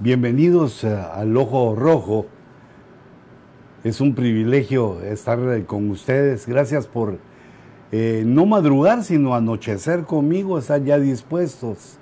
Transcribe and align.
Bienvenidos 0.00 0.82
eh, 0.82 0.92
al 0.92 1.36
Ojo 1.36 1.76
Rojo. 1.76 2.26
Es 3.84 4.00
un 4.00 4.16
privilegio 4.16 5.00
estar 5.02 5.38
eh, 5.38 5.64
con 5.66 5.88
ustedes. 5.88 6.48
Gracias 6.48 6.88
por 6.88 7.20
eh, 7.92 8.24
no 8.26 8.44
madrugar, 8.44 9.04
sino 9.04 9.36
anochecer 9.36 10.02
conmigo. 10.02 10.58
Están 10.58 10.84
ya 10.84 10.98
dispuestos 10.98 11.98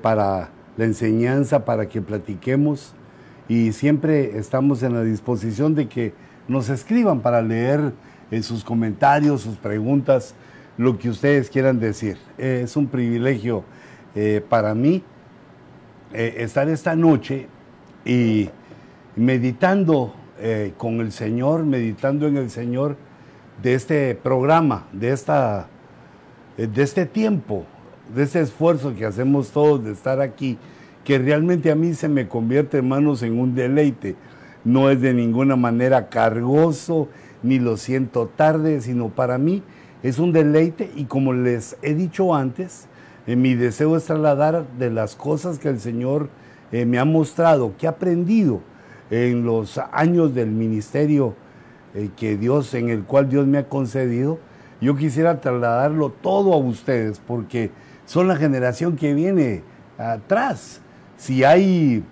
para 0.00 0.50
la 0.78 0.84
enseñanza, 0.84 1.66
para 1.66 1.88
que 1.88 2.00
platiquemos. 2.00 2.94
Y 3.48 3.72
siempre 3.72 4.38
estamos 4.38 4.82
en 4.82 4.94
la 4.94 5.02
disposición 5.02 5.74
de 5.74 5.88
que 5.88 6.14
nos 6.48 6.70
escriban 6.70 7.20
para 7.20 7.42
leer 7.42 7.92
sus 8.40 8.64
comentarios, 8.64 9.42
sus 9.42 9.56
preguntas, 9.56 10.34
lo 10.78 10.98
que 10.98 11.10
ustedes 11.10 11.50
quieran 11.50 11.80
decir. 11.80 12.16
es 12.38 12.76
un 12.76 12.88
privilegio 12.88 13.64
para 14.48 14.74
mí 14.74 15.04
eh, 16.12 16.36
estar 16.38 16.68
esta 16.68 16.96
noche 16.96 17.46
y 18.04 18.48
meditando 19.16 20.14
eh, 20.40 20.72
con 20.76 21.00
el 21.00 21.12
Señor, 21.12 21.64
meditando 21.64 22.26
en 22.26 22.36
el 22.36 22.50
Señor 22.50 22.96
de 23.62 23.74
este 23.74 24.14
programa, 24.14 24.86
de, 24.92 25.12
esta, 25.12 25.68
eh, 26.56 26.66
de 26.66 26.82
este 26.82 27.06
tiempo, 27.06 27.64
de 28.14 28.24
este 28.24 28.40
esfuerzo 28.40 28.94
que 28.94 29.04
hacemos 29.04 29.50
todos 29.50 29.84
de 29.84 29.92
estar 29.92 30.20
aquí, 30.20 30.58
que 31.04 31.18
realmente 31.18 31.70
a 31.70 31.74
mí 31.74 31.94
se 31.94 32.08
me 32.08 32.26
convierte, 32.26 32.78
hermanos, 32.78 33.22
en 33.22 33.38
un 33.38 33.54
deleite. 33.54 34.16
No 34.64 34.90
es 34.90 35.00
de 35.00 35.14
ninguna 35.14 35.56
manera 35.56 36.08
cargoso, 36.08 37.08
ni 37.42 37.58
lo 37.58 37.76
siento 37.76 38.26
tarde, 38.26 38.80
sino 38.80 39.08
para 39.08 39.38
mí 39.38 39.62
es 40.02 40.18
un 40.18 40.32
deleite 40.32 40.90
y 40.96 41.04
como 41.04 41.32
les 41.32 41.76
he 41.82 41.94
dicho 41.94 42.34
antes, 42.34 42.86
eh, 43.30 43.36
mi 43.36 43.54
deseo 43.54 43.96
es 43.96 44.06
trasladar 44.06 44.66
de 44.76 44.90
las 44.90 45.14
cosas 45.14 45.60
que 45.60 45.68
el 45.68 45.78
Señor 45.78 46.28
eh, 46.72 46.84
me 46.84 46.98
ha 46.98 47.04
mostrado, 47.04 47.76
que 47.78 47.86
he 47.86 47.88
aprendido 47.88 48.60
en 49.08 49.44
los 49.44 49.78
años 49.92 50.34
del 50.34 50.50
ministerio 50.50 51.36
eh, 51.94 52.10
que 52.16 52.36
Dios, 52.36 52.74
en 52.74 52.90
el 52.90 53.04
cual 53.04 53.28
Dios 53.28 53.46
me 53.46 53.58
ha 53.58 53.68
concedido. 53.68 54.40
Yo 54.80 54.96
quisiera 54.96 55.40
trasladarlo 55.40 56.10
todo 56.10 56.52
a 56.54 56.56
ustedes 56.56 57.22
porque 57.24 57.70
son 58.04 58.26
la 58.26 58.34
generación 58.34 58.96
que 58.96 59.14
viene 59.14 59.62
atrás. 59.96 60.80
Si 61.16 61.44
hay 61.44 62.02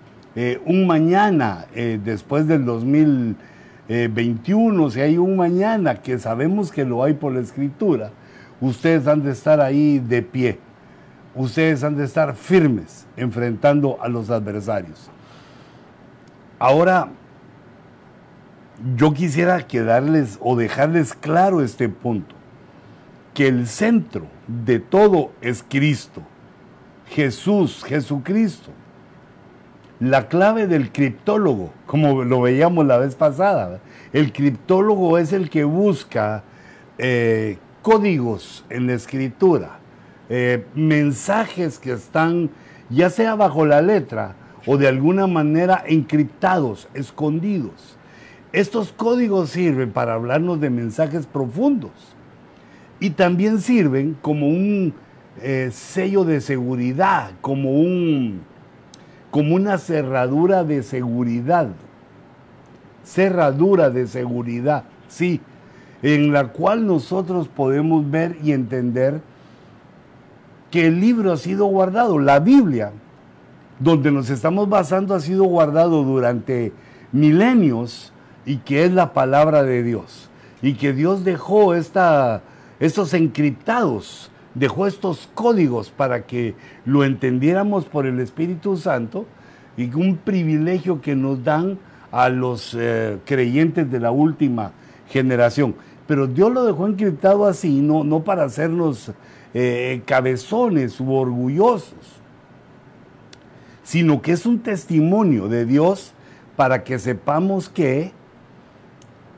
un 0.67 0.87
mañana 0.87 1.67
después 2.05 2.47
del 2.47 2.65
2021, 2.65 4.91
si 4.91 5.01
hay 5.01 5.19
un 5.19 5.37
mañana 5.37 5.97
que 5.97 6.17
sabemos 6.21 6.71
que 6.71 6.85
lo 6.85 7.03
hay 7.03 7.15
por 7.15 7.33
la 7.33 7.41
escritura, 7.41 8.13
ustedes 8.61 9.09
han 9.09 9.25
de 9.25 9.33
estar 9.33 9.61
ahí 9.61 9.99
de 9.99 10.23
pie 10.23 10.61
ustedes 11.43 11.85
han 11.85 11.97
de 11.97 12.05
estar 12.05 12.35
firmes 12.35 13.07
enfrentando 13.17 13.99
a 14.01 14.09
los 14.09 14.31
adversarios. 14.31 15.11
Ahora, 16.59 17.09
yo 18.97 19.13
quisiera 19.13 19.67
quedarles 19.67 20.39
o 20.41 20.57
dejarles 20.57 21.15
claro 21.15 21.63
este 21.63 21.89
punto, 21.89 22.35
que 23.35 23.49
el 23.49 23.67
centro 23.67 24.27
de 24.47 24.81
todo 24.81 25.31
es 25.41 25.65
Cristo, 25.69 26.23
Jesús, 27.07 27.85
Jesucristo. 27.85 28.71
La 30.01 30.29
clave 30.29 30.69
del 30.69 30.93
criptólogo, 30.93 31.73
como 31.87 32.23
lo 32.23 32.41
veíamos 32.41 32.87
la 32.87 32.99
vez 32.99 33.17
pasada, 33.17 33.81
el 34.13 34.33
criptólogo 34.33 35.19
es 35.19 35.33
el 35.33 35.51
que 35.51 35.65
busca 35.65 36.45
eh, 36.99 37.59
códigos 37.83 38.65
en 38.71 38.87
la 38.87 38.95
escritura 38.95 39.78
eh, 40.29 40.65
mensajes 40.75 41.79
que 41.79 41.93
están 41.93 42.51
ya 42.91 43.11
sea 43.11 43.35
bajo 43.35 43.67
la 43.67 43.83
letra 43.83 44.35
o 44.67 44.77
de 44.77 44.89
alguna 44.89 45.27
manera 45.27 45.83
encriptados, 45.87 46.89
escondidos. 46.95 47.97
Estos 48.53 48.93
códigos 48.93 49.51
sirven 49.51 49.93
para 49.93 50.15
hablarnos 50.15 50.61
de 50.61 50.71
mensajes 50.71 51.27
profundos 51.27 51.93
y 53.01 53.11
también 53.11 53.61
sirven 53.61 54.17
como 54.21 54.49
un 54.49 54.95
eh, 55.41 55.71
sello 55.73 56.25
de 56.25 56.41
seguridad, 56.41 57.31
como, 57.41 57.73
un, 57.73 58.41
como 59.31 59.55
una 59.55 59.79
cerradura 59.79 60.65
de 60.65 60.83
seguridad. 60.83 61.69
Cerradura 63.05 63.89
de 63.89 64.07
seguridad, 64.07 64.85
sí, 65.09 65.41
en 66.03 66.33
la 66.33 66.49
cual 66.49 66.87
nosotros 66.87 67.49
podemos 67.49 68.11
ver 68.11 68.37
y 68.43 68.53
entender 68.53 69.23
que 70.71 70.87
el 70.87 71.01
libro 71.01 71.33
ha 71.33 71.37
sido 71.37 71.67
guardado, 71.67 72.19
la 72.19 72.41
Biblia, 72.41 72.93
donde 73.79 74.11
nos 74.11 74.31
estamos 74.31 74.69
basando, 74.69 75.15
ha 75.15 75.21
sido 75.21 75.45
guardado 75.45 76.03
durante 76.03 76.73
milenios 77.13 78.13
y 78.45 78.59
que 78.59 78.85
es 78.85 78.93
la 78.93 79.13
palabra 79.13 79.63
de 79.63 79.83
Dios. 79.83 80.31
Y 80.61 80.75
que 80.75 80.93
Dios 80.93 81.25
dejó 81.25 81.75
esta, 81.75 82.43
estos 82.81 83.15
encriptados, 83.15 84.31
dejó 84.55 84.87
estos 84.87 85.29
códigos 85.35 85.91
para 85.91 86.27
que 86.27 86.55
lo 86.85 87.05
entendiéramos 87.05 87.85
por 87.85 88.07
el 88.07 88.19
Espíritu 88.21 88.77
Santo 88.77 89.27
y 89.77 89.95
un 89.95 90.17
privilegio 90.17 91.01
que 91.01 91.15
nos 91.15 91.45
dan 91.45 91.79
a 92.11 92.29
los 92.29 92.77
eh, 92.79 93.19
creyentes 93.25 93.91
de 93.91 94.01
la 94.01 94.11
última 94.11 94.73
generación. 95.09 95.77
Pero 96.07 96.27
Dios 96.27 96.51
lo 96.53 96.65
dejó 96.65 96.87
encriptado 96.87 97.47
así, 97.47 97.81
no, 97.81 98.03
no 98.03 98.25
para 98.25 98.45
hacernos 98.45 99.13
eh, 99.55 100.03
cabezones 100.05 101.01
u 101.01 101.13
orgullosos, 101.13 102.21
sino 103.83 104.21
que 104.21 104.33
es 104.33 104.47
un 104.47 104.61
testimonio 104.61 105.49
de 105.49 105.65
Dios 105.65 106.13
para 106.57 106.85
que 106.85 106.99
sepamos 106.99 107.69
que 107.69 108.13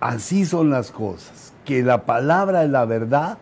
así 0.00 0.44
son 0.44 0.70
las 0.70 0.90
cosas, 0.90 1.52
que 1.64 1.82
la 1.82 2.06
palabra 2.06 2.64
es 2.64 2.70
la 2.70 2.84
verdad 2.84 3.38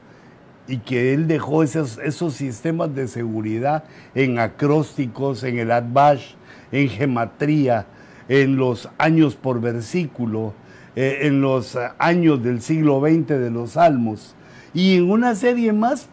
y 0.66 0.78
que 0.78 1.14
Él 1.14 1.26
dejó 1.26 1.62
esos, 1.62 1.98
esos 1.98 2.34
sistemas 2.34 2.94
de 2.94 3.08
seguridad 3.08 3.84
en 4.14 4.38
acrósticos, 4.38 5.42
en 5.44 5.58
el 5.58 5.70
Adbash, 5.70 6.34
en 6.72 6.88
gematría, 6.88 7.86
en 8.28 8.56
los 8.56 8.90
años 8.98 9.34
por 9.36 9.60
versículo, 9.60 10.52
eh, 10.94 11.20
en 11.22 11.40
los 11.40 11.78
años 11.98 12.42
del 12.42 12.60
siglo 12.60 13.00
XX 13.00 13.28
de 13.28 13.50
los 13.50 13.70
Salmos 13.72 14.34
y 14.74 14.96
en 14.96 15.10
una 15.10 15.34
serie 15.34 15.72
más 15.72 16.08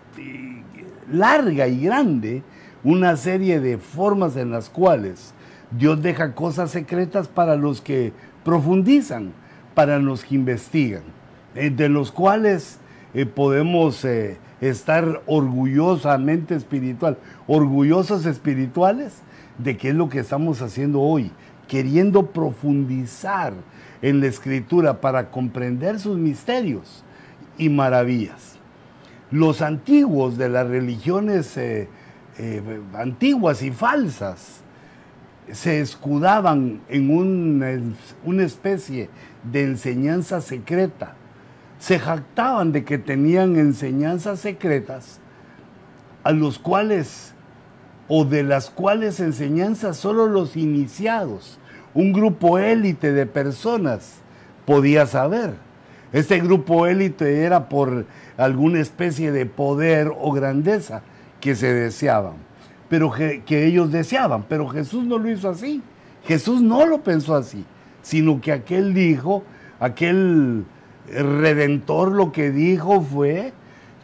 larga 1.12 1.68
y 1.68 1.82
grande 1.82 2.44
una 2.84 3.18
serie 3.18 3.60
de 3.60 3.78
formas 3.78 4.36
en 4.36 4.52
las 4.52 4.70
cuales 4.70 5.34
Dios 5.72 6.02
deja 6.02 6.34
cosas 6.34 6.72
secretas 6.72 7.28
para 7.28 7.56
los 7.56 7.82
que 7.82 8.14
profundizan, 8.44 9.34
para 9.74 10.00
los 10.00 10.24
que 10.24 10.36
investigan, 10.36 11.02
eh, 11.56 11.70
de 11.70 11.90
los 11.90 12.12
cuales 12.12 12.80
eh, 13.14 13.26
podemos 13.26 14.06
eh, 14.06 14.38
estar 14.62 15.24
orgullosamente 15.26 16.56
espiritual, 16.56 17.18
orgullosos 17.48 18.26
espirituales 18.26 19.22
de 19.58 19.78
qué 19.78 19.90
es 19.90 19.96
lo 19.96 20.10
que 20.10 20.20
estamos 20.20 20.62
haciendo 20.62 21.02
hoy, 21.02 21.32
queriendo 21.68 22.28
profundizar 22.28 23.54
en 24.02 24.20
la 24.20 24.28
escritura 24.28 25.02
para 25.02 25.32
comprender 25.32 26.00
sus 26.00 26.18
misterios 26.18 27.04
y 27.58 27.70
maravillas 27.70 28.45
los 29.32 29.62
antiguos 29.62 30.38
de 30.38 30.50
las 30.50 30.68
religiones 30.68 31.58
eh, 31.58 31.88
eh, 32.38 32.82
antiguas 32.94 33.64
y 33.64 33.72
falsas 33.72 34.62
se 35.52 35.80
escudaban 35.80 36.82
en 36.90 37.16
una, 38.26 38.44
especie 38.44 39.10
de 39.44 39.64
enseñanza 39.64 40.42
secreta. 40.42 41.14
Se 41.78 42.00
jactaban 42.00 42.72
de 42.72 42.84
que 42.84 42.98
tenían 42.98 43.58
enseñanzas 43.58 44.40
secretas 44.40 45.20
a 46.24 46.32
los 46.32 46.58
cuales 46.58 47.34
o 48.08 48.26
de 48.26 48.44
las 48.44 48.70
cuales 48.70 49.20
enseñanzas 49.20 49.98
solo 49.98 50.28
los 50.28 50.56
iniciados, 50.56 51.60
un 51.94 52.14
grupo 52.14 52.60
élite 52.60 53.12
de 53.14 53.26
personas 53.26 54.16
podía 54.66 55.06
saber. 55.06 55.54
Este 56.12 56.40
grupo 56.40 56.88
élite 56.88 57.44
era 57.44 57.68
por 57.68 58.06
alguna 58.38 58.80
especie 58.80 59.32
de 59.32 59.46
poder 59.46 60.12
o 60.18 60.32
grandeza 60.32 61.02
que 61.40 61.56
se 61.56 61.74
deseaban, 61.74 62.34
pero 62.90 63.12
que, 63.12 63.66
ellos 63.66 63.92
deseaban. 63.92 64.46
Pero 64.50 64.68
Jesús 64.68 65.04
no 65.04 65.18
lo 65.18 65.30
hizo 65.30 65.50
así. 65.50 65.82
Jesús 66.26 66.62
no 66.62 66.86
lo 66.86 67.04
pensó 67.04 67.36
así, 67.36 67.66
sino 68.02 68.42
que 68.42 68.52
aquel 68.52 68.94
dijo, 68.94 69.44
aquel 69.80 70.66
redentor 71.08 72.12
lo 72.12 72.32
que 72.32 72.52
dijo 72.52 73.02
fue 73.02 73.54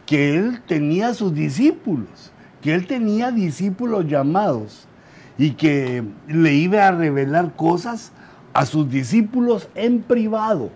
que 0.05 0.35
él 0.35 0.61
tenía 0.67 1.13
sus 1.13 1.33
discípulos, 1.33 2.31
que 2.61 2.75
él 2.75 2.85
tenía 2.85 3.31
discípulos 3.31 4.05
llamados 4.07 4.87
y 5.37 5.51
que 5.51 6.03
le 6.27 6.53
iba 6.53 6.87
a 6.87 6.91
revelar 6.91 7.55
cosas 7.55 8.11
a 8.53 8.65
sus 8.65 8.89
discípulos 8.89 9.67
en 9.73 10.01
privado. 10.01 10.69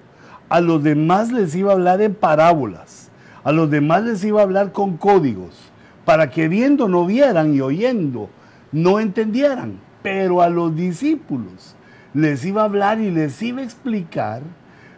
A 0.49 0.61
los 0.61 0.81
demás 0.81 1.31
les 1.31 1.53
iba 1.55 1.71
a 1.71 1.75
hablar 1.75 2.01
en 2.01 2.15
parábolas 2.15 3.04
a 3.45 3.53
los 3.53 3.69
demás 3.69 4.03
les 4.03 4.23
iba 4.25 4.41
a 4.41 4.43
hablar 4.43 4.73
con 4.73 4.97
códigos, 4.97 5.55
para 6.03 6.29
que 6.29 6.49
viendo 6.49 6.89
no 6.89 7.05
vieran 7.05 7.55
y 7.55 7.61
oyendo 7.61 8.29
no 8.73 8.99
entendieran. 8.99 9.79
pero 10.01 10.43
a 10.43 10.49
los 10.49 10.75
discípulos 10.75 11.75
les 12.13 12.45
iba 12.45 12.61
a 12.61 12.65
hablar 12.65 12.99
y 12.99 13.09
les 13.09 13.41
iba 13.41 13.61
a 13.61 13.63
explicar 13.63 14.43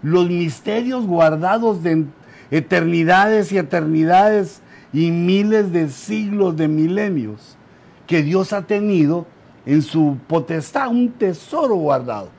los 0.01 0.27
misterios 0.27 1.05
guardados 1.07 1.81
de 1.81 2.05
eternidades 2.51 3.53
y 3.53 3.57
eternidades 3.57 4.61
y 4.91 5.11
miles 5.11 5.71
de 5.71 5.89
siglos 5.89 6.57
de 6.57 6.67
milenios 6.67 7.57
que 8.05 8.21
Dios 8.21 8.51
ha 8.51 8.63
tenido 8.63 9.27
en 9.65 9.81
su 9.81 10.17
potestad, 10.27 10.89
un 10.89 11.11
tesoro 11.11 11.75
guardado. 11.75 12.29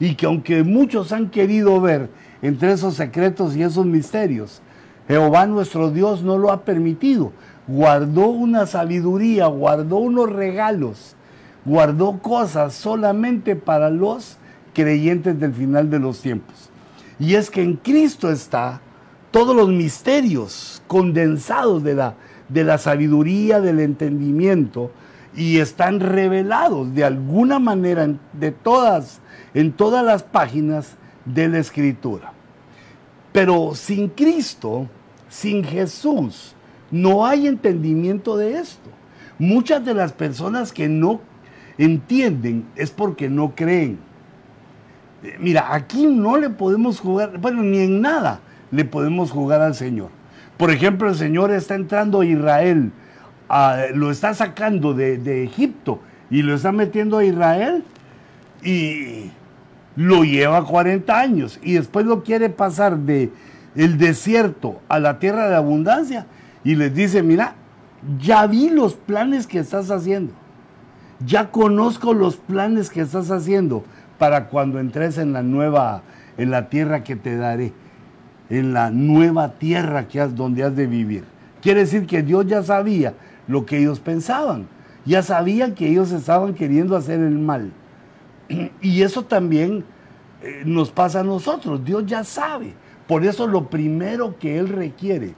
Y 0.00 0.14
que 0.14 0.26
aunque 0.26 0.62
muchos 0.62 1.12
han 1.12 1.30
querido 1.30 1.80
ver 1.80 2.10
entre 2.42 2.72
esos 2.72 2.94
secretos 2.94 3.56
y 3.56 3.62
esos 3.62 3.86
misterios, 3.86 4.62
Jehová 5.08 5.46
nuestro 5.46 5.90
Dios 5.90 6.22
no 6.22 6.36
lo 6.36 6.52
ha 6.52 6.62
permitido. 6.64 7.32
Guardó 7.66 8.28
una 8.28 8.66
sabiduría, 8.66 9.46
guardó 9.46 9.96
unos 9.96 10.30
regalos, 10.30 11.16
guardó 11.64 12.18
cosas 12.18 12.74
solamente 12.74 13.56
para 13.56 13.90
los 13.90 14.36
creyentes 14.74 15.40
del 15.40 15.54
final 15.54 15.90
de 15.90 15.98
los 15.98 16.20
tiempos. 16.20 16.70
Y 17.18 17.34
es 17.34 17.50
que 17.50 17.62
en 17.62 17.76
Cristo 17.76 18.30
está 18.30 18.80
todos 19.30 19.56
los 19.56 19.68
misterios 19.70 20.82
condensados 20.86 21.82
de 21.82 21.94
la, 21.94 22.14
de 22.48 22.64
la 22.64 22.78
sabiduría, 22.78 23.60
del 23.60 23.80
entendimiento, 23.80 24.90
y 25.34 25.58
están 25.58 26.00
revelados 26.00 26.94
de 26.94 27.04
alguna 27.04 27.58
manera 27.58 28.08
de 28.32 28.50
todas, 28.50 29.20
en 29.54 29.72
todas 29.72 30.04
las 30.04 30.22
páginas 30.22 30.96
de 31.24 31.48
la 31.48 31.58
Escritura. 31.58 32.32
Pero 33.32 33.74
sin 33.74 34.08
Cristo, 34.08 34.86
sin 35.28 35.64
Jesús, 35.64 36.54
no 36.90 37.26
hay 37.26 37.46
entendimiento 37.46 38.36
de 38.36 38.58
esto. 38.58 38.90
Muchas 39.38 39.84
de 39.84 39.94
las 39.94 40.12
personas 40.12 40.72
que 40.72 40.88
no 40.88 41.20
entienden 41.76 42.66
es 42.76 42.90
porque 42.90 43.28
no 43.28 43.54
creen. 43.54 43.98
Eh, 45.22 45.36
mira, 45.38 45.74
aquí 45.74 46.06
no 46.06 46.36
le 46.36 46.50
podemos 46.50 47.00
jugar, 47.00 47.38
bueno, 47.38 47.62
ni 47.62 47.78
en 47.78 48.00
nada 48.00 48.40
le 48.70 48.84
podemos 48.84 49.30
jugar 49.30 49.60
al 49.60 49.74
Señor. 49.74 50.10
Por 50.56 50.70
ejemplo, 50.70 51.08
el 51.08 51.14
Señor 51.14 51.52
está 51.52 51.76
entrando 51.76 52.20
a 52.20 52.26
Israel, 52.26 52.90
lo 53.94 54.10
está 54.10 54.34
sacando 54.34 54.92
de, 54.92 55.44
Egipto 55.44 56.00
y 56.30 56.42
lo 56.42 56.54
está 56.54 56.72
metiendo 56.72 57.18
a 57.18 57.24
Israel 57.24 57.84
y 58.62 59.30
lo 59.96 60.24
lleva 60.24 60.64
40 60.64 61.18
años 61.18 61.60
y 61.62 61.74
después 61.74 62.06
lo 62.06 62.24
quiere 62.24 62.50
pasar 62.50 62.98
de 62.98 63.30
el 63.78 63.96
desierto 63.96 64.82
a 64.88 64.98
la 64.98 65.18
tierra 65.18 65.48
de 65.48 65.56
abundancia 65.56 66.26
y 66.64 66.74
les 66.74 66.94
dice, 66.94 67.22
mira, 67.22 67.54
ya 68.20 68.46
vi 68.46 68.68
los 68.68 68.92
planes 68.94 69.46
que 69.46 69.58
estás 69.58 69.90
haciendo, 69.90 70.34
ya 71.24 71.50
conozco 71.50 72.12
los 72.12 72.36
planes 72.36 72.90
que 72.90 73.00
estás 73.00 73.30
haciendo 73.30 73.84
para 74.18 74.48
cuando 74.48 74.78
entres 74.78 75.16
en 75.16 75.32
la 75.32 75.42
nueva, 75.42 76.02
en 76.36 76.50
la 76.50 76.68
tierra 76.68 77.02
que 77.02 77.16
te 77.16 77.36
daré 77.36 77.72
en 78.50 78.72
la 78.72 78.90
nueva 78.90 79.52
tierra 79.58 80.08
que 80.08 80.20
has, 80.20 80.34
donde 80.34 80.62
has 80.62 80.74
de 80.74 80.86
vivir. 80.86 81.24
Quiere 81.60 81.80
decir 81.80 82.06
que 82.06 82.22
Dios 82.22 82.46
ya 82.46 82.62
sabía 82.62 83.14
lo 83.46 83.66
que 83.66 83.78
ellos 83.78 84.00
pensaban, 84.00 84.66
ya 85.04 85.22
sabía 85.22 85.74
que 85.74 85.88
ellos 85.88 86.12
estaban 86.12 86.54
queriendo 86.54 86.96
hacer 86.96 87.20
el 87.20 87.38
mal. 87.38 87.72
Y 88.80 89.02
eso 89.02 89.24
también 89.24 89.84
eh, 90.42 90.62
nos 90.64 90.90
pasa 90.90 91.20
a 91.20 91.24
nosotros, 91.24 91.84
Dios 91.84 92.06
ya 92.06 92.24
sabe. 92.24 92.74
Por 93.08 93.24
eso 93.24 93.46
lo 93.46 93.68
primero 93.68 94.38
que 94.38 94.58
Él 94.58 94.68
requiere 94.68 95.34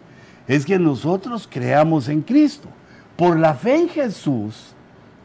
es 0.49 0.67
que 0.67 0.79
nosotros 0.79 1.49
creamos 1.51 2.09
en 2.09 2.21
Cristo. 2.21 2.69
Por 3.17 3.39
la 3.39 3.55
fe 3.55 3.77
en 3.77 3.89
Jesús 3.89 4.75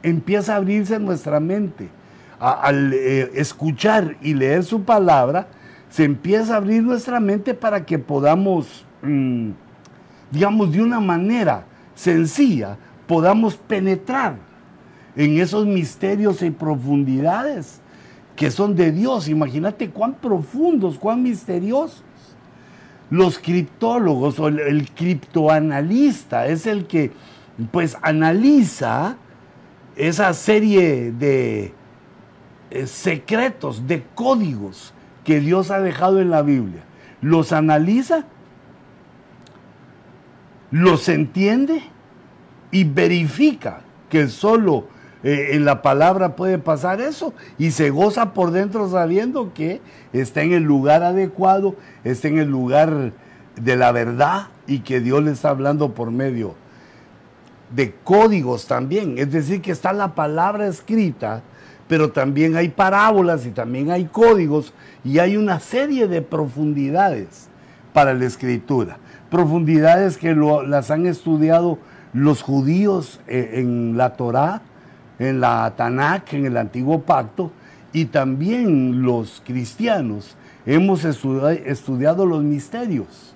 empieza 0.03 0.53
a 0.53 0.57
abrirse 0.57 0.99
nuestra 0.99 1.39
mente. 1.41 1.89
al 2.37 2.91
eh, 2.93 3.31
escuchar 3.35 4.17
y 4.21 4.33
leer 4.33 4.65
su 4.65 4.83
palabra, 4.83 5.47
se 5.89 6.03
empieza 6.03 6.53
a 6.53 6.57
abrir 6.57 6.83
nuestra 6.83 7.21
mente 7.21 7.53
para 7.53 7.85
que 7.85 7.97
podamos, 7.97 8.85
mm, 9.01 9.51
digamos, 10.31 10.73
de 10.73 10.81
una 10.81 10.99
manera 10.99 11.65
sencilla, 11.95 12.77
podamos 13.07 13.55
penetrar 13.55 14.35
en 15.15 15.39
esos 15.39 15.65
misterios 15.65 16.41
y 16.41 16.51
profundidades 16.51 17.79
que 18.35 18.51
son 18.51 18.75
de 18.75 18.91
Dios. 18.91 19.29
Imagínate 19.29 19.89
cuán 19.89 20.15
profundos, 20.15 20.99
cuán 20.99 21.23
misteriosos. 21.23 22.03
Los 23.15 23.39
criptólogos 23.39 24.39
o 24.39 24.49
el, 24.49 24.91
criptoanalista 24.91 26.47
es 26.47 26.67
el 26.67 26.85
que 26.85 27.13
pues 27.71 27.97
analiza 28.01 29.15
esa 29.95 30.33
serie 30.33 31.13
de 31.13 31.73
eh, 32.71 32.87
secretos, 32.87 33.87
de 33.87 34.03
códigos 34.15 34.93
que 35.23 35.39
Dios 35.39 35.71
ha 35.71 35.79
dejado 35.79 36.19
en 36.19 36.29
la 36.29 36.41
Biblia, 36.41 36.83
los 37.21 37.53
analiza, 37.53 38.25
los 40.69 41.07
entiende 41.07 41.83
y 42.69 42.83
verifica 42.83 43.79
que 44.09 44.27
solo 44.27 44.89
eh, 45.25 45.49
en 45.55 45.65
la 45.65 45.81
palabra 45.81 46.37
puede 46.37 46.57
pasar 46.57 47.01
eso 47.01 47.33
y 47.57 47.71
se 47.71 47.89
goza 47.89 48.33
por 48.33 48.51
dentro 48.51 48.89
sabiendo 48.89 49.53
que 49.53 49.81
está 50.13 50.41
en 50.43 50.53
el 50.53 50.63
lugar 50.63 51.03
adecuado, 51.03 51.75
está 52.05 52.29
en 52.29 52.37
el 52.37 52.47
lugar 52.47 53.11
de 53.57 53.75
la 53.75 53.91
verdad 53.91 54.47
y 54.67 54.79
que 54.79 55.01
Dios 55.01 55.21
le 55.21 55.31
está 55.31 55.49
hablando 55.49 55.93
por 55.93 56.11
medio 56.11 56.55
de 57.75 57.93
códigos 58.03 58.67
también. 58.67 59.17
Es 59.17 59.31
decir, 59.31 59.61
que 59.61 59.71
está 59.71 59.91
la 59.91 60.15
palabra 60.15 60.67
escrita 60.67 61.43
pero 61.87 62.11
también 62.11 62.55
hay 62.55 62.69
parábolas 62.69 63.45
y 63.45 63.51
también 63.51 63.91
hay 63.91 64.05
códigos 64.05 64.73
y 65.03 65.19
hay 65.19 65.37
una 65.37 65.59
serie 65.59 66.07
de 66.07 66.21
profundidades 66.21 67.47
para 67.93 68.13
la 68.13 68.25
escritura. 68.25 68.97
Profundidades 69.29 70.17
que 70.17 70.35
las 70.35 70.89
han 70.91 71.05
estudiado 71.05 71.77
los 72.13 72.41
judíos 72.41 73.19
eh, 73.27 73.51
en 73.55 73.97
la 73.97 74.15
Torá, 74.15 74.61
en 75.19 75.39
la 75.39 75.73
Tanakh, 75.75 76.33
en 76.33 76.45
el 76.45 76.57
Antiguo 76.57 77.01
Pacto, 77.01 77.51
y 77.93 78.05
también 78.05 79.03
los 79.03 79.41
cristianos 79.45 80.35
hemos 80.65 81.05
estudiado 81.05 82.25
los 82.25 82.43
misterios, 82.43 83.33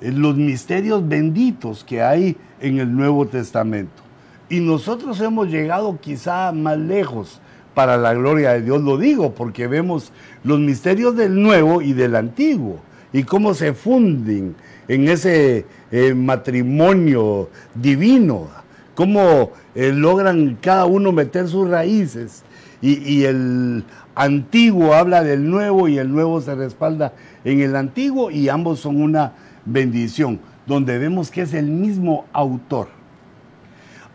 eh, 0.00 0.12
los 0.12 0.36
misterios 0.36 1.06
benditos 1.08 1.84
que 1.84 2.02
hay 2.02 2.36
en 2.60 2.78
el 2.78 2.94
Nuevo 2.94 3.26
Testamento. 3.26 4.02
Y 4.48 4.60
nosotros 4.60 5.20
hemos 5.20 5.48
llegado 5.48 5.98
quizá 6.00 6.52
más 6.52 6.78
lejos 6.78 7.40
para 7.74 7.96
la 7.96 8.14
gloria 8.14 8.52
de 8.52 8.62
Dios, 8.62 8.82
lo 8.82 8.98
digo, 8.98 9.34
porque 9.34 9.66
vemos 9.66 10.12
los 10.42 10.58
misterios 10.58 11.16
del 11.16 11.40
nuevo 11.40 11.82
y 11.82 11.92
del 11.92 12.16
antiguo 12.16 12.80
y 13.12 13.22
cómo 13.22 13.54
se 13.54 13.72
funden 13.72 14.54
en 14.88 15.08
ese 15.08 15.66
eh, 15.90 16.14
matrimonio 16.14 17.50
divino, 17.74 18.48
cómo 18.94 19.52
eh, 19.78 19.92
logran 19.92 20.58
cada 20.60 20.86
uno 20.86 21.12
meter 21.12 21.46
sus 21.46 21.68
raíces 21.68 22.42
y, 22.82 22.98
y 23.08 23.26
el 23.26 23.84
antiguo 24.16 24.92
habla 24.92 25.22
del 25.22 25.48
nuevo 25.48 25.86
y 25.86 25.98
el 25.98 26.10
nuevo 26.10 26.40
se 26.40 26.56
respalda 26.56 27.12
en 27.44 27.60
el 27.60 27.76
antiguo 27.76 28.32
y 28.32 28.48
ambos 28.48 28.80
son 28.80 29.00
una 29.00 29.34
bendición, 29.64 30.40
donde 30.66 30.98
vemos 30.98 31.30
que 31.30 31.42
es 31.42 31.54
el 31.54 31.66
mismo 31.66 32.24
autor. 32.32 32.88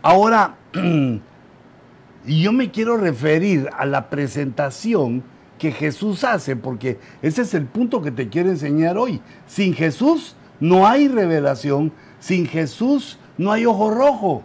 Ahora, 0.02 0.56
yo 2.26 2.52
me 2.52 2.70
quiero 2.70 2.98
referir 2.98 3.70
a 3.74 3.86
la 3.86 4.10
presentación 4.10 5.22
que 5.58 5.72
Jesús 5.72 6.24
hace, 6.24 6.56
porque 6.56 6.98
ese 7.22 7.40
es 7.40 7.54
el 7.54 7.64
punto 7.64 8.02
que 8.02 8.10
te 8.10 8.28
quiero 8.28 8.50
enseñar 8.50 8.98
hoy. 8.98 9.22
Sin 9.46 9.72
Jesús 9.72 10.36
no 10.60 10.86
hay 10.86 11.08
revelación, 11.08 11.90
sin 12.20 12.46
Jesús 12.46 13.18
no 13.38 13.50
hay 13.50 13.64
ojo 13.64 13.90
rojo, 13.90 14.42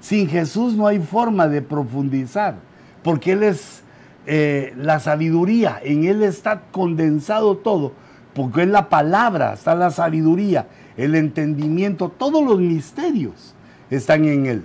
sin 0.00 0.28
Jesús 0.28 0.74
no 0.74 0.86
hay 0.86 1.00
forma 1.00 1.48
de 1.48 1.62
profundizar, 1.62 2.56
porque 3.02 3.32
Él 3.32 3.42
es 3.42 3.82
eh, 4.26 4.74
la 4.76 5.00
sabiduría, 5.00 5.80
en 5.82 6.04
Él 6.04 6.22
está 6.22 6.62
condensado 6.70 7.56
todo, 7.56 7.92
porque 8.34 8.62
en 8.62 8.72
la 8.72 8.88
palabra 8.88 9.54
está 9.54 9.74
la 9.74 9.90
sabiduría, 9.90 10.66
el 10.96 11.14
entendimiento, 11.14 12.08
todos 12.08 12.44
los 12.44 12.58
misterios 12.58 13.54
están 13.90 14.24
en 14.24 14.46
Él. 14.46 14.64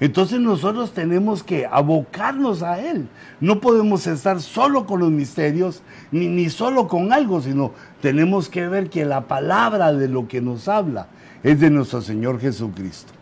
Entonces 0.00 0.40
nosotros 0.40 0.92
tenemos 0.92 1.44
que 1.44 1.64
abocarnos 1.64 2.64
a 2.64 2.80
Él. 2.80 3.06
No 3.40 3.60
podemos 3.60 4.08
estar 4.08 4.40
solo 4.40 4.84
con 4.84 4.98
los 4.98 5.12
misterios, 5.12 5.82
ni, 6.10 6.26
ni 6.26 6.50
solo 6.50 6.88
con 6.88 7.12
algo, 7.12 7.40
sino 7.40 7.70
tenemos 8.00 8.48
que 8.48 8.66
ver 8.66 8.90
que 8.90 9.04
la 9.04 9.28
palabra 9.28 9.92
de 9.92 10.08
lo 10.08 10.26
que 10.26 10.40
nos 10.40 10.66
habla 10.66 11.06
es 11.44 11.60
de 11.60 11.70
nuestro 11.70 12.02
Señor 12.02 12.40
Jesucristo. 12.40 13.12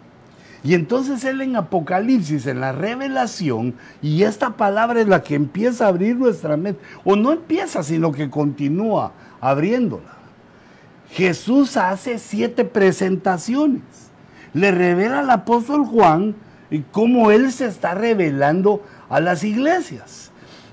Y 0.63 0.75
entonces 0.75 1.25
Él 1.25 1.41
en 1.41 1.57
Apocalipsis, 1.57 2.47
en 2.47 2.61
la 2.61 2.73
revelación, 2.73 3.75
y 4.03 4.25
esta 4.25 4.57
palabra 4.57 5.01
es 5.01 5.09
la 5.09 5.23
que 5.23 5.35
empieza 5.35 5.87
a 5.87 5.89
abrir 5.89 6.17
nuestra 6.17 6.57
mente, 6.57 6.81
o 7.05 7.17
no 7.17 7.33
empieza, 7.33 7.83
sino 7.83 8.13
que 8.13 8.29
continúa 8.29 9.13
abriéndola. 9.41 10.21
Jesús 11.13 11.77
hace 11.77 12.19
siete 12.19 12.65
presentaciones. 12.65 13.83
Le 14.53 14.71
revela 14.71 15.21
al 15.21 15.31
apóstol 15.31 15.85
Juan 15.85 16.35
cómo 16.93 17.31
Él 17.31 17.53
se 17.53 17.67
está 17.67 17.95
revelando 17.95 18.83
a 19.09 19.21
las 19.21 19.43
iglesias. 19.45 20.31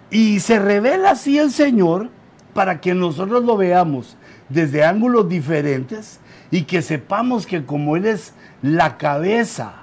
Y 0.09 0.39
se 0.39 0.59
revela 0.59 1.11
así 1.11 1.37
el 1.37 1.51
Señor 1.51 2.09
para 2.53 2.81
que 2.81 2.93
nosotros 2.93 3.43
lo 3.43 3.57
veamos 3.57 4.15
desde 4.49 4.83
ángulos 4.83 5.27
diferentes 5.27 6.19
y 6.51 6.63
que 6.63 6.81
sepamos 6.81 7.45
que 7.45 7.65
como 7.65 7.95
Él 7.97 8.05
es 8.05 8.33
la 8.61 8.97
cabeza 8.97 9.73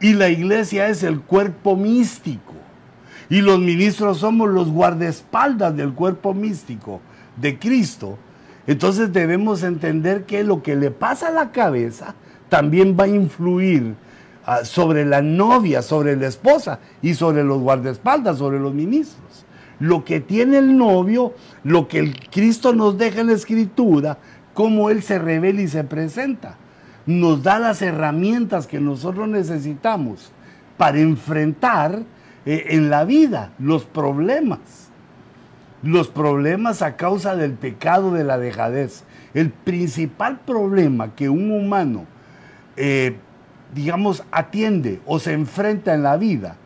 y 0.00 0.12
la 0.12 0.28
iglesia 0.28 0.88
es 0.88 1.02
el 1.02 1.20
cuerpo 1.20 1.76
místico 1.76 2.54
y 3.30 3.40
los 3.40 3.58
ministros 3.58 4.18
somos 4.18 4.48
los 4.48 4.70
guardaespaldas 4.70 5.76
del 5.76 5.92
cuerpo 5.92 6.34
místico 6.34 7.00
de 7.36 7.58
Cristo, 7.58 8.18
entonces 8.66 9.12
debemos 9.12 9.62
entender 9.62 10.24
que 10.24 10.44
lo 10.44 10.62
que 10.62 10.76
le 10.76 10.90
pasa 10.90 11.28
a 11.28 11.32
la 11.32 11.52
cabeza 11.52 12.14
también 12.48 12.96
va 12.98 13.04
a 13.04 13.08
influir 13.08 13.94
ah, 14.44 14.64
sobre 14.64 15.04
la 15.04 15.22
novia, 15.22 15.82
sobre 15.82 16.16
la 16.16 16.26
esposa 16.26 16.78
y 17.02 17.14
sobre 17.14 17.44
los 17.44 17.60
guardaespaldas, 17.60 18.38
sobre 18.38 18.58
los 18.58 18.74
ministros. 18.74 19.44
Lo 19.80 20.04
que 20.04 20.20
tiene 20.20 20.58
el 20.58 20.76
novio, 20.76 21.34
lo 21.62 21.86
que 21.86 21.98
el 21.98 22.18
Cristo 22.30 22.72
nos 22.72 22.98
deja 22.98 23.20
en 23.20 23.28
la 23.28 23.34
escritura, 23.34 24.18
cómo 24.58 24.90
Él 24.90 25.04
se 25.04 25.20
revela 25.20 25.62
y 25.62 25.68
se 25.68 25.84
presenta. 25.84 26.56
Nos 27.06 27.44
da 27.44 27.60
las 27.60 27.80
herramientas 27.80 28.66
que 28.66 28.80
nosotros 28.80 29.28
necesitamos 29.28 30.32
para 30.76 30.98
enfrentar 30.98 32.02
eh, 32.44 32.64
en 32.70 32.90
la 32.90 33.04
vida 33.04 33.52
los 33.60 33.84
problemas. 33.84 34.58
Los 35.84 36.08
problemas 36.08 36.82
a 36.82 36.96
causa 36.96 37.36
del 37.36 37.52
pecado 37.52 38.12
de 38.12 38.24
la 38.24 38.36
dejadez. 38.36 39.04
El 39.32 39.50
principal 39.50 40.40
problema 40.40 41.14
que 41.14 41.28
un 41.28 41.52
humano, 41.52 42.06
eh, 42.76 43.14
digamos, 43.72 44.24
atiende 44.32 45.00
o 45.06 45.20
se 45.20 45.34
enfrenta 45.34 45.94
en 45.94 46.02
la 46.02 46.16
vida 46.16 46.56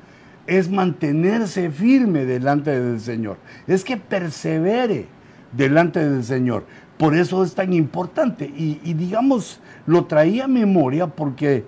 es 0.47 0.71
mantenerse 0.71 1.71
firme 1.71 2.25
delante 2.25 2.71
del 2.71 3.01
Señor. 3.01 3.37
Es 3.67 3.85
que 3.85 3.99
persevere 3.99 5.09
delante 5.53 6.09
del 6.09 6.25
Señor. 6.25 6.65
Por 7.03 7.17
eso 7.17 7.43
es 7.43 7.53
tan 7.57 7.73
importante. 7.73 8.45
Y, 8.45 8.95
digamos, 8.95 9.59
lo 9.87 10.05
traía 10.05 10.45
a 10.45 10.47
memoria 10.47 11.09
porque, 11.09 11.65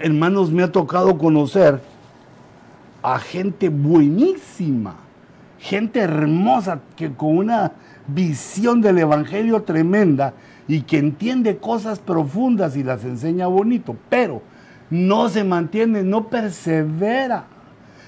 hermanos, 0.00 0.50
me 0.50 0.64
ha 0.64 0.72
tocado 0.72 1.16
conocer 1.16 1.80
a 3.00 3.20
gente 3.20 3.68
buenísima, 3.68 4.96
gente 5.60 6.00
hermosa, 6.00 6.80
que 6.96 7.12
con 7.12 7.38
una 7.38 7.70
visión 8.08 8.80
del 8.80 8.98
Evangelio 8.98 9.62
tremenda 9.62 10.34
y 10.66 10.80
que 10.80 10.98
entiende 10.98 11.58
cosas 11.58 12.00
profundas 12.00 12.76
y 12.76 12.82
las 12.82 13.04
enseña 13.04 13.46
bonito, 13.46 13.94
pero 14.08 14.42
no 14.90 15.28
se 15.28 15.44
mantiene, 15.44 16.02
no 16.02 16.26
persevera. 16.26 17.44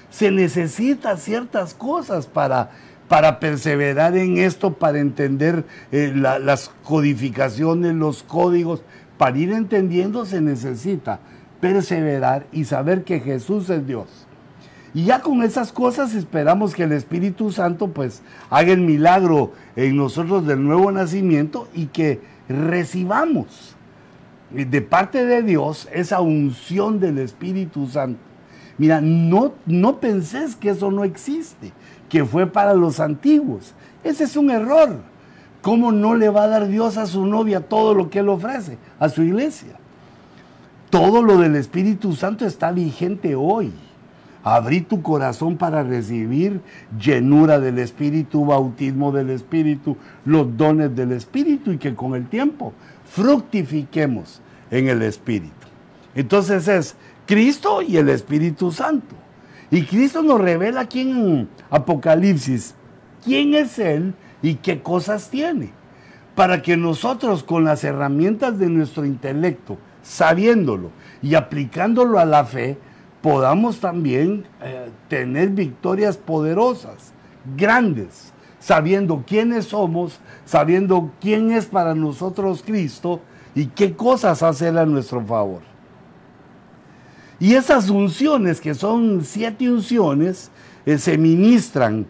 Se 0.09 0.31
necesita 0.31 1.15
ciertas 1.15 1.73
cosas 1.73 2.27
para 2.27 2.71
para 3.07 3.39
perseverar 3.39 4.17
en 4.17 4.37
esto, 4.37 4.73
para 4.73 4.99
entender 4.99 5.65
eh, 5.91 6.11
las 6.15 6.71
codificaciones, 6.83 7.93
los 7.95 8.23
códigos, 8.23 8.83
para 9.17 9.37
ir 9.37 9.51
entendiendo 9.51 10.25
se 10.25 10.41
necesita 10.41 11.19
perseverar 11.59 12.45
y 12.51 12.65
saber 12.65 13.03
que 13.03 13.19
Jesús 13.19 13.69
es 13.69 13.85
Dios. 13.87 14.27
Y 14.93 15.05
ya 15.05 15.21
con 15.21 15.43
esas 15.43 15.71
cosas 15.71 16.15
esperamos 16.15 16.73
que 16.73 16.83
el 16.83 16.91
Espíritu 16.91 17.51
Santo 17.51 17.89
pues 17.89 18.21
haga 18.49 18.71
el 18.71 18.81
milagro 18.81 19.53
en 19.75 19.95
nosotros 19.95 20.45
del 20.45 20.63
nuevo 20.63 20.91
nacimiento 20.91 21.67
y 21.73 21.87
que 21.87 22.21
recibamos 22.47 23.75
de 24.51 24.81
parte 24.81 25.25
de 25.25 25.43
Dios 25.43 25.89
esa 25.91 26.21
unción 26.21 26.99
del 26.99 27.19
Espíritu 27.19 27.87
Santo. 27.87 28.19
Mira, 28.77 29.01
no, 29.01 29.53
no 29.65 29.99
penses 29.99 30.55
que 30.55 30.69
eso 30.69 30.91
no 30.91 31.03
existe 31.03 31.73
que 32.09 32.25
fue 32.25 32.47
para 32.47 32.73
los 32.73 32.99
antiguos. 32.99 33.73
Ese 34.03 34.23
es 34.25 34.35
un 34.35 34.49
error. 34.51 34.97
¿Cómo 35.61 35.91
no 35.91 36.15
le 36.15 36.29
va 36.29 36.43
a 36.43 36.47
dar 36.47 36.67
Dios 36.67 36.97
a 36.97 37.07
su 37.07 37.25
novia 37.25 37.61
todo 37.61 37.93
lo 37.93 38.09
que 38.09 38.19
Él 38.19 38.29
ofrece, 38.29 38.77
a 38.99 39.09
su 39.09 39.23
iglesia? 39.23 39.75
Todo 40.89 41.21
lo 41.21 41.37
del 41.37 41.55
Espíritu 41.55 42.13
Santo 42.13 42.45
está 42.45 42.71
vigente 42.71 43.35
hoy. 43.35 43.73
Abrí 44.43 44.79
tu 44.79 45.01
corazón 45.01 45.57
para 45.57 45.83
recibir 45.83 46.61
llenura 46.97 47.59
del 47.59 47.79
Espíritu, 47.79 48.45
bautismo 48.45 49.11
del 49.11 49.29
Espíritu, 49.29 49.97
los 50.23 50.55
dones 50.55 50.95
del 50.95 51.11
Espíritu 51.11 51.73
y 51.73 51.77
que 51.77 51.95
con 51.95 52.15
el 52.15 52.29
tiempo 52.29 52.71
fructifiquemos 53.03 54.41
en 54.71 54.87
el 54.87 55.01
Espíritu. 55.01 55.51
Entonces 56.15 56.67
es 56.69 56.95
Cristo 57.25 57.81
y 57.81 57.97
el 57.97 58.07
Espíritu 58.07 58.71
Santo. 58.71 59.15
Y 59.69 59.83
Cristo 59.83 60.21
nos 60.21 60.39
revela 60.39 60.81
aquí 60.81 61.01
en 61.01 61.49
Apocalipsis 61.69 62.75
quién 63.23 63.53
es 63.53 63.77
Él 63.79 64.13
y 64.41 64.55
qué 64.55 64.81
cosas 64.81 65.29
tiene. 65.29 65.71
Para 66.35 66.61
que 66.61 66.77
nosotros 66.77 67.43
con 67.43 67.65
las 67.65 67.83
herramientas 67.83 68.59
de 68.59 68.69
nuestro 68.69 69.05
intelecto, 69.05 69.77
sabiéndolo 70.03 70.91
y 71.21 71.35
aplicándolo 71.35 72.19
a 72.19 72.25
la 72.25 72.45
fe, 72.45 72.77
podamos 73.21 73.79
también 73.79 74.45
eh, 74.61 74.89
tener 75.09 75.49
victorias 75.49 76.15
poderosas, 76.15 77.11
grandes, 77.57 78.31
sabiendo 78.59 79.23
quiénes 79.27 79.65
somos, 79.65 80.19
sabiendo 80.45 81.11
quién 81.19 81.51
es 81.51 81.65
para 81.65 81.95
nosotros 81.95 82.63
Cristo 82.65 83.19
y 83.55 83.65
qué 83.67 83.95
cosas 83.95 84.43
hacer 84.43 84.77
a 84.77 84.85
nuestro 84.85 85.25
favor. 85.25 85.61
Y 87.39 87.53
esas 87.53 87.89
unciones, 87.89 88.59
que 88.59 88.73
son 88.73 89.23
siete 89.23 89.69
unciones, 89.69 90.49
eh, 90.85 90.97
se 90.97 91.17
ministran 91.17 92.05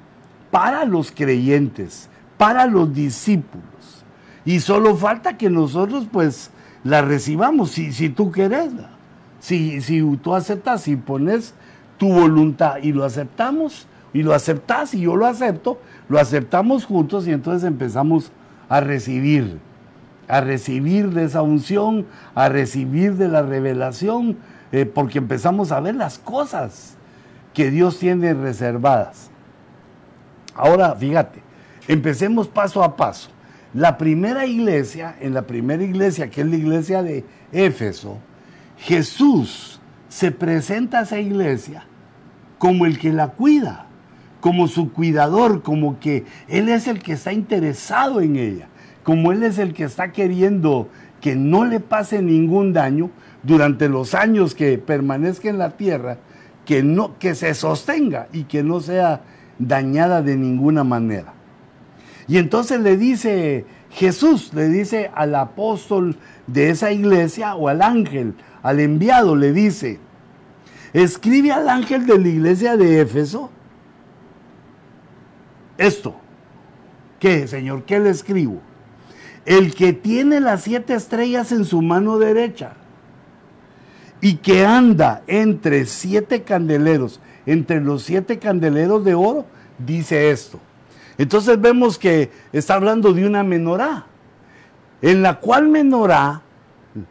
para 0.51 0.85
los 0.85 1.11
creyentes, 1.11 2.09
para 2.37 2.65
los 2.65 2.93
discípulos. 2.93 4.05
Y 4.45 4.61
solo 4.61 4.95
falta 4.95 5.37
que 5.37 5.49
nosotros 5.49 6.07
pues 6.11 6.51
la 6.83 7.01
recibamos, 7.01 7.71
si, 7.71 7.91
si 7.91 8.09
tú 8.09 8.31
querés. 8.31 8.71
Si, 9.39 9.81
si 9.81 10.01
tú 10.17 10.33
aceptas, 10.33 10.81
si 10.81 10.95
pones 10.95 11.53
tu 11.97 12.11
voluntad 12.11 12.77
y 12.81 12.91
lo 12.91 13.03
aceptamos, 13.03 13.87
y 14.13 14.23
lo 14.23 14.33
aceptas 14.33 14.93
y 14.93 15.01
yo 15.01 15.15
lo 15.15 15.25
acepto, 15.25 15.79
lo 16.09 16.19
aceptamos 16.19 16.85
juntos 16.85 17.27
y 17.27 17.31
entonces 17.31 17.67
empezamos 17.67 18.31
a 18.69 18.79
recibir, 18.79 19.59
a 20.27 20.41
recibir 20.41 21.09
de 21.11 21.25
esa 21.25 21.41
unción, 21.41 22.05
a 22.33 22.49
recibir 22.49 23.15
de 23.15 23.27
la 23.27 23.41
revelación, 23.41 24.37
eh, 24.71 24.85
porque 24.85 25.17
empezamos 25.19 25.71
a 25.71 25.79
ver 25.79 25.95
las 25.95 26.17
cosas 26.17 26.95
que 27.53 27.71
Dios 27.71 27.99
tiene 27.99 28.33
reservadas. 28.33 29.29
Ahora, 30.55 30.95
fíjate, 30.95 31.41
empecemos 31.87 32.47
paso 32.47 32.83
a 32.83 32.95
paso. 32.95 33.29
La 33.73 33.97
primera 33.97 34.45
iglesia, 34.45 35.15
en 35.19 35.33
la 35.33 35.43
primera 35.43 35.83
iglesia, 35.83 36.29
que 36.29 36.41
es 36.41 36.47
la 36.47 36.55
iglesia 36.55 37.03
de 37.03 37.25
Éfeso, 37.51 38.17
Jesús 38.77 39.79
se 40.09 40.31
presenta 40.31 40.99
a 40.99 41.01
esa 41.03 41.19
iglesia 41.19 41.85
como 42.57 42.85
el 42.85 42.97
que 42.97 43.11
la 43.11 43.29
cuida, 43.29 43.87
como 44.39 44.67
su 44.67 44.91
cuidador, 44.91 45.61
como 45.61 45.99
que 45.99 46.25
Él 46.47 46.69
es 46.69 46.87
el 46.87 46.99
que 46.99 47.13
está 47.13 47.33
interesado 47.33 48.21
en 48.21 48.35
ella, 48.35 48.67
como 49.03 49.31
Él 49.31 49.43
es 49.43 49.59
el 49.59 49.73
que 49.73 49.83
está 49.83 50.11
queriendo 50.11 50.89
que 51.21 51.35
no 51.35 51.65
le 51.65 51.79
pase 51.79 52.21
ningún 52.21 52.73
daño, 52.73 53.09
durante 53.47 53.87
los 53.87 54.13
años 54.13 54.53
que 54.53 54.77
permanezca 54.77 55.49
en 55.49 55.57
la 55.57 55.77
tierra, 55.77 56.17
que, 56.65 56.83
no, 56.83 57.17
que 57.17 57.33
se 57.33 57.53
sostenga 57.53 58.27
y 58.33 58.43
que 58.43 58.61
no 58.61 58.81
sea 58.81 59.21
dañada 59.57 60.21
de 60.21 60.35
ninguna 60.35 60.83
manera. 60.83 61.33
Y 62.27 62.39
entonces 62.39 62.81
le 62.81 62.97
dice 62.97 63.65
Jesús, 63.89 64.53
le 64.53 64.67
dice 64.67 65.09
al 65.15 65.33
apóstol 65.33 66.17
de 66.45 66.71
esa 66.71 66.91
iglesia 66.91 67.55
o 67.55 67.69
al 67.69 67.81
ángel, 67.81 68.35
al 68.63 68.81
enviado, 68.81 69.37
le 69.37 69.53
dice, 69.53 69.97
escribe 70.91 71.53
al 71.53 71.69
ángel 71.69 72.05
de 72.05 72.19
la 72.19 72.27
iglesia 72.27 72.75
de 72.75 72.99
Éfeso 72.99 73.49
esto. 75.77 76.15
¿Qué, 77.17 77.47
Señor? 77.47 77.85
¿Qué 77.85 77.97
le 78.01 78.09
escribo? 78.09 78.59
El 79.45 79.73
que 79.73 79.93
tiene 79.93 80.41
las 80.41 80.63
siete 80.63 80.95
estrellas 80.95 81.53
en 81.53 81.63
su 81.63 81.81
mano 81.81 82.19
derecha 82.19 82.73
y 84.21 84.35
que 84.35 84.65
anda 84.65 85.23
entre 85.27 85.85
siete 85.85 86.43
candeleros, 86.43 87.19
entre 87.45 87.81
los 87.81 88.03
siete 88.03 88.39
candeleros 88.39 89.03
de 89.05 89.13
oro, 89.13 89.45
dice 89.77 90.31
esto. 90.31 90.59
Entonces 91.17 91.59
vemos 91.59 91.97
que 91.97 92.31
está 92.51 92.75
hablando 92.75 93.13
de 93.13 93.25
una 93.25 93.43
menorá, 93.43 94.05
en 95.01 95.21
la 95.21 95.39
cual 95.39 95.67
menorá 95.67 96.41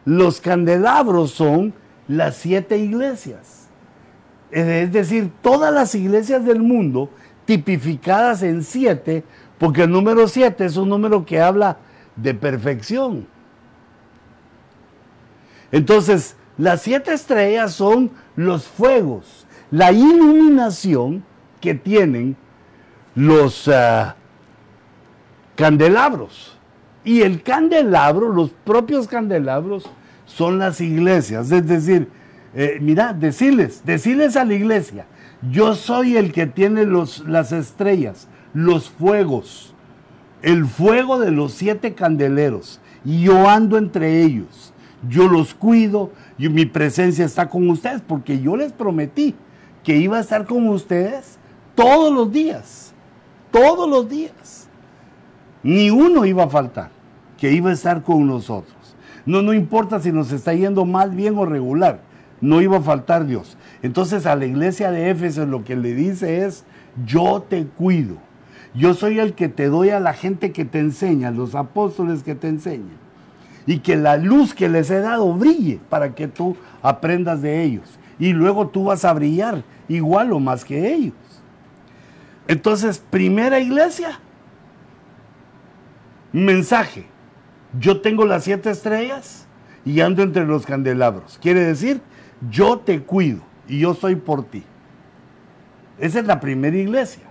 los 0.04 0.40
candelabros 0.40 1.32
son 1.32 1.74
las 2.08 2.36
siete 2.36 2.78
iglesias. 2.78 3.68
Es 4.50 4.92
decir, 4.92 5.30
todas 5.42 5.72
las 5.72 5.94
iglesias 5.94 6.44
del 6.44 6.60
mundo 6.60 7.10
tipificadas 7.44 8.42
en 8.42 8.62
siete, 8.62 9.24
porque 9.58 9.82
el 9.82 9.90
número 9.90 10.28
siete 10.28 10.64
es 10.64 10.76
un 10.76 10.88
número 10.88 11.24
que 11.24 11.40
habla 11.40 11.78
de 12.16 12.34
perfección. 12.34 13.26
Entonces, 15.72 16.36
Las 16.58 16.82
siete 16.82 17.12
estrellas 17.12 17.72
son 17.74 18.10
los 18.34 18.66
fuegos, 18.66 19.46
la 19.70 19.92
iluminación 19.92 21.24
que 21.60 21.74
tienen 21.74 22.36
los 23.14 23.68
ah, 23.68 24.16
candelabros. 25.54 26.56
Y 27.04 27.22
el 27.22 27.42
candelabro, 27.42 28.32
los 28.32 28.50
propios 28.50 29.06
candelabros, 29.06 29.88
son 30.24 30.58
las 30.58 30.80
iglesias. 30.80 31.50
Es 31.52 31.66
decir, 31.66 32.08
eh, 32.54 32.78
mira, 32.80 33.12
decirles, 33.12 33.82
decirles 33.84 34.36
a 34.36 34.44
la 34.44 34.54
iglesia, 34.54 35.06
yo 35.50 35.74
soy 35.74 36.16
el 36.16 36.32
que 36.32 36.46
tiene 36.46 36.84
los, 36.84 37.20
las 37.26 37.52
estrellas, 37.52 38.28
los 38.54 38.88
fuegos, 38.88 39.74
el 40.42 40.66
fuego 40.66 41.18
de 41.18 41.30
los 41.30 41.52
siete 41.52 41.94
candeleros, 41.94 42.80
y 43.04 43.22
yo 43.22 43.48
ando 43.48 43.78
entre 43.78 44.22
ellos. 44.22 44.72
Yo 45.08 45.28
los 45.28 45.54
cuido, 45.54 46.10
y 46.38 46.48
mi 46.48 46.66
presencia 46.66 47.24
está 47.24 47.48
con 47.48 47.68
ustedes, 47.70 48.02
porque 48.06 48.40
yo 48.40 48.56
les 48.56 48.72
prometí 48.72 49.34
que 49.82 49.96
iba 49.96 50.18
a 50.18 50.20
estar 50.20 50.46
con 50.46 50.68
ustedes 50.68 51.38
todos 51.74 52.12
los 52.12 52.30
días, 52.30 52.92
todos 53.50 53.88
los 53.88 54.08
días. 54.08 54.68
Ni 55.62 55.90
uno 55.90 56.24
iba 56.26 56.44
a 56.44 56.48
faltar, 56.48 56.90
que 57.38 57.52
iba 57.52 57.70
a 57.70 57.72
estar 57.72 58.02
con 58.02 58.26
nosotros. 58.26 58.74
No, 59.24 59.42
no 59.42 59.52
importa 59.54 59.98
si 60.00 60.12
nos 60.12 60.30
está 60.30 60.54
yendo 60.54 60.84
mal, 60.84 61.10
bien 61.10 61.36
o 61.38 61.46
regular, 61.46 62.00
no 62.40 62.60
iba 62.60 62.78
a 62.78 62.82
faltar 62.82 63.26
Dios. 63.26 63.56
Entonces 63.82 64.26
a 64.26 64.36
la 64.36 64.46
iglesia 64.46 64.90
de 64.90 65.10
Éfeso 65.10 65.46
lo 65.46 65.64
que 65.64 65.76
le 65.76 65.94
dice 65.94 66.44
es, 66.44 66.64
yo 67.04 67.44
te 67.48 67.66
cuido. 67.66 68.16
Yo 68.74 68.92
soy 68.94 69.18
el 69.18 69.32
que 69.34 69.48
te 69.48 69.66
doy 69.66 69.90
a 69.90 70.00
la 70.00 70.12
gente 70.12 70.52
que 70.52 70.64
te 70.64 70.78
enseña, 70.80 71.30
los 71.30 71.54
apóstoles 71.54 72.22
que 72.22 72.34
te 72.34 72.48
enseñan. 72.48 73.05
Y 73.66 73.80
que 73.80 73.96
la 73.96 74.16
luz 74.16 74.54
que 74.54 74.68
les 74.68 74.90
he 74.90 75.00
dado 75.00 75.32
brille 75.34 75.80
para 75.88 76.14
que 76.14 76.28
tú 76.28 76.56
aprendas 76.82 77.42
de 77.42 77.62
ellos. 77.62 77.98
Y 78.18 78.32
luego 78.32 78.68
tú 78.68 78.84
vas 78.84 79.04
a 79.04 79.12
brillar 79.12 79.62
igual 79.88 80.32
o 80.32 80.40
más 80.40 80.64
que 80.64 80.94
ellos. 80.94 81.14
Entonces, 82.48 82.98
primera 82.98 83.58
iglesia, 83.58 84.20
mensaje. 86.32 87.06
Yo 87.78 88.00
tengo 88.00 88.24
las 88.24 88.44
siete 88.44 88.70
estrellas 88.70 89.46
y 89.84 90.00
ando 90.00 90.22
entre 90.22 90.46
los 90.46 90.64
candelabros. 90.64 91.38
Quiere 91.42 91.60
decir, 91.60 92.00
yo 92.50 92.78
te 92.78 93.02
cuido 93.02 93.40
y 93.68 93.80
yo 93.80 93.94
soy 93.94 94.16
por 94.16 94.44
ti. 94.44 94.62
Esa 95.98 96.20
es 96.20 96.26
la 96.26 96.40
primera 96.40 96.76
iglesia. 96.76 97.24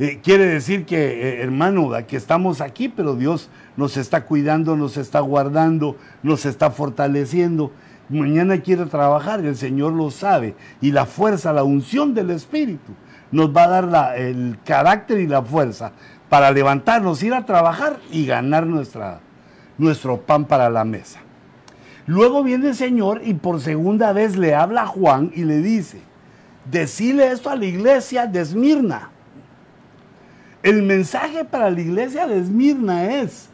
Eh, 0.00 0.18
quiere 0.22 0.46
decir 0.46 0.86
que, 0.86 0.96
eh, 0.96 1.42
hermano, 1.42 1.90
que 2.08 2.16
estamos 2.16 2.62
aquí, 2.62 2.88
pero 2.88 3.16
Dios 3.16 3.50
nos 3.76 3.98
está 3.98 4.24
cuidando, 4.24 4.74
nos 4.74 4.96
está 4.96 5.20
guardando, 5.20 5.94
nos 6.22 6.46
está 6.46 6.70
fortaleciendo. 6.70 7.70
Mañana 8.08 8.62
quiere 8.62 8.86
trabajar, 8.86 9.44
el 9.44 9.56
Señor 9.56 9.92
lo 9.92 10.10
sabe. 10.10 10.54
Y 10.80 10.92
la 10.92 11.04
fuerza, 11.04 11.52
la 11.52 11.64
unción 11.64 12.14
del 12.14 12.30
Espíritu 12.30 12.94
nos 13.30 13.54
va 13.54 13.64
a 13.64 13.82
dar 13.82 14.18
el 14.18 14.56
carácter 14.64 15.20
y 15.20 15.26
la 15.26 15.42
fuerza 15.42 15.92
para 16.30 16.50
levantarnos, 16.50 17.22
ir 17.22 17.34
a 17.34 17.44
trabajar 17.44 17.98
y 18.10 18.24
ganar 18.24 18.66
nuestra, 18.66 19.20
nuestro 19.76 20.22
pan 20.22 20.46
para 20.46 20.70
la 20.70 20.84
mesa. 20.84 21.20
Luego 22.06 22.42
viene 22.42 22.68
el 22.68 22.74
Señor 22.74 23.20
y 23.22 23.34
por 23.34 23.60
segunda 23.60 24.14
vez 24.14 24.38
le 24.38 24.54
habla 24.54 24.84
a 24.84 24.86
Juan 24.86 25.30
y 25.34 25.44
le 25.44 25.58
dice, 25.58 26.00
decile 26.70 27.30
esto 27.30 27.50
a 27.50 27.56
la 27.56 27.66
iglesia 27.66 28.26
de 28.26 28.40
Esmirna. 28.40 29.10
El 30.62 30.82
mensaje 30.82 31.44
para 31.44 31.70
la 31.70 31.80
iglesia 31.80 32.26
de 32.26 32.38
Esmirna 32.38 33.06
es, 33.20 33.48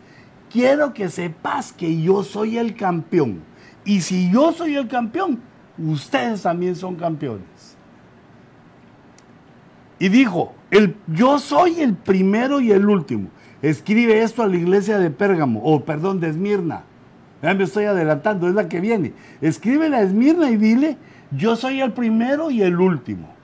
quiero 0.50 0.92
que 0.92 1.08
sepas 1.08 1.72
que 1.72 2.00
yo 2.02 2.24
soy 2.24 2.58
el 2.58 2.74
campeón. 2.74 3.42
Y 3.84 4.00
si 4.00 4.30
yo 4.32 4.52
soy 4.52 4.74
el 4.74 4.88
campeón, 4.88 5.40
ustedes 5.78 6.42
también 6.42 6.74
son 6.74 6.96
campeones. 6.96 7.76
Y 9.98 10.08
dijo, 10.08 10.54
el, 10.70 10.96
yo 11.06 11.38
soy 11.38 11.80
el 11.80 11.94
primero 11.94 12.60
y 12.60 12.72
el 12.72 12.88
último. 12.88 13.28
Escribe 13.62 14.22
esto 14.22 14.42
a 14.42 14.48
la 14.48 14.56
iglesia 14.56 14.98
de 14.98 15.10
Pérgamo, 15.10 15.62
o 15.62 15.84
perdón, 15.84 16.20
de 16.20 16.28
Esmirna. 16.28 16.82
Ya 17.42 17.54
me 17.54 17.64
estoy 17.64 17.84
adelantando, 17.84 18.48
es 18.48 18.54
la 18.54 18.68
que 18.68 18.80
viene. 18.80 19.12
Escribe 19.40 19.86
a 19.94 20.02
Esmirna 20.02 20.50
y 20.50 20.56
dile, 20.56 20.98
yo 21.30 21.54
soy 21.54 21.80
el 21.80 21.92
primero 21.92 22.50
y 22.50 22.62
el 22.62 22.80
último. 22.80 23.35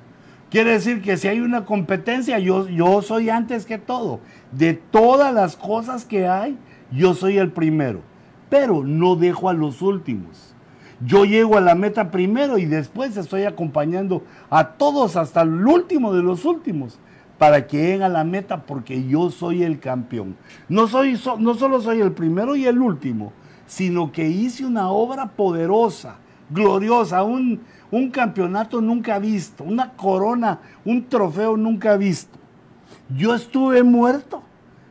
Quiere 0.53 0.73
decir 0.73 1.01
que 1.01 1.17
si 1.17 1.29
hay 1.29 1.41
una 1.41 1.65
competencia, 1.65 2.39
yo, 2.39 2.69
yo 2.69 3.01
soy 3.01 3.31
antes 3.31 3.65
que 3.65 3.79
todo. 3.79 4.21
De 4.51 4.75
todas 4.75 5.33
las 5.33 5.57
cosas 5.57 6.05
que 6.05 6.29
hay, 6.29 6.59
yo 6.91 7.15
soy 7.15 7.39
el 7.39 7.51
primero. 7.51 8.03
Pero 8.51 8.85
no 8.85 9.17
dejo 9.17 9.49
a 9.49 9.55
los 9.55 9.81
últimos. 9.81 10.55
Yo 11.01 11.25
llego 11.25 11.57
a 11.57 11.63
la 11.63 11.75
meta 11.75 12.11
primero 12.11 12.59
y 12.59 12.67
después 12.67 13.17
estoy 13.17 13.45
acompañando 13.45 14.25
a 14.51 14.73
todos 14.73 15.17
hasta 15.17 15.41
el 15.41 15.67
último 15.67 16.13
de 16.13 16.23
los 16.23 16.45
últimos 16.45 16.99
para 17.39 17.67
que 17.67 17.79
lleguen 17.79 18.03
a 18.03 18.11
la 18.11 18.23
meta 18.23 18.65
porque 18.65 19.09
yo 19.09 19.31
soy 19.31 19.63
el 19.63 19.81
campeón. 19.81 20.37
No, 20.69 20.87
soy, 20.87 21.19
no 21.39 21.55
solo 21.55 21.81
soy 21.81 22.03
el 22.03 22.13
primero 22.13 22.57
y 22.57 22.67
el 22.67 22.79
último, 22.79 23.33
sino 23.67 24.13
que 24.13 24.29
hice 24.29 24.67
una 24.67 24.91
obra 24.91 25.31
poderosa, 25.31 26.17
gloriosa, 26.51 27.23
un, 27.23 27.63
un 27.93 28.11
campeonato 28.11 28.81
nunca 28.81 29.21
visto, 29.21 29.63
una 29.63 29.93
corona, 29.93 30.59
un 30.85 31.09
trofeo 31.09 31.57
nunca 31.57 31.97
visto. 31.97 32.37
Yo 33.17 33.35
estuve 33.35 33.85
muerto 33.85 34.43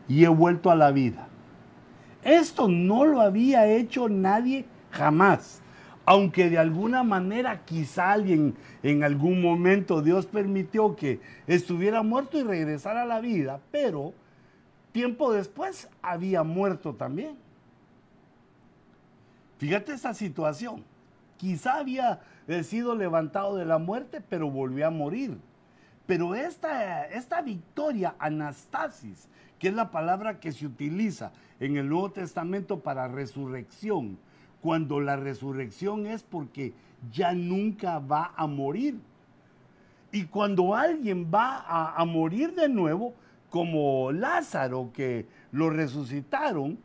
y 0.08 0.24
he 0.24 0.30
vuelto 0.30 0.72
a 0.72 0.76
la 0.76 0.92
vida. 0.92 1.28
Esto 2.24 2.70
no 2.70 3.04
lo 3.04 3.20
había 3.20 3.68
hecho 3.68 4.08
nadie 4.08 4.66
jamás 4.92 5.62
aunque 6.06 6.50
de 6.50 6.58
alguna 6.58 7.04
manera 7.04 7.64
quizá 7.64 8.12
alguien 8.12 8.56
en 8.84 9.04
algún 9.04 9.42
momento 9.42 10.02
Dios 10.02 10.26
permitió 10.26 10.96
que 10.96 11.22
estuviera 11.48 12.04
muerto 12.04 12.38
y 12.38 12.44
regresara 12.44 13.04
a 13.04 13.06
la 13.06 13.20
vida, 13.20 13.60
pero 13.72 14.14
tiempo 14.92 15.32
después 15.32 15.90
había 16.02 16.44
muerto 16.44 16.96
también. 16.96 17.38
Fíjate 19.58 19.94
esa 19.94 20.14
situación. 20.14 20.84
Quizá 21.38 21.78
había 21.78 22.20
eh, 22.47 22.63
sido 22.63 22.95
levantado 22.95 23.56
de 23.56 23.65
la 23.65 23.77
muerte, 23.77 24.21
pero 24.21 24.49
volvió 24.49 24.88
a 24.88 24.91
morir. 24.91 25.38
Pero 26.06 26.36
esta, 26.36 27.06
esta 27.06 27.41
victoria, 27.41 28.15
anastasis, 28.19 29.30
que 29.60 29.69
es 29.69 29.73
la 29.73 29.91
palabra 29.91 30.39
que 30.39 30.51
se 30.51 30.65
utiliza 30.65 31.32
en 31.60 31.77
el 31.77 31.88
Nuevo 31.88 32.12
Testamento 32.12 32.80
para 32.80 33.08
resurrección, 33.08 34.17
cuando 34.62 34.99
la 34.99 35.15
resurrección 35.15 36.08
es 36.08 36.23
porque 36.23 36.73
ya 37.12 37.34
nunca 37.34 37.99
va 37.99 38.34
a 38.36 38.47
morir. 38.47 38.99
Y 40.12 40.25
cuando 40.25 40.75
alguien 40.75 41.32
va 41.34 41.63
a, 41.67 42.04
morir 42.06 42.54
de 42.54 42.67
nuevo, 42.67 43.13
como 43.49 44.12
Lázaro 44.12 44.91
que 44.93 45.25
lo 45.51 45.69
resucitaron, 45.69 46.77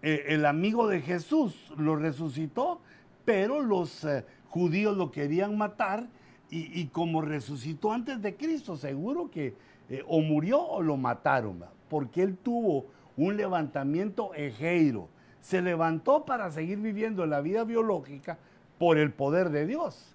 eh, 0.00 0.24
el 0.28 0.46
amigo 0.46 0.88
de 0.88 1.00
Jesús 1.00 1.72
lo 1.76 1.96
resucitó, 1.96 2.80
pero 3.24 3.60
los 3.60 4.04
eh, 4.04 4.24
judíos 4.48 4.96
lo 4.96 5.10
querían 5.10 5.56
matar 5.56 6.06
y, 6.50 6.86
como 6.86 7.20
resucitó 7.20 7.92
antes 7.92 8.22
de 8.22 8.34
Cristo, 8.36 8.76
seguro 8.76 9.30
que 9.30 9.54
eh, 9.90 10.02
o 10.06 10.20
murió 10.20 10.62
o 10.62 10.82
lo 10.82 10.96
mataron, 10.96 11.62
porque 11.90 12.22
él 12.22 12.38
tuvo 12.38 12.86
un 13.16 13.36
levantamiento 13.36 14.32
ejeiro 14.34 15.08
se 15.40 15.62
levantó 15.62 16.24
para 16.24 16.50
seguir 16.50 16.78
viviendo 16.78 17.26
la 17.26 17.40
vida 17.40 17.64
biológica 17.64 18.38
por 18.78 18.98
el 18.98 19.12
poder 19.12 19.50
de 19.50 19.66
Dios. 19.66 20.14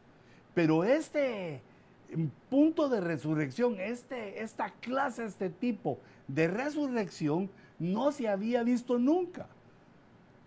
Pero 0.53 0.83
este 0.83 1.61
punto 2.49 2.89
de 2.89 3.01
resurrección, 3.01 3.79
este, 3.79 4.43
esta 4.43 4.69
clase, 4.69 5.25
este 5.25 5.49
tipo 5.49 5.97
de 6.27 6.47
resurrección 6.47 7.49
no 7.79 8.11
se 8.11 8.29
había 8.29 8.63
visto 8.63 8.99
nunca. 8.99 9.47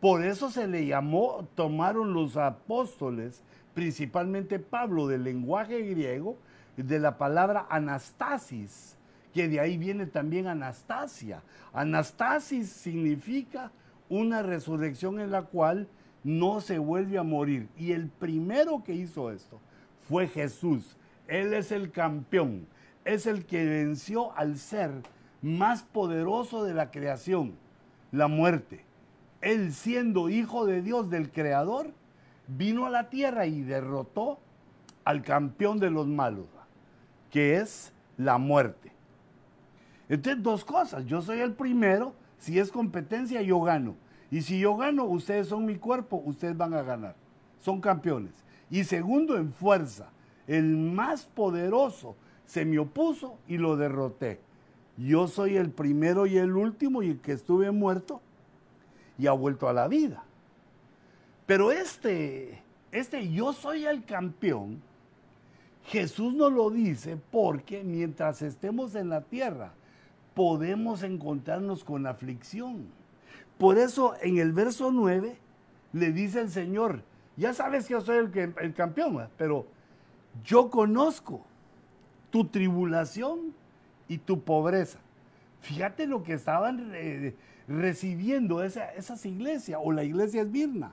Por 0.00 0.24
eso 0.24 0.50
se 0.50 0.68
le 0.68 0.86
llamó, 0.86 1.48
tomaron 1.54 2.12
los 2.12 2.36
apóstoles, 2.36 3.42
principalmente 3.76 4.58
Pablo, 4.58 5.06
del 5.06 5.22
lenguaje 5.22 5.82
griego, 5.82 6.38
de 6.78 6.98
la 6.98 7.18
palabra 7.18 7.66
anastasis, 7.68 8.96
que 9.34 9.48
de 9.48 9.60
ahí 9.60 9.76
viene 9.76 10.06
también 10.06 10.46
Anastasia. 10.46 11.42
Anastasis 11.74 12.70
significa 12.70 13.70
una 14.08 14.42
resurrección 14.42 15.20
en 15.20 15.30
la 15.30 15.42
cual 15.42 15.88
no 16.24 16.62
se 16.62 16.78
vuelve 16.78 17.18
a 17.18 17.22
morir. 17.22 17.68
Y 17.76 17.92
el 17.92 18.08
primero 18.08 18.82
que 18.82 18.94
hizo 18.94 19.30
esto 19.30 19.60
fue 20.08 20.26
Jesús. 20.26 20.96
Él 21.28 21.52
es 21.52 21.70
el 21.70 21.90
campeón, 21.92 22.66
es 23.04 23.26
el 23.26 23.44
que 23.44 23.62
venció 23.66 24.34
al 24.38 24.56
ser 24.56 24.90
más 25.42 25.82
poderoso 25.82 26.64
de 26.64 26.72
la 26.72 26.90
creación, 26.90 27.52
la 28.10 28.26
muerte. 28.26 28.86
Él 29.42 29.74
siendo 29.74 30.30
hijo 30.30 30.64
de 30.64 30.80
Dios, 30.80 31.10
del 31.10 31.30
Creador, 31.30 31.92
vino 32.48 32.86
a 32.86 32.90
la 32.90 33.08
tierra 33.10 33.46
y 33.46 33.62
derrotó 33.62 34.38
al 35.04 35.22
campeón 35.22 35.78
de 35.78 35.90
los 35.90 36.06
malos, 36.06 36.46
que 37.30 37.56
es 37.56 37.92
la 38.16 38.38
muerte. 38.38 38.92
Entonces, 40.08 40.42
dos 40.42 40.64
cosas. 40.64 41.04
Yo 41.06 41.20
soy 41.22 41.40
el 41.40 41.52
primero 41.52 42.14
si 42.38 42.58
es 42.58 42.70
competencia, 42.70 43.42
yo 43.42 43.60
gano. 43.60 43.96
Y 44.30 44.42
si 44.42 44.58
yo 44.58 44.76
gano, 44.76 45.04
ustedes 45.04 45.48
son 45.48 45.64
mi 45.64 45.76
cuerpo, 45.76 46.22
ustedes 46.24 46.56
van 46.56 46.74
a 46.74 46.82
ganar. 46.82 47.16
son 47.60 47.80
campeones. 47.80 48.32
Y 48.70 48.84
segundo, 48.84 49.36
en 49.36 49.52
fuerza. 49.52 50.10
El 50.46 50.76
más 50.76 51.24
poderoso 51.24 52.14
se 52.44 52.64
me 52.64 52.78
opuso 52.78 53.38
y 53.48 53.56
lo 53.56 53.76
derroté. 53.76 54.40
Yo 54.96 55.26
soy 55.26 55.56
el 55.56 55.70
primero 55.70 56.26
y 56.26 56.36
el 56.36 56.56
último 56.56 57.02
y 57.02 57.10
el 57.10 57.20
que 57.20 57.32
estuve 57.32 57.70
muerto 57.72 58.20
y 59.18 59.26
ha 59.26 59.32
vuelto 59.32 59.68
a 59.68 59.72
la 59.72 59.88
vida. 59.88 60.24
Pero 61.46 61.70
este, 61.70 62.62
este 62.90 63.30
yo 63.30 63.52
soy 63.52 63.86
el 63.86 64.04
campeón, 64.04 64.82
Jesús 65.84 66.34
nos 66.34 66.52
lo 66.52 66.70
dice 66.70 67.16
porque 67.30 67.84
mientras 67.84 68.42
estemos 68.42 68.96
en 68.96 69.08
la 69.08 69.20
tierra 69.20 69.72
podemos 70.34 71.04
encontrarnos 71.04 71.84
con 71.84 72.06
aflicción. 72.06 72.88
Por 73.58 73.78
eso 73.78 74.14
en 74.20 74.38
el 74.38 74.52
verso 74.52 74.90
9 74.90 75.38
le 75.92 76.12
dice 76.12 76.40
el 76.40 76.50
Señor, 76.50 77.02
ya 77.36 77.54
sabes 77.54 77.86
que 77.86 77.92
yo 77.92 78.00
soy 78.00 78.28
el, 78.34 78.74
campeón, 78.74 79.28
pero 79.38 79.66
yo 80.44 80.68
conozco 80.68 81.44
tu 82.30 82.46
tribulación 82.48 83.54
y 84.08 84.18
tu 84.18 84.42
pobreza. 84.42 84.98
Fíjate 85.60 86.06
lo 86.06 86.22
que 86.22 86.34
estaban 86.34 86.90
eh, 86.94 87.34
recibiendo 87.68 88.62
esas 88.62 89.24
iglesias 89.24 89.80
o 89.82 89.92
la 89.92 90.02
iglesia 90.04 90.42
Esmirna. 90.42 90.92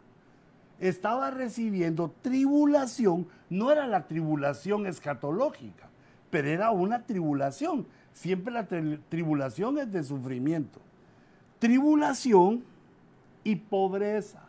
Estaba 0.83 1.31
recibiendo 1.31 2.13
tribulación, 2.21 3.25
no 3.49 3.71
era 3.71 3.87
la 3.87 4.05
tribulación 4.05 4.85
escatológica, 4.85 5.87
pero 6.29 6.49
era 6.49 6.71
una 6.71 7.03
tribulación. 7.03 7.87
Siempre 8.11 8.53
la 8.53 8.67
tribulación 8.67 9.77
es 9.77 9.93
de 9.93 10.03
sufrimiento. 10.03 10.81
Tribulación 11.57 12.65
y 13.45 13.55
pobreza. 13.55 14.41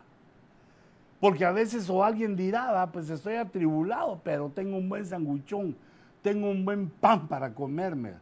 Porque 1.20 1.44
a 1.44 1.52
veces 1.52 1.88
o 1.88 2.02
alguien 2.02 2.34
dirá, 2.34 2.82
ah, 2.82 2.90
pues 2.90 3.10
estoy 3.10 3.36
atribulado, 3.36 4.20
pero 4.24 4.50
tengo 4.52 4.76
un 4.76 4.88
buen 4.88 5.06
sanguchón, 5.06 5.76
tengo 6.20 6.50
un 6.50 6.64
buen 6.64 6.88
pan 6.88 7.28
para 7.28 7.54
comerme. 7.54 8.14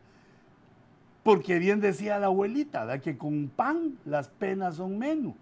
Porque 1.23 1.59
bien 1.59 1.81
decía 1.81 2.19
la 2.19 2.27
abuelita, 2.27 3.01
que 3.01 3.17
con 3.17 3.49
pan 3.49 3.97
las 4.05 4.29
penas 4.29 4.77
son 4.77 4.99
menos. 4.99 5.33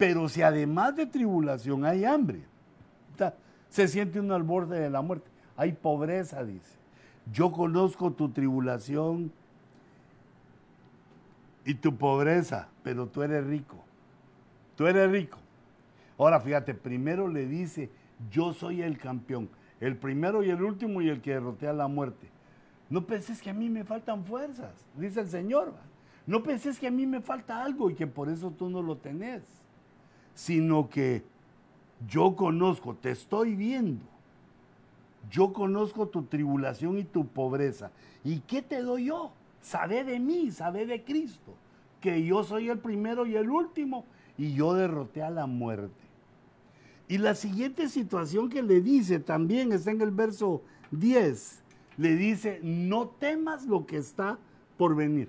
Pero 0.00 0.30
si 0.30 0.40
además 0.40 0.96
de 0.96 1.04
tribulación 1.04 1.84
hay 1.84 2.06
hambre, 2.06 2.40
se 3.68 3.86
siente 3.86 4.18
uno 4.18 4.34
al 4.34 4.42
borde 4.42 4.80
de 4.80 4.88
la 4.88 5.02
muerte. 5.02 5.30
Hay 5.58 5.72
pobreza, 5.72 6.42
dice. 6.42 6.78
Yo 7.30 7.52
conozco 7.52 8.10
tu 8.10 8.30
tribulación 8.30 9.30
y 11.66 11.74
tu 11.74 11.98
pobreza, 11.98 12.68
pero 12.82 13.08
tú 13.08 13.22
eres 13.22 13.46
rico. 13.46 13.76
Tú 14.74 14.86
eres 14.86 15.10
rico. 15.10 15.36
Ahora 16.16 16.40
fíjate, 16.40 16.72
primero 16.72 17.28
le 17.28 17.44
dice, 17.46 17.90
yo 18.30 18.54
soy 18.54 18.80
el 18.80 18.96
campeón, 18.96 19.50
el 19.80 19.98
primero 19.98 20.42
y 20.42 20.48
el 20.48 20.62
último 20.62 21.02
y 21.02 21.10
el 21.10 21.20
que 21.20 21.34
derrotea 21.34 21.74
la 21.74 21.88
muerte. 21.88 22.26
No 22.88 23.04
penses 23.04 23.42
que 23.42 23.50
a 23.50 23.54
mí 23.54 23.68
me 23.68 23.84
faltan 23.84 24.24
fuerzas, 24.24 24.86
dice 24.96 25.20
el 25.20 25.28
Señor. 25.28 25.74
No 26.26 26.42
penses 26.42 26.78
que 26.78 26.86
a 26.86 26.90
mí 26.90 27.06
me 27.06 27.20
falta 27.20 27.62
algo 27.62 27.90
y 27.90 27.94
que 27.94 28.06
por 28.06 28.30
eso 28.30 28.50
tú 28.50 28.70
no 28.70 28.80
lo 28.80 28.96
tenés, 28.96 29.59
sino 30.40 30.88
que 30.88 31.22
yo 32.08 32.34
conozco, 32.34 32.94
te 32.94 33.10
estoy 33.10 33.54
viendo. 33.54 34.02
Yo 35.30 35.52
conozco 35.52 36.08
tu 36.08 36.22
tribulación 36.22 36.96
y 36.96 37.04
tu 37.04 37.26
pobreza. 37.26 37.90
¿Y 38.24 38.38
qué 38.40 38.62
te 38.62 38.80
doy 38.80 39.08
yo? 39.08 39.32
Sabe 39.60 40.02
de 40.02 40.18
mí, 40.18 40.50
sabe 40.50 40.86
de 40.86 41.04
Cristo, 41.04 41.52
que 42.00 42.24
yo 42.24 42.42
soy 42.42 42.70
el 42.70 42.78
primero 42.78 43.26
y 43.26 43.36
el 43.36 43.50
último 43.50 44.06
y 44.38 44.54
yo 44.54 44.72
derroté 44.72 45.22
a 45.22 45.28
la 45.28 45.44
muerte. 45.44 45.92
Y 47.06 47.18
la 47.18 47.34
siguiente 47.34 47.90
situación 47.90 48.48
que 48.48 48.62
le 48.62 48.80
dice 48.80 49.18
también 49.20 49.72
está 49.72 49.90
en 49.90 50.00
el 50.00 50.10
verso 50.10 50.62
10. 50.92 51.62
Le 51.98 52.16
dice, 52.16 52.60
no 52.62 53.08
temas 53.08 53.66
lo 53.66 53.84
que 53.84 53.98
está 53.98 54.38
por 54.78 54.96
venir. 54.96 55.28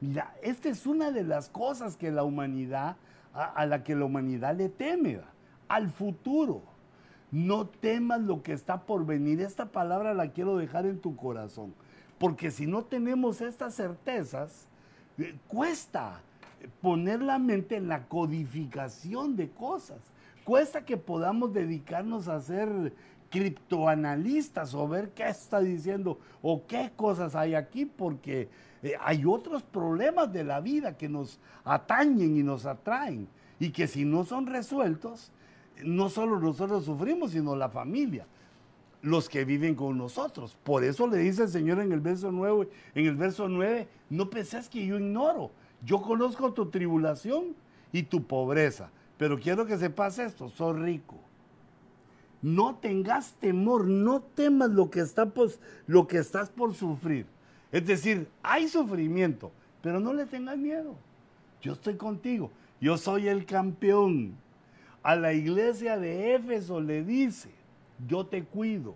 Mira, 0.00 0.34
esta 0.42 0.70
es 0.70 0.86
una 0.86 1.10
de 1.10 1.24
las 1.24 1.50
cosas 1.50 1.98
que 1.98 2.10
la 2.10 2.22
humanidad, 2.22 2.96
a, 3.32 3.64
la 3.66 3.84
que 3.84 3.94
la 3.94 4.04
humanidad 4.04 4.56
le 4.56 4.68
teme, 4.68 5.20
al 5.68 5.90
futuro. 5.90 6.62
No 7.30 7.66
temas 7.66 8.20
lo 8.20 8.42
que 8.42 8.52
está 8.52 8.82
por 8.82 9.06
venir. 9.06 9.40
Esta 9.40 9.66
palabra 9.66 10.14
la 10.14 10.32
quiero 10.32 10.56
dejar 10.56 10.86
en 10.86 10.98
tu 10.98 11.14
corazón. 11.16 11.74
Porque 12.18 12.50
si 12.50 12.66
no 12.66 12.82
tenemos 12.84 13.40
estas 13.40 13.74
certezas, 13.74 14.66
eh, 15.16 15.36
cuesta 15.46 16.20
poner 16.82 17.22
la 17.22 17.38
mente 17.38 17.76
en 17.76 17.88
la 17.88 18.08
codificación 18.08 19.36
de 19.36 19.48
cosas 19.50 20.00
cuesta 20.50 20.84
que 20.84 20.96
podamos 20.96 21.52
dedicarnos 21.52 22.26
a 22.26 22.40
ser 22.40 22.92
criptoanalistas 23.30 24.74
o 24.74 24.88
ver 24.88 25.10
qué 25.10 25.28
está 25.28 25.60
diciendo 25.60 26.18
o 26.42 26.66
qué 26.66 26.90
cosas 26.94 27.34
hay 27.34 27.54
aquí, 27.54 27.86
porque 27.86 28.48
eh, 28.82 28.94
hay 29.00 29.24
otros 29.24 29.62
problemas 29.62 30.32
de 30.32 30.44
la 30.44 30.60
vida 30.60 30.96
que 30.96 31.08
nos 31.08 31.38
atañen 31.64 32.36
y 32.36 32.42
nos 32.42 32.66
atraen 32.66 33.28
y 33.58 33.70
que 33.70 33.86
si 33.86 34.04
no 34.04 34.24
son 34.24 34.46
resueltos, 34.46 35.32
no 35.84 36.10
solo 36.10 36.38
nosotros 36.38 36.84
sufrimos, 36.84 37.30
sino 37.32 37.56
la 37.56 37.68
familia, 37.68 38.26
los 39.02 39.28
que 39.28 39.44
viven 39.44 39.74
con 39.74 39.96
nosotros. 39.96 40.56
Por 40.62 40.84
eso 40.84 41.06
le 41.06 41.18
dice 41.18 41.44
el 41.44 41.48
Señor 41.48 41.80
en 41.80 41.92
el 41.92 42.00
verso 42.00 42.32
9, 42.32 42.68
en 42.94 43.06
el 43.06 43.16
verso 43.16 43.48
9, 43.48 43.88
no 44.10 44.28
penses 44.28 44.68
que 44.68 44.84
yo 44.84 44.98
ignoro, 44.98 45.50
yo 45.84 46.02
conozco 46.02 46.52
tu 46.52 46.66
tribulación 46.66 47.54
y 47.92 48.02
tu 48.02 48.24
pobreza 48.24 48.90
pero 49.20 49.38
quiero 49.38 49.66
que 49.66 49.76
sepas 49.76 50.18
esto, 50.18 50.48
soy 50.48 50.78
rico. 50.78 51.16
No 52.42 52.76
tengas 52.76 53.34
temor, 53.34 53.86
no 53.86 54.22
temas 54.22 54.70
lo 54.70 54.90
que, 54.90 55.00
estás 55.00 56.48
por 56.50 56.74
sufrir. 56.74 57.26
Es 57.70 57.86
decir, 57.86 58.28
hay 58.42 58.68
sufrimiento, 58.68 59.52
pero 59.82 60.00
no 60.00 60.14
le 60.14 60.26
tengas 60.26 60.56
miedo. 60.56 60.94
Yo 61.60 61.74
estoy 61.74 61.96
contigo, 61.96 62.50
yo 62.80 62.96
soy 62.96 63.28
el 63.28 63.44
campeón. 63.44 64.34
A 65.02 65.16
la 65.16 65.32
iglesia 65.32 65.98
de 65.98 66.34
Éfeso 66.34 66.80
le 66.80 67.04
dice, 67.04 67.50
yo 68.06 68.26
te 68.26 68.42
cuido. 68.44 68.94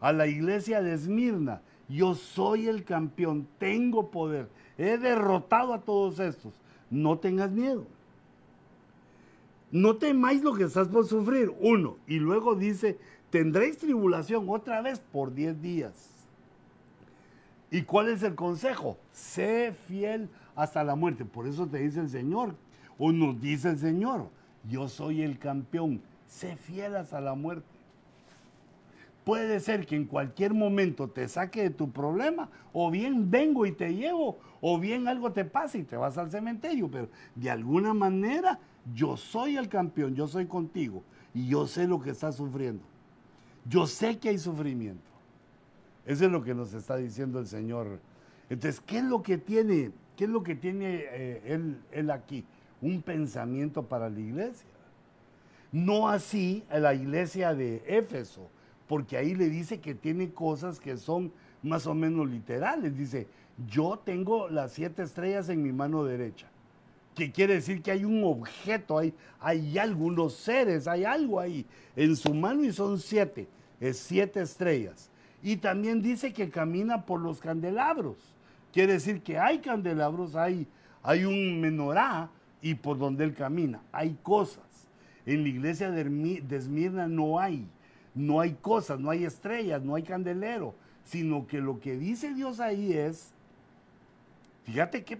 A 0.00 0.12
la 0.12 0.28
iglesia 0.28 0.80
de 0.80 0.94
Esmirna, 0.94 1.60
yo 1.88 2.14
soy 2.14 2.68
el 2.68 2.84
campeón, 2.84 3.48
tengo 3.58 4.10
poder, 4.10 4.48
he 4.76 4.98
derrotado 4.98 5.74
a 5.74 5.80
todos 5.80 6.20
estos. 6.20 6.54
No 6.90 7.18
tengas 7.18 7.50
miedo. 7.50 7.86
No 9.70 9.96
temáis 9.96 10.42
lo 10.42 10.54
que 10.54 10.64
estás 10.64 10.88
por 10.88 11.06
sufrir. 11.06 11.52
Uno. 11.60 11.96
Y 12.06 12.18
luego 12.18 12.54
dice, 12.54 12.98
tendréis 13.30 13.78
tribulación 13.78 14.48
otra 14.48 14.80
vez 14.80 15.00
por 15.00 15.34
diez 15.34 15.60
días. 15.60 16.10
¿Y 17.70 17.82
cuál 17.82 18.08
es 18.08 18.22
el 18.22 18.34
consejo? 18.34 18.96
Sé 19.12 19.74
fiel 19.86 20.30
hasta 20.56 20.82
la 20.84 20.94
muerte. 20.94 21.24
Por 21.24 21.46
eso 21.46 21.66
te 21.66 21.78
dice 21.78 22.00
el 22.00 22.08
Señor, 22.08 22.54
o 22.98 23.12
nos 23.12 23.40
dice 23.40 23.70
el 23.70 23.78
Señor, 23.78 24.28
yo 24.68 24.88
soy 24.88 25.22
el 25.22 25.38
campeón. 25.38 26.00
Sé 26.26 26.56
fiel 26.56 26.96
hasta 26.96 27.20
la 27.20 27.34
muerte. 27.34 27.66
Puede 29.24 29.60
ser 29.60 29.84
que 29.84 29.94
en 29.94 30.06
cualquier 30.06 30.54
momento 30.54 31.08
te 31.08 31.28
saque 31.28 31.62
de 31.62 31.70
tu 31.70 31.90
problema, 31.90 32.48
o 32.72 32.90
bien 32.90 33.30
vengo 33.30 33.66
y 33.66 33.72
te 33.72 33.94
llevo, 33.94 34.38
o 34.62 34.78
bien 34.78 35.06
algo 35.06 35.32
te 35.32 35.44
pasa 35.44 35.76
y 35.76 35.82
te 35.82 35.98
vas 35.98 36.16
al 36.16 36.30
cementerio, 36.30 36.90
pero 36.90 37.10
de 37.34 37.50
alguna 37.50 37.92
manera 37.92 38.58
yo 38.94 39.16
soy 39.16 39.56
el 39.56 39.68
campeón, 39.68 40.14
yo 40.14 40.26
soy 40.26 40.46
contigo 40.46 41.02
y 41.34 41.48
yo 41.48 41.66
sé 41.66 41.86
lo 41.86 42.00
que 42.00 42.10
estás 42.10 42.36
sufriendo. 42.36 42.82
Yo 43.68 43.86
sé 43.86 44.18
que 44.18 44.30
hay 44.30 44.38
sufrimiento. 44.38 45.02
Eso 46.06 46.24
es 46.24 46.30
lo 46.30 46.42
que 46.42 46.54
nos 46.54 46.72
está 46.72 46.96
diciendo 46.96 47.38
el 47.38 47.46
Señor. 47.46 48.00
Entonces, 48.48 48.80
¿qué 48.80 48.98
es 48.98 49.04
lo 49.04 49.22
que 49.22 49.36
tiene, 49.36 49.92
qué 50.16 50.24
es 50.24 50.30
lo 50.30 50.42
que 50.42 50.54
tiene 50.54 51.04
eh, 51.10 51.42
él, 51.44 51.78
él 51.92 52.10
aquí? 52.10 52.44
Un 52.80 53.02
pensamiento 53.02 53.82
para 53.82 54.08
la 54.08 54.18
iglesia. 54.18 54.68
No 55.70 56.08
así 56.08 56.64
a 56.70 56.78
la 56.78 56.94
iglesia 56.94 57.54
de 57.54 57.82
Éfeso, 57.86 58.48
porque 58.86 59.18
ahí 59.18 59.34
le 59.34 59.50
dice 59.50 59.80
que 59.80 59.94
tiene 59.94 60.30
cosas 60.30 60.80
que 60.80 60.96
son 60.96 61.30
más 61.62 61.86
o 61.86 61.94
menos 61.94 62.26
literales. 62.26 62.96
Dice, 62.96 63.26
yo 63.68 64.00
tengo 64.02 64.48
las 64.48 64.72
siete 64.72 65.02
estrellas 65.02 65.50
en 65.50 65.62
mi 65.62 65.72
mano 65.72 66.04
derecha 66.04 66.48
que 67.18 67.32
quiere 67.32 67.54
decir 67.54 67.82
que 67.82 67.90
hay 67.90 68.04
un 68.04 68.22
objeto, 68.22 68.96
hay, 68.96 69.12
hay 69.40 69.76
algunos 69.76 70.34
seres, 70.34 70.86
hay 70.86 71.04
algo 71.04 71.40
ahí 71.40 71.66
en 71.96 72.14
su 72.14 72.32
mano 72.32 72.62
y 72.62 72.72
son 72.72 73.00
siete, 73.00 73.48
es 73.80 73.98
siete 73.98 74.40
estrellas. 74.40 75.10
Y 75.42 75.56
también 75.56 76.00
dice 76.00 76.32
que 76.32 76.48
camina 76.48 77.04
por 77.04 77.20
los 77.20 77.40
candelabros. 77.40 78.16
Quiere 78.72 78.92
decir 78.92 79.20
que 79.20 79.36
hay 79.36 79.58
candelabros, 79.58 80.36
hay, 80.36 80.68
hay 81.02 81.24
un 81.24 81.60
menorá 81.60 82.30
y 82.62 82.76
por 82.76 82.96
donde 82.96 83.24
él 83.24 83.34
camina, 83.34 83.82
hay 83.90 84.16
cosas. 84.22 84.86
En 85.26 85.42
la 85.42 85.48
iglesia 85.48 85.90
de 85.90 86.56
Esmirna 86.56 87.08
no 87.08 87.40
hay, 87.40 87.66
no 88.14 88.40
hay 88.40 88.52
cosas, 88.54 89.00
no 89.00 89.10
hay 89.10 89.24
estrellas, 89.24 89.82
no 89.82 89.96
hay 89.96 90.04
candelero, 90.04 90.72
sino 91.02 91.48
que 91.48 91.60
lo 91.60 91.80
que 91.80 91.96
dice 91.96 92.32
Dios 92.32 92.60
ahí 92.60 92.92
es, 92.92 93.32
fíjate 94.62 95.02
qué 95.02 95.18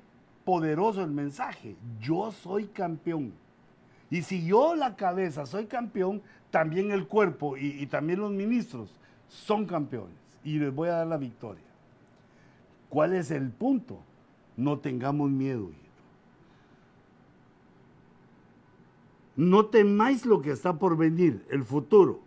poderoso 0.49 1.05
el 1.05 1.11
mensaje. 1.11 1.77
Yo 2.01 2.33
soy 2.33 2.69
campeón. 2.69 3.35
Y 4.09 4.23
si 4.23 4.47
yo 4.47 4.75
la 4.75 4.97
cabeza 4.97 5.45
soy 5.45 5.67
campeón, 5.67 6.23
también 6.51 6.91
el 6.91 7.07
cuerpo 7.07 7.59
y, 7.59 7.85
también 7.85 8.21
los 8.21 8.31
ministros 8.31 8.99
son 9.29 9.67
campeones. 9.67 10.17
Y 10.43 10.59
les 10.59 10.75
voy 10.75 10.89
a 10.89 10.93
dar 10.93 11.07
la 11.07 11.19
victoria. 11.19 11.67
¿Cuál 12.89 13.13
es 13.13 13.31
el 13.31 13.51
punto? 13.51 14.01
No 14.57 14.79
tengamos 14.79 15.31
miedo. 15.31 15.71
No 19.37 19.67
temáis 19.67 20.25
lo 20.25 20.41
que 20.41 20.53
está 20.53 20.79
por 20.79 20.97
venir, 20.97 21.45
el 21.51 21.63
futuro, 21.63 22.21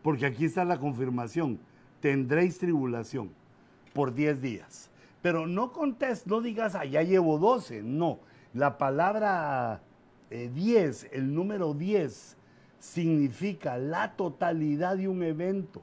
porque 0.00 0.24
aquí 0.24 0.46
está 0.46 0.64
la 0.64 0.78
confirmación. 0.78 1.58
Tendréis 2.00 2.56
tribulación 2.56 3.28
por 3.92 4.14
10 4.14 4.40
días. 4.40 4.90
Pero 5.26 5.44
no 5.48 5.72
contes, 5.72 6.24
no 6.28 6.40
digas, 6.40 6.76
ah, 6.76 6.84
ya 6.84 7.02
llevo 7.02 7.36
12. 7.36 7.82
No, 7.82 8.20
la 8.54 8.78
palabra 8.78 9.82
10, 10.30 11.02
eh, 11.02 11.10
el 11.14 11.34
número 11.34 11.74
10, 11.74 12.36
significa 12.78 13.76
la 13.76 14.14
totalidad 14.14 14.96
de 14.96 15.08
un 15.08 15.24
evento. 15.24 15.82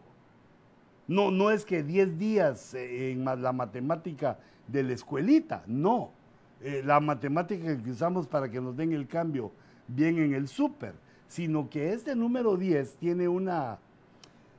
No, 1.10 1.30
no 1.30 1.52
es 1.52 1.66
que 1.66 1.84
10 1.84 2.18
días 2.18 2.74
eh, 2.74 3.12
en 3.12 3.26
la 3.26 3.52
matemática 3.52 4.40
de 4.66 4.82
la 4.82 4.94
escuelita, 4.94 5.66
no. 5.68 6.12
Eh, 6.62 6.82
la 6.86 7.02
matemática 7.02 7.78
que 7.84 7.92
usamos 7.92 8.28
para 8.28 8.50
que 8.50 8.62
nos 8.62 8.78
den 8.78 8.94
el 8.94 9.08
cambio 9.10 9.52
bien 9.90 10.20
en 10.20 10.34
el 10.34 10.48
súper, 10.48 10.96
sino 11.28 11.70
que 11.70 11.92
este 11.92 12.16
número 12.16 12.56
10 12.56 12.96
tiene 12.96 13.28
una, 13.28 13.78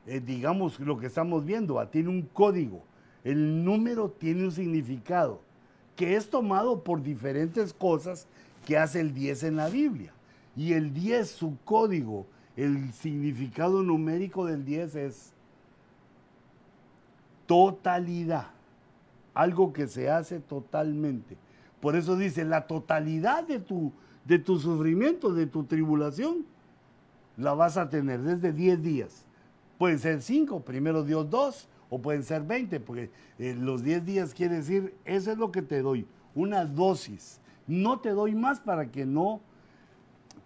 digamos, 0.05 0.79
lo 0.79 0.99
que 0.99 1.07
estamos 1.07 1.43
viendo, 1.43 1.79
ah, 1.79 1.89
tiene 1.89 2.09
un 2.09 2.21
código. 2.21 2.83
El 3.25 3.65
número 3.65 4.09
tiene 4.09 4.45
un 4.45 4.51
significado 4.51 5.41
que 5.95 6.15
es 6.15 6.29
tomado 6.29 6.83
por 6.83 7.01
diferentes 7.01 7.73
cosas 7.73 8.27
que 8.65 8.77
hace 8.77 9.01
el 9.01 9.13
10 9.13 9.43
en 9.43 9.55
la 9.57 9.67
Biblia. 9.67 10.13
Y 10.55 10.73
el 10.73 10.93
10, 10.93 11.29
su 11.29 11.57
código, 11.65 12.27
el 12.55 12.93
significado 12.93 13.83
numérico 13.83 14.45
del 14.45 14.63
10 14.63 14.95
es 14.95 15.33
totalidad, 17.47 18.47
algo 19.33 19.73
que 19.73 19.87
se 19.87 20.09
hace 20.09 20.39
totalmente. 20.39 21.35
Por 21.81 21.95
eso 21.95 22.15
dice, 22.15 22.45
la 22.45 22.67
totalidad 22.67 23.43
de 23.43 23.59
tu, 23.59 23.91
de 24.23 24.39
tu 24.39 24.59
sufrimiento, 24.59 25.33
de 25.33 25.47
tu 25.47 25.63
tribulación, 25.63 26.45
la 27.37 27.53
vas 27.53 27.77
a 27.77 27.89
tener 27.89 28.21
desde 28.21 28.53
10 28.53 28.81
días. 28.81 29.25
Pueden 29.77 29.99
ser 29.99 30.21
5, 30.21 30.61
primero 30.61 31.03
Dios 31.03 31.29
2, 31.29 31.67
o 31.95 32.01
pueden 32.01 32.23
ser 32.23 32.43
20, 32.43 32.81
porque 32.81 33.09
eh, 33.39 33.55
los 33.57 33.81
10 33.81 34.05
días 34.05 34.33
quiere 34.33 34.57
decir, 34.57 34.93
eso 35.05 35.31
es 35.31 35.37
lo 35.37 35.49
que 35.49 35.61
te 35.61 35.81
doy, 35.81 36.05
una 36.35 36.65
dosis. 36.65 37.39
No 37.67 37.99
te 37.99 38.09
doy 38.09 38.35
más 38.35 38.59
para 38.59 38.91
que 38.91 39.05
no 39.05 39.39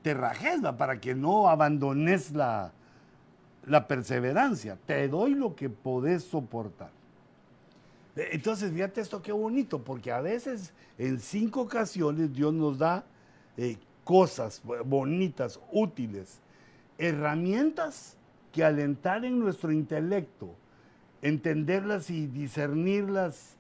te 0.04 0.14
rajes, 0.14 0.62
para 0.78 1.02
que 1.02 1.16
no 1.16 1.50
abandones 1.50 2.32
la, 2.34 2.72
la 3.66 3.88
perseverancia. 3.88 4.78
Te 4.86 5.08
doy 5.08 5.34
lo 5.34 5.56
que 5.56 5.70
podés 5.70 6.24
soportar. 6.24 6.92
E, 8.16 8.30
entonces, 8.34 8.72
fíjate 8.72 9.02
esto 9.02 9.24
qué 9.24 9.32
bonito, 9.32 9.84
porque 9.84 10.12
a 10.12 10.22
veces 10.22 10.72
en 11.00 11.20
cinco 11.20 11.62
ocasiones 11.62 12.32
Dios 12.32 12.54
nos 12.54 12.78
da 12.78 13.04
eh, 13.58 13.78
cosas 14.04 14.62
bonitas, 14.86 15.60
útiles, 15.72 16.42
herramientas 17.00 18.18
que 18.52 18.64
alentar 18.64 19.26
en 19.26 19.40
nuestro 19.40 19.72
intelecto, 19.72 20.54
entenderlas 21.22 22.10
y 22.10 22.28
discernirlas 22.28 23.56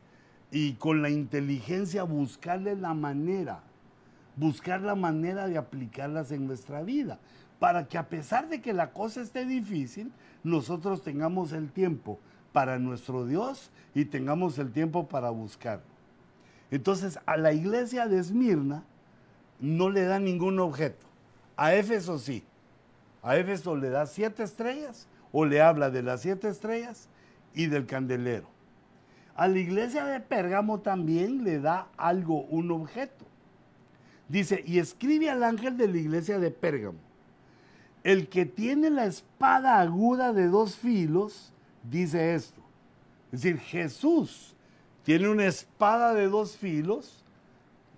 y 0.51 0.73
con 0.73 1.01
la 1.01 1.09
inteligencia 1.09 2.03
buscarle 2.03 2.75
la 2.75 2.93
manera, 2.93 3.61
buscar 4.35 4.81
la 4.81 4.95
manera 4.95 5.47
de 5.47 5.57
aplicarlas 5.57 6.31
en 6.31 6.47
nuestra 6.47 6.81
vida, 6.81 7.19
para 7.59 7.87
que 7.87 7.97
a 7.97 8.07
pesar 8.07 8.49
de 8.49 8.61
que 8.61 8.73
la 8.73 8.91
cosa 8.91 9.21
esté 9.21 9.45
difícil, 9.45 10.11
nosotros 10.43 11.03
tengamos 11.03 11.51
el 11.51 11.71
tiempo 11.71 12.19
para 12.53 12.79
nuestro 12.79 13.25
Dios 13.25 13.69
y 13.93 14.05
tengamos 14.05 14.57
el 14.57 14.71
tiempo 14.71 15.07
para 15.07 15.29
buscar. 15.29 15.81
Entonces, 16.71 17.19
a 17.25 17.37
la 17.37 17.51
iglesia 17.51 18.07
de 18.07 18.19
Esmirna 18.19 18.83
no 19.59 19.89
le 19.89 20.03
da 20.03 20.19
ningún 20.19 20.59
objeto. 20.59 21.05
A 21.57 21.73
Éfeso 21.73 22.17
sí. 22.19 22.43
A 23.21 23.35
Éfeso 23.35 23.75
le 23.75 23.89
da 23.89 24.05
siete 24.05 24.43
estrellas 24.43 25.07
o 25.31 25.45
le 25.45 25.61
habla 25.61 25.89
de 25.89 26.01
las 26.01 26.21
siete 26.21 26.47
estrellas 26.47 27.09
y 27.53 27.67
del 27.67 27.85
candelero. 27.85 28.49
A 29.35 29.47
la 29.47 29.57
iglesia 29.57 30.05
de 30.05 30.19
Pérgamo 30.19 30.81
también 30.81 31.43
le 31.43 31.59
da 31.59 31.87
algo, 31.97 32.41
un 32.43 32.71
objeto. 32.71 33.25
Dice, 34.27 34.63
y 34.65 34.79
escribe 34.79 35.29
al 35.29 35.43
ángel 35.43 35.77
de 35.77 35.87
la 35.87 35.97
iglesia 35.97 36.39
de 36.39 36.51
Pérgamo, 36.51 36.99
el 38.03 38.27
que 38.27 38.45
tiene 38.45 38.89
la 38.89 39.05
espada 39.05 39.79
aguda 39.79 40.33
de 40.33 40.47
dos 40.47 40.75
filos, 40.75 41.53
dice 41.83 42.35
esto. 42.35 42.61
Es 43.31 43.41
decir, 43.41 43.59
Jesús 43.59 44.55
tiene 45.03 45.29
una 45.29 45.45
espada 45.45 46.13
de 46.13 46.27
dos 46.27 46.57
filos, 46.57 47.23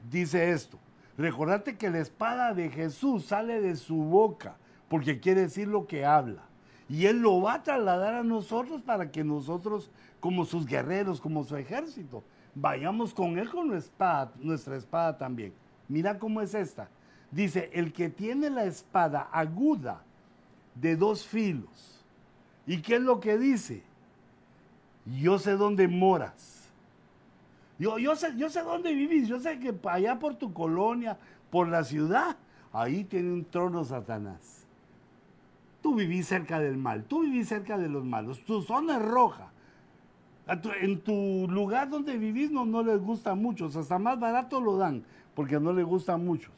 dice 0.09 0.51
esto. 0.51 0.77
Recordate 1.17 1.75
que 1.75 1.89
la 1.89 1.99
espada 1.99 2.53
de 2.53 2.69
Jesús 2.69 3.25
sale 3.25 3.61
de 3.61 3.75
su 3.75 3.95
boca, 3.95 4.55
porque 4.87 5.19
quiere 5.19 5.41
decir 5.41 5.67
lo 5.67 5.87
que 5.87 6.05
habla. 6.05 6.43
Y 6.91 7.05
Él 7.05 7.21
lo 7.21 7.39
va 7.39 7.53
a 7.53 7.63
trasladar 7.63 8.15
a 8.15 8.23
nosotros 8.23 8.81
para 8.81 9.09
que 9.09 9.23
nosotros, 9.23 9.89
como 10.19 10.43
sus 10.43 10.65
guerreros, 10.65 11.21
como 11.21 11.45
su 11.45 11.55
ejército, 11.55 12.21
vayamos 12.53 13.13
con 13.13 13.39
Él 13.39 13.49
con 13.49 13.69
nuestra 13.69 13.93
espada, 13.93 14.31
nuestra 14.41 14.75
espada 14.75 15.17
también. 15.17 15.53
Mira 15.87 16.19
cómo 16.19 16.41
es 16.41 16.53
esta. 16.53 16.89
Dice, 17.31 17.69
el 17.71 17.93
que 17.93 18.09
tiene 18.09 18.49
la 18.49 18.65
espada 18.65 19.29
aguda 19.31 20.03
de 20.75 20.97
dos 20.97 21.25
filos. 21.25 22.03
¿Y 22.67 22.81
qué 22.81 22.95
es 22.95 23.01
lo 23.01 23.21
que 23.21 23.37
dice? 23.37 23.83
Yo 25.05 25.39
sé 25.39 25.53
dónde 25.53 25.87
moras. 25.87 26.69
Yo, 27.79 27.99
yo, 27.99 28.17
sé, 28.17 28.35
yo 28.35 28.49
sé 28.49 28.63
dónde 28.63 28.93
vivís. 28.93 29.29
Yo 29.29 29.39
sé 29.39 29.59
que 29.59 29.73
allá 29.89 30.19
por 30.19 30.35
tu 30.35 30.51
colonia, 30.51 31.17
por 31.49 31.69
la 31.69 31.85
ciudad, 31.85 32.35
ahí 32.73 33.05
tiene 33.05 33.31
un 33.31 33.45
trono 33.45 33.85
Satanás. 33.85 34.60
Tú 35.81 35.95
vivís 35.95 36.27
cerca 36.27 36.59
del 36.59 36.77
mal, 36.77 37.03
tú 37.05 37.21
vivís 37.21 37.47
cerca 37.47 37.77
de 37.77 37.89
los 37.89 38.05
malos, 38.05 38.43
tu 38.45 38.61
zona 38.61 38.97
es 38.97 39.01
roja. 39.01 39.51
En 40.81 41.01
tu 41.01 41.47
lugar 41.49 41.89
donde 41.89 42.17
vivís 42.17 42.51
no, 42.51 42.65
no 42.65 42.83
les 42.83 42.99
gusta 42.99 43.35
mucho, 43.35 43.65
hasta 43.65 43.97
más 43.97 44.19
barato 44.19 44.59
lo 44.59 44.77
dan, 44.77 45.03
porque 45.33 45.59
no 45.59 45.73
les 45.73 45.85
gusta 45.85 46.13
a 46.13 46.17
muchos. 46.17 46.53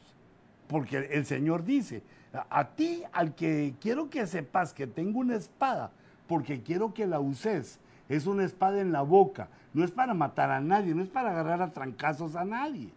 Porque 0.66 1.08
el 1.12 1.24
Señor 1.26 1.64
dice, 1.64 2.02
a, 2.50 2.64
ti, 2.70 3.02
al 3.12 3.34
que 3.34 3.74
quiero 3.80 4.10
que 4.10 4.26
sepas 4.26 4.74
que 4.74 4.86
tengo 4.86 5.20
una 5.20 5.36
espada, 5.36 5.92
porque 6.26 6.62
quiero 6.62 6.92
que 6.92 7.06
la 7.06 7.20
uses, 7.20 7.78
es 8.08 8.26
una 8.26 8.44
espada 8.44 8.80
en 8.80 8.92
la 8.92 9.02
boca, 9.02 9.48
no 9.72 9.84
es 9.84 9.90
para 9.90 10.14
matar 10.14 10.50
a 10.50 10.60
nadie, 10.60 10.94
no 10.94 11.02
es 11.02 11.08
para 11.08 11.30
agarrar 11.30 11.62
a 11.62 11.72
trancazos 11.72 12.36
a 12.36 12.44
nadie, 12.44 12.90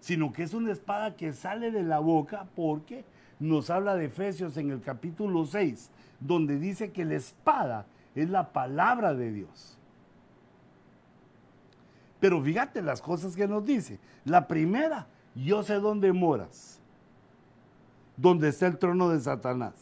sino 0.00 0.32
que 0.32 0.42
es 0.42 0.54
una 0.54 0.72
espada 0.72 1.16
que 1.16 1.32
sale 1.32 1.70
de 1.70 1.82
la 1.82 1.98
boca 1.98 2.46
porque 2.54 3.04
nos 3.42 3.70
habla 3.70 3.96
de 3.96 4.04
Efesios 4.06 4.56
en 4.56 4.70
el 4.70 4.80
capítulo 4.80 5.44
6, 5.44 5.90
donde 6.20 6.58
dice 6.58 6.92
que 6.92 7.04
la 7.04 7.16
espada 7.16 7.86
es 8.14 8.30
la 8.30 8.52
palabra 8.52 9.14
de 9.14 9.32
Dios. 9.32 9.76
Pero 12.20 12.40
fíjate 12.40 12.80
las 12.82 13.02
cosas 13.02 13.34
que 13.34 13.48
nos 13.48 13.64
dice. 13.66 13.98
La 14.24 14.46
primera, 14.46 15.08
yo 15.34 15.64
sé 15.64 15.74
dónde 15.74 16.12
moras, 16.12 16.78
donde 18.16 18.48
está 18.48 18.68
el 18.68 18.78
trono 18.78 19.08
de 19.08 19.18
Satanás. 19.18 19.74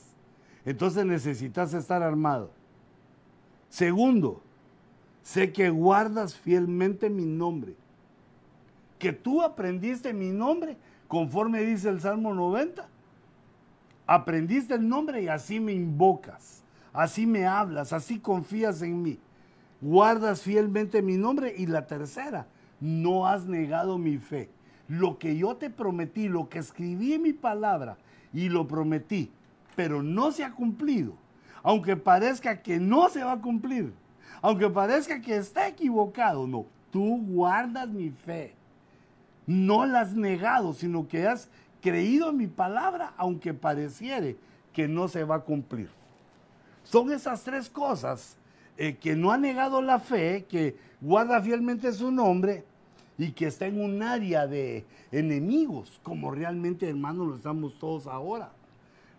Entonces 0.64 1.04
necesitas 1.04 1.74
estar 1.74 2.02
armado. 2.02 2.50
Segundo, 3.68 4.40
sé 5.22 5.52
que 5.52 5.68
guardas 5.68 6.34
fielmente 6.34 7.10
mi 7.10 7.26
nombre. 7.26 7.74
Que 8.98 9.12
tú 9.12 9.42
aprendiste 9.42 10.14
mi 10.14 10.30
nombre, 10.30 10.78
conforme 11.08 11.62
dice 11.62 11.90
el 11.90 12.00
Salmo 12.00 12.32
90 12.32 12.89
Aprendiste 14.10 14.74
el 14.74 14.88
nombre 14.88 15.22
y 15.22 15.28
así 15.28 15.60
me 15.60 15.72
invocas, 15.72 16.64
así 16.92 17.28
me 17.28 17.46
hablas, 17.46 17.92
así 17.92 18.18
confías 18.18 18.82
en 18.82 19.00
mí. 19.00 19.20
Guardas 19.80 20.42
fielmente 20.42 21.00
mi 21.00 21.16
nombre 21.16 21.54
y 21.56 21.66
la 21.66 21.86
tercera, 21.86 22.48
no 22.80 23.28
has 23.28 23.46
negado 23.46 23.98
mi 23.98 24.18
fe. 24.18 24.50
Lo 24.88 25.16
que 25.16 25.36
yo 25.36 25.54
te 25.54 25.70
prometí, 25.70 26.28
lo 26.28 26.48
que 26.48 26.58
escribí 26.58 27.12
en 27.12 27.22
mi 27.22 27.32
palabra 27.32 27.98
y 28.32 28.48
lo 28.48 28.66
prometí, 28.66 29.30
pero 29.76 30.02
no 30.02 30.32
se 30.32 30.42
ha 30.42 30.50
cumplido. 30.54 31.14
Aunque 31.62 31.96
parezca 31.96 32.62
que 32.62 32.80
no 32.80 33.10
se 33.10 33.22
va 33.22 33.34
a 33.34 33.40
cumplir, 33.40 33.92
aunque 34.42 34.68
parezca 34.68 35.20
que 35.20 35.36
está 35.36 35.68
equivocado, 35.68 36.48
no, 36.48 36.66
tú 36.90 37.24
guardas 37.28 37.88
mi 37.88 38.10
fe. 38.10 38.56
No 39.46 39.86
la 39.86 40.00
has 40.00 40.14
negado, 40.14 40.72
sino 40.72 41.06
que 41.06 41.28
has 41.28 41.48
creído 41.80 42.30
en 42.30 42.36
mi 42.36 42.46
palabra, 42.46 43.14
aunque 43.16 43.54
pareciere 43.54 44.36
que 44.72 44.88
no 44.88 45.08
se 45.08 45.24
va 45.24 45.36
a 45.36 45.40
cumplir. 45.40 45.88
Son 46.84 47.12
esas 47.12 47.42
tres 47.42 47.68
cosas 47.68 48.36
eh, 48.76 48.96
que 48.96 49.16
no 49.16 49.30
ha 49.30 49.38
negado 49.38 49.82
la 49.82 49.98
fe, 49.98 50.46
que 50.48 50.76
guarda 51.00 51.40
fielmente 51.40 51.92
su 51.92 52.10
nombre 52.10 52.64
y 53.18 53.32
que 53.32 53.46
está 53.46 53.66
en 53.66 53.80
un 53.80 54.02
área 54.02 54.46
de 54.46 54.84
enemigos, 55.12 56.00
como 56.02 56.30
realmente 56.30 56.88
hermanos 56.88 57.28
lo 57.28 57.36
estamos 57.36 57.78
todos 57.78 58.06
ahora. 58.06 58.50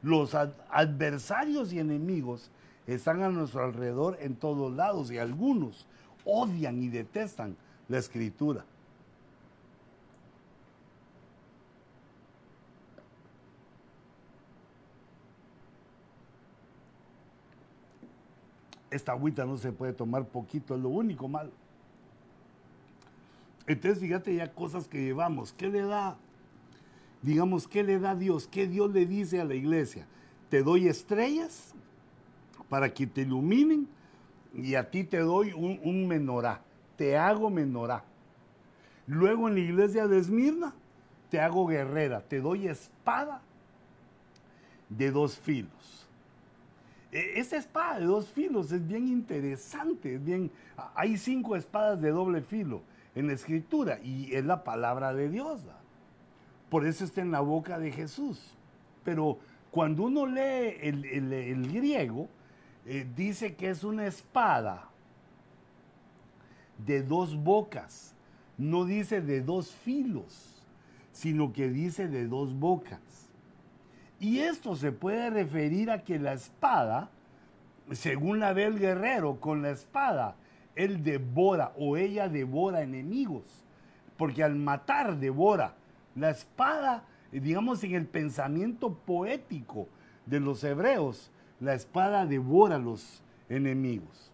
Los 0.02 0.34
adversarios 0.34 1.72
y 1.72 1.80
enemigos 1.80 2.50
están 2.88 3.22
a 3.22 3.30
nuestro 3.30 3.64
alrededor 3.64 4.18
en 4.20 4.36
todos 4.36 4.74
lados 4.76 5.12
y 5.12 5.20
algunos 5.20 5.86
odian 6.26 6.82
y 6.82 6.90
detestan 6.90 7.56
la 7.88 8.00
escritura. 8.00 8.66
Esta 18.92 19.14
agüita 19.14 19.46
no 19.46 19.58
se 19.58 19.72
puede 19.72 19.94
tomar 19.94 20.26
poquito, 20.26 20.76
es 20.76 20.82
lo 20.82 20.90
único 20.90 21.28
malo. 21.28 21.52
Entonces, 23.66 24.00
fíjate 24.00 24.36
ya 24.36 24.52
cosas 24.52 24.88
que 24.88 25.02
llevamos. 25.02 25.54
¿Qué 25.54 25.70
le 25.70 25.82
da? 25.82 26.18
Digamos, 27.22 27.68
¿qué 27.68 27.84
le 27.84 28.00
da 28.00 28.16
Dios? 28.16 28.48
¿Qué 28.48 28.68
Dios 28.68 28.92
le 28.92 29.06
dice 29.06 29.40
a 29.40 29.46
la 29.46 29.56
iglesia? 29.56 30.06
Te 30.50 30.62
doy 30.62 30.88
estrellas 30.88 31.74
para 32.68 32.94
que 32.94 33.08
te 33.08 33.22
iluminen 33.22 33.88
y 34.54 34.76
a 34.76 34.90
ti 34.90 35.04
te 35.04 35.20
doy 35.20 35.54
un, 35.54 36.08
menorá. 36.08 36.62
Te 36.98 37.18
hago 37.18 37.50
menorá. 37.50 38.04
Luego 39.08 39.48
en 39.48 39.56
la 39.56 39.62
iglesia 39.62 40.08
de 40.08 40.18
Esmirna 40.18 40.74
te 41.30 41.40
hago 41.40 41.68
guerrera. 41.68 42.22
Te 42.22 42.42
doy 42.42 42.68
espada 42.68 43.42
de 44.90 45.12
dos 45.12 45.38
filos. 45.38 46.01
E, 47.12 47.40
esa 47.40 47.58
espada 47.58 48.00
de 48.00 48.06
dos 48.06 48.28
filos 48.30 48.72
es 48.72 48.88
bien 48.88 49.08
interesante, 49.08 50.18
bien, 50.18 50.52
hay 50.96 51.18
cinco 51.18 51.56
espadas 51.56 52.02
de 52.02 52.10
doble 52.12 52.42
filo 52.42 52.82
en 53.16 53.28
la 53.28 53.34
escritura 53.34 54.00
y 54.02 54.34
es 54.34 54.46
la 54.46 54.64
palabra 54.64 55.14
de 55.14 55.30
Dios. 55.30 55.62
Por 56.70 56.86
eso 56.86 57.04
está 57.04 57.22
en 57.22 57.32
la 57.32 57.42
boca 57.42 57.78
de 57.80 57.92
Jesús. 57.92 58.56
Pero 59.04 59.40
cuando 59.72 60.04
uno 60.04 60.26
lee 60.26 60.78
el, 60.82 61.72
griego, 61.72 62.30
eh, 62.86 63.06
dice 63.16 63.56
que 63.56 63.70
es 63.70 63.84
una 63.84 64.06
espada 64.06 64.90
de 66.78 67.04
dos 67.04 67.36
bocas. 67.36 68.14
No 68.58 68.86
dice 68.86 69.22
de 69.22 69.42
dos 69.42 69.72
filos, 69.72 70.64
sino 71.12 71.52
que 71.52 71.70
dice 71.70 72.08
de 72.08 72.28
dos 72.28 72.54
bocas. 72.54 73.00
Y 74.22 74.42
esto 74.42 74.76
se 74.76 74.92
puede 74.92 75.32
referir 75.32 75.90
a 75.90 76.04
que 76.04 76.20
la 76.20 76.34
espada, 76.34 77.10
según 77.92 78.40
la 78.40 78.54
ve 78.54 78.66
el 78.66 78.78
guerrero, 78.78 79.40
con 79.40 79.64
la 79.64 79.72
espada 79.72 80.36
él 80.76 81.04
devora 81.04 81.74
o 81.76 81.98
ella 81.98 82.30
devora 82.30 82.84
enemigos, 82.84 83.66
porque 84.18 84.44
al 84.44 84.56
matar 84.56 85.18
devora. 85.18 85.74
La 86.16 86.30
espada, 86.30 87.04
digamos 87.32 87.84
en 87.84 87.96
el 87.96 88.06
pensamiento 88.06 88.94
poético 88.94 89.88
de 90.28 90.40
los 90.40 90.64
hebreos, 90.64 91.32
la 91.60 91.74
espada 91.74 92.28
devora 92.28 92.76
a 92.76 92.80
los 92.80 93.24
enemigos. 93.50 94.32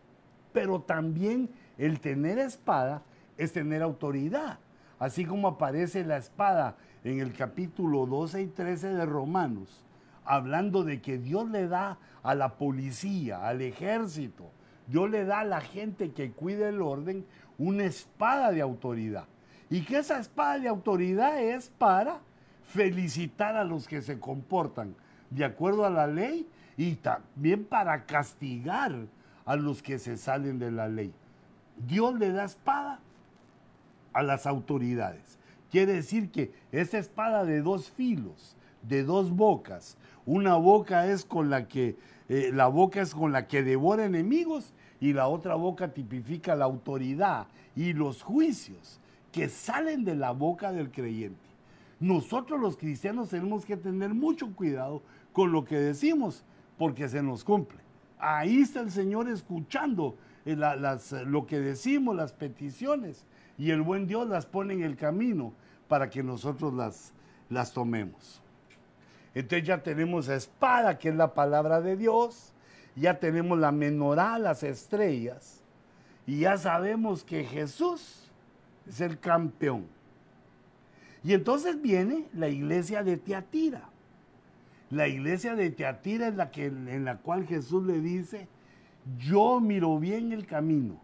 Pero 0.52 0.82
también 0.82 1.50
el 1.78 2.02
tener 2.02 2.40
espada 2.40 3.04
es 3.38 3.54
tener 3.54 3.82
autoridad, 3.82 4.60
así 5.00 5.24
como 5.24 5.48
aparece 5.48 6.04
la 6.04 6.18
espada 6.18 6.76
en 7.12 7.22
el 7.22 7.34
capítulo 7.34 8.06
12 8.06 8.42
y 8.42 8.48
13 8.48 8.90
de 8.90 9.06
Romanos, 9.06 9.86
hablando 10.26 10.84
de 10.84 11.02
que 11.02 11.18
Dios 11.18 11.50
le 11.50 11.68
da 11.68 11.98
a 12.22 12.36
la 12.36 12.58
policía, 12.58 13.48
al 13.48 13.62
ejército, 13.62 14.52
Dios 14.88 15.10
le 15.10 15.24
da 15.24 15.40
a 15.40 15.46
la 15.46 15.62
gente 15.62 16.12
que 16.12 16.32
cuide 16.32 16.68
el 16.68 16.82
orden 16.82 17.26
una 17.58 17.86
espada 17.86 18.52
de 18.52 18.62
autoridad. 18.62 19.26
Y 19.70 19.84
que 19.84 20.00
esa 20.00 20.20
espada 20.20 20.60
de 20.60 20.68
autoridad 20.68 21.42
es 21.42 21.70
para 21.78 22.20
felicitar 22.64 23.56
a 23.56 23.64
los 23.64 23.88
que 23.88 24.02
se 24.02 24.20
comportan 24.20 24.94
de 25.30 25.46
acuerdo 25.46 25.86
a 25.86 25.90
la 25.90 26.08
ley 26.08 26.48
y 26.76 26.96
también 26.96 27.64
para 27.64 28.06
castigar 28.06 28.94
a 29.46 29.56
los 29.56 29.82
que 29.82 29.98
se 29.98 30.18
salen 30.18 30.60
de 30.60 30.72
la 30.72 30.90
ley. 30.90 31.14
Dios 31.78 32.18
le 32.20 32.32
da 32.32 32.44
espada 32.44 33.00
a 34.12 34.24
las 34.24 34.46
autoridades. 34.46 35.38
Quiere 35.72 35.94
decir 35.94 36.30
que 36.32 36.52
esa 36.72 36.98
espada 36.98 37.44
de 37.46 37.62
dos 37.62 37.90
filos, 37.90 38.56
de 38.84 39.04
dos 39.04 39.32
bocas, 39.32 39.98
una 40.26 40.56
boca 40.56 41.08
es 41.08 41.26
con 41.26 41.50
la 41.50 41.68
que 41.68 41.96
eh, 42.30 42.52
la 42.54 42.68
boca 42.68 43.02
es 43.02 43.14
con 43.14 43.32
la 43.32 43.48
que 43.48 43.64
devora 43.64 44.06
enemigos 44.06 44.74
y 45.00 45.14
la 45.14 45.28
otra 45.28 45.56
boca 45.56 45.94
tipifica 45.94 46.56
la 46.56 46.66
autoridad 46.66 47.48
y 47.76 47.94
los 47.94 48.22
juicios 48.22 49.00
que 49.32 49.50
salen 49.50 50.04
de 50.04 50.16
la 50.16 50.32
boca 50.32 50.72
del 50.72 50.92
creyente. 50.92 51.48
Nosotros 52.00 52.60
los 52.60 52.78
cristianos 52.78 53.30
tenemos 53.30 53.66
que 53.66 53.78
tener 53.78 54.14
mucho 54.14 54.54
cuidado 54.54 55.02
con 55.32 55.52
lo 55.52 55.64
que 55.64 55.78
decimos 55.78 56.44
porque 56.78 57.08
se 57.08 57.24
nos 57.24 57.44
cumple. 57.44 57.80
Ahí 58.20 58.62
está 58.62 58.82
el 58.82 58.92
Señor 58.92 59.30
escuchando 59.30 60.16
eh, 60.46 60.58
lo 61.26 61.46
que 61.46 61.60
decimos, 61.60 62.16
las 62.16 62.34
peticiones, 62.34 63.26
y 63.58 63.72
el 63.72 63.82
buen 63.82 64.08
Dios 64.08 64.28
las 64.28 64.46
pone 64.46 64.74
en 64.74 64.84
el 64.84 64.96
camino 64.96 65.54
para 65.88 66.10
que 66.10 66.24
nosotros 66.24 66.74
las, 66.74 67.14
las 67.50 67.74
tomemos. 67.74 68.42
Entonces 69.34 69.68
ya 69.68 69.84
tenemos 69.84 70.28
espada, 70.30 70.98
que 70.98 71.10
es 71.10 71.16
la 71.16 71.34
palabra 71.34 71.82
de 71.82 71.96
Dios, 71.96 72.54
ya 72.96 73.20
tenemos 73.20 73.60
la 73.60 73.72
menorá, 73.72 74.40
las 74.40 74.64
estrellas, 74.64 75.62
y 76.26 76.40
ya 76.40 76.58
sabemos 76.58 77.24
que 77.24 77.44
Jesús 77.44 78.30
es 78.88 79.02
el 79.02 79.20
campeón. 79.20 79.86
Y 81.24 81.34
entonces 81.34 81.82
viene 81.82 82.26
la 82.34 82.50
iglesia 82.50 83.04
de 83.04 83.18
Teatira. 83.18 83.90
La 84.90 85.08
iglesia 85.08 85.56
de 85.56 85.70
Teatira 85.70 86.30
es 86.30 86.36
la 86.36 86.52
que, 86.52 86.66
en 86.66 87.06
la 87.06 87.18
cual 87.18 87.46
Jesús 87.46 87.86
le 87.86 88.00
dice, 88.00 88.48
yo 89.18 89.60
miro 89.60 90.00
bien 90.00 90.32
el 90.32 90.46
camino, 90.46 91.00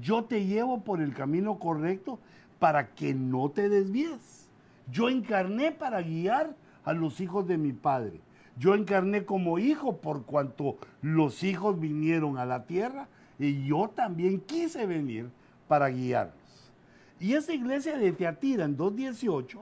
yo 0.00 0.24
te 0.24 0.44
llevo 0.44 0.82
por 0.82 1.00
el 1.00 1.14
camino 1.14 1.58
correcto 1.58 2.18
para 2.58 2.94
que 2.94 3.14
no 3.14 3.50
te 3.50 3.68
desvíes. 3.68 4.48
Yo 4.90 5.08
encarné 5.08 5.72
para 5.72 6.02
guiar 6.02 6.54
a 6.84 6.92
los 6.92 7.20
hijos 7.20 7.46
de 7.46 7.58
mi 7.58 7.72
Padre. 7.72 8.20
Yo 8.58 8.74
encarné 8.74 9.24
como 9.24 9.58
hijo 9.58 9.96
por 9.96 10.24
cuanto 10.24 10.76
los 11.02 11.42
hijos 11.42 11.80
vinieron 11.80 12.38
a 12.38 12.44
la 12.44 12.64
tierra 12.66 13.08
y 13.38 13.66
yo 13.66 13.90
también 13.94 14.40
quise 14.40 14.86
venir 14.86 15.30
para 15.66 15.88
guiarlos. 15.88 16.72
Y 17.18 17.34
esa 17.34 17.52
iglesia 17.52 17.96
de 17.96 18.12
Teatira 18.12 18.64
en 18.64 18.76
2.18 18.76 19.58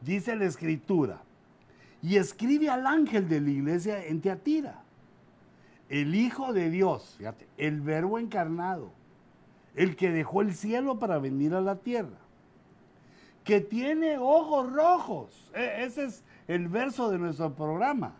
dice 0.00 0.36
la 0.36 0.44
escritura, 0.44 1.22
y 2.02 2.16
escribe 2.16 2.68
al 2.68 2.86
ángel 2.86 3.28
de 3.28 3.40
la 3.40 3.50
iglesia 3.50 4.04
en 4.04 4.20
Teatira, 4.20 4.82
el 5.88 6.14
Hijo 6.14 6.52
de 6.52 6.70
Dios, 6.70 7.18
el 7.56 7.80
verbo 7.80 8.18
encarnado, 8.18 8.92
el 9.76 9.94
que 9.94 10.10
dejó 10.10 10.42
el 10.42 10.54
cielo 10.54 10.98
para 10.98 11.18
venir 11.18 11.54
a 11.54 11.60
la 11.60 11.76
tierra, 11.76 12.18
que 13.44 13.60
tiene 13.60 14.18
ojos 14.18 14.72
rojos, 14.72 15.50
e, 15.54 15.84
ese 15.84 16.06
es 16.06 16.24
el 16.48 16.66
verso 16.68 17.10
de 17.10 17.18
nuestro 17.18 17.54
programa 17.54 18.16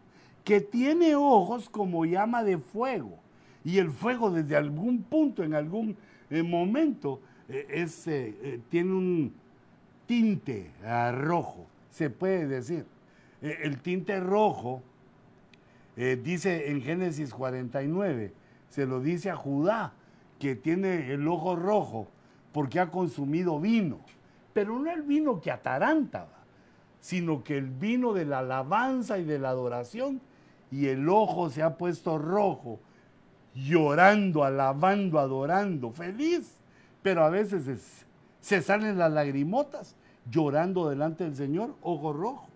que 0.46 0.60
tiene 0.60 1.16
ojos 1.16 1.68
como 1.68 2.04
llama 2.04 2.44
de 2.44 2.56
fuego. 2.56 3.18
Y 3.64 3.78
el 3.78 3.90
fuego 3.90 4.30
desde 4.30 4.54
algún 4.54 5.02
punto, 5.02 5.42
en 5.42 5.54
algún 5.54 5.96
eh, 6.30 6.44
momento, 6.44 7.20
eh, 7.48 7.84
eh, 8.06 8.60
tiene 8.68 8.92
un 8.92 9.34
tinte 10.06 10.70
rojo, 11.12 11.66
se 11.90 12.10
puede 12.10 12.46
decir. 12.46 12.86
el 13.42 13.78
tinte 13.78 14.20
rojo, 14.20 14.82
dice 15.96 16.70
en 16.70 16.80
Génesis 16.80 17.34
49, 17.34 18.32
se 18.68 18.86
lo 18.86 19.00
dice 19.00 19.30
a 19.30 19.36
Judá, 19.36 19.94
que 20.38 20.56
tiene 20.56 21.12
el 21.12 21.26
ojo 21.28 21.56
rojo 21.56 22.08
porque 22.52 22.80
ha 22.80 22.90
consumido 22.90 23.60
vino. 23.60 24.00
Pero 24.52 24.78
no 24.78 24.90
el 24.90 25.02
vino 25.02 25.40
que 25.40 25.50
ataranta, 25.50 26.28
sino 27.00 27.44
que 27.44 27.58
el 27.58 27.68
vino 27.68 28.12
de 28.12 28.24
la 28.24 28.38
alabanza 28.38 29.18
y 29.18 29.24
de 29.24 29.38
la 29.38 29.50
adoración 29.50 30.20
y 30.70 30.86
el 30.86 31.08
ojo 31.08 31.50
se 31.50 31.62
ha 31.62 31.76
puesto 31.76 32.18
rojo, 32.18 32.80
llorando, 33.54 34.44
alabando, 34.44 35.18
adorando, 35.18 35.90
feliz. 35.90 36.58
Pero 37.02 37.24
a 37.24 37.30
veces 37.30 38.04
se 38.40 38.62
salen 38.62 38.98
las 38.98 39.12
lagrimotas 39.12 39.96
llorando 40.30 40.88
delante 40.88 41.24
del 41.24 41.36
Señor, 41.36 41.74
ojo 41.82 42.12
rojo. 42.12 42.48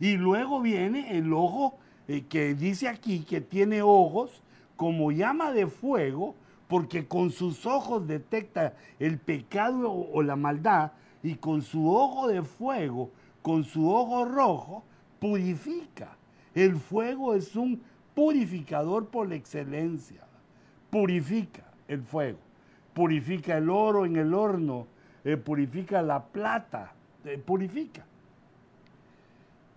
Y 0.00 0.16
luego 0.16 0.60
viene 0.60 1.16
el 1.16 1.32
ojo 1.32 1.78
eh, 2.08 2.24
que 2.28 2.54
dice 2.54 2.88
aquí 2.88 3.20
que 3.20 3.40
tiene 3.40 3.82
ojos 3.82 4.42
como 4.76 5.10
llama 5.10 5.52
de 5.52 5.66
fuego, 5.66 6.34
porque 6.68 7.06
con 7.06 7.30
sus 7.30 7.66
ojos 7.66 8.06
detecta 8.06 8.74
el 8.98 9.18
pecado 9.18 9.92
o 9.92 10.22
la 10.22 10.36
maldad, 10.36 10.92
y 11.22 11.34
con 11.36 11.62
su 11.62 11.90
ojo 11.90 12.28
de 12.28 12.42
fuego, 12.42 13.10
con 13.42 13.64
su 13.64 13.90
ojo 13.90 14.24
rojo, 14.24 14.84
purifica. 15.18 16.16
El 16.54 16.76
fuego 16.76 17.34
es 17.34 17.56
un 17.56 17.82
purificador 18.14 19.08
por 19.08 19.32
excelencia. 19.32 20.22
Purifica 20.90 21.64
el 21.88 22.02
fuego. 22.02 22.38
Purifica 22.94 23.56
el 23.56 23.70
oro 23.70 24.06
en 24.06 24.16
el 24.16 24.34
horno. 24.34 24.86
Eh, 25.24 25.36
purifica 25.36 26.00
la 26.00 26.24
plata. 26.24 26.92
Eh, 27.24 27.38
purifica. 27.38 28.06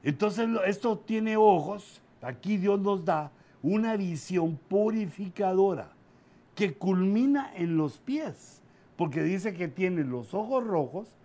Entonces 0.03 0.47
esto 0.65 0.99
tiene 0.99 1.35
ojos 1.35 2.01
aquí 2.21 2.57
Dios 2.57 2.79
nos 2.79 3.03
da 3.05 3.31
una 3.61 3.95
visión 3.97 4.57
purificadora 4.67 5.89
que 6.59 6.73
culmina 6.73 7.53
en 7.55 7.77
los 7.77 7.99
pies, 7.99 8.61
porque 8.97 9.23
dice 9.23 9.53
que 9.53 9.69
tiene 9.69 10.03
los 10.03 10.33
ojos 10.33 10.61
rojos, 10.61 11.15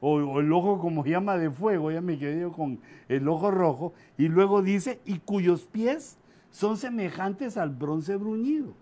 o, 0.00 0.40
el 0.40 0.52
ojo 0.52 0.80
como 0.80 1.04
llama 1.06 1.38
de 1.38 1.48
fuego, 1.48 1.92
ya 1.92 2.00
me 2.00 2.18
quedé 2.18 2.50
con 2.50 2.80
el 3.08 3.28
ojo 3.28 3.52
rojo, 3.52 3.92
y 4.18 4.26
luego 4.26 4.62
dice, 4.62 4.98
y 5.04 5.20
cuyos 5.20 5.62
pies 5.62 6.18
son 6.50 6.76
semejantes 6.76 7.56
al 7.56 7.70
bronce 7.70 8.16
bruñido. 8.16 8.74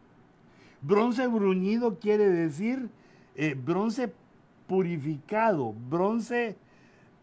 Bronce 0.80 1.26
bruñido 1.26 1.98
quiere 1.98 2.30
decir 2.30 2.88
eh, 3.34 3.54
bronce 3.54 4.10
purificado, 4.66 5.74
bronce 5.90 6.56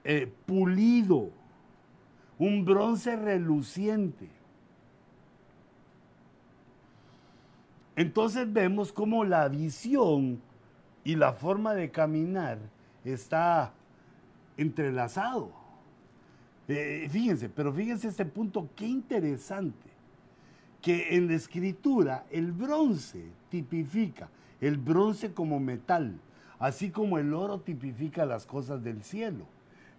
eh, 0.04 0.32
pulido, 0.46 1.32
un 2.38 2.64
bronce 2.66 3.16
reluciente. 3.16 4.30
Entonces 7.96 8.52
vemos 8.52 8.92
cómo 8.92 9.24
la 9.24 9.48
visión 9.48 10.42
y 11.04 11.16
la 11.16 11.34
forma 11.34 11.74
de 11.74 11.92
caminar 11.92 12.58
está 13.04 13.72
entrelazado. 14.58 15.52
Eh, 16.68 17.08
fíjense, 17.10 17.48
pero 17.48 17.72
fíjense 17.72 18.08
este 18.08 18.26
punto, 18.26 18.70
qué 18.76 18.88
interesante, 18.88 19.90
que 20.82 21.16
en 21.16 21.28
la 21.28 21.36
escritura 21.36 22.26
el 22.32 22.52
bronce 22.52 23.30
tipifica, 23.50 24.30
el 24.60 24.78
bronce 24.78 25.34
como 25.34 25.60
metal, 25.60 26.20
así 26.60 26.90
como 26.90 27.18
el 27.18 27.34
oro 27.34 27.60
tipifica 27.60 28.26
las 28.26 28.46
cosas 28.46 28.84
del 28.84 29.04
cielo. 29.04 29.46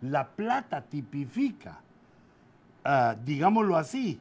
La 0.02 0.28
plata 0.28 0.82
tipifica, 0.82 1.80
ah, 2.84 3.16
digámoslo 3.24 3.76
así, 3.76 4.20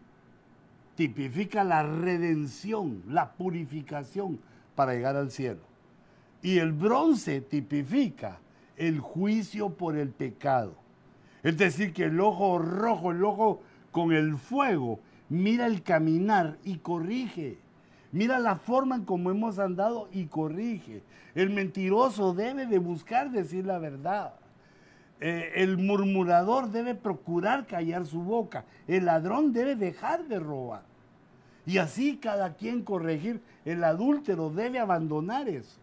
tipifica 0.96 1.64
la 1.64 1.84
redención, 1.84 3.04
la 3.08 3.34
purificación 3.34 4.40
para 4.76 4.94
llegar 4.94 5.16
al 5.16 5.32
cielo. 5.32 5.62
Y 6.42 6.60
el 6.60 6.74
bronce 6.74 7.42
tipifica 7.42 8.40
el 8.78 9.00
juicio 9.00 9.70
por 9.70 9.98
el 9.98 10.10
pecado. 10.10 10.76
Es 11.44 11.58
decir, 11.58 11.94
que 11.94 12.06
el 12.06 12.20
ojo 12.20 12.58
rojo, 12.60 13.12
el 13.12 13.24
ojo 13.24 13.62
con 13.92 14.12
el 14.12 14.38
fuego, 14.38 15.00
mira 15.30 15.66
el 15.68 15.84
caminar 15.84 16.58
y 16.64 16.78
corrige. 16.78 17.60
Mira 18.12 18.40
la 18.40 18.56
forma 18.56 18.96
en 18.96 19.06
cómo 19.06 19.32
hemos 19.32 19.60
andado 19.60 20.08
y 20.12 20.26
corrige. 20.26 21.04
El 21.34 21.50
mentiroso 21.50 22.34
debe 22.34 22.66
de 22.66 22.80
buscar 22.80 23.30
decir 23.32 23.66
la 23.66 23.78
verdad. 23.78 24.34
Eh, 25.22 25.54
el 25.56 25.78
murmurador 25.78 26.70
debe 26.70 26.96
procurar 26.96 27.66
callar 27.66 28.06
su 28.06 28.22
boca. 28.22 28.66
El 28.88 29.06
ladrón 29.06 29.54
debe 29.54 29.76
dejar 29.76 30.28
de 30.28 30.40
robar. 30.40 30.84
Y 31.66 31.78
así 31.78 32.18
cada 32.18 32.56
quien 32.56 32.84
corregir. 32.84 33.42
El 33.64 33.84
adúltero 33.84 34.50
debe 34.50 34.80
abandonar 34.80 35.48
eso. 35.50 35.80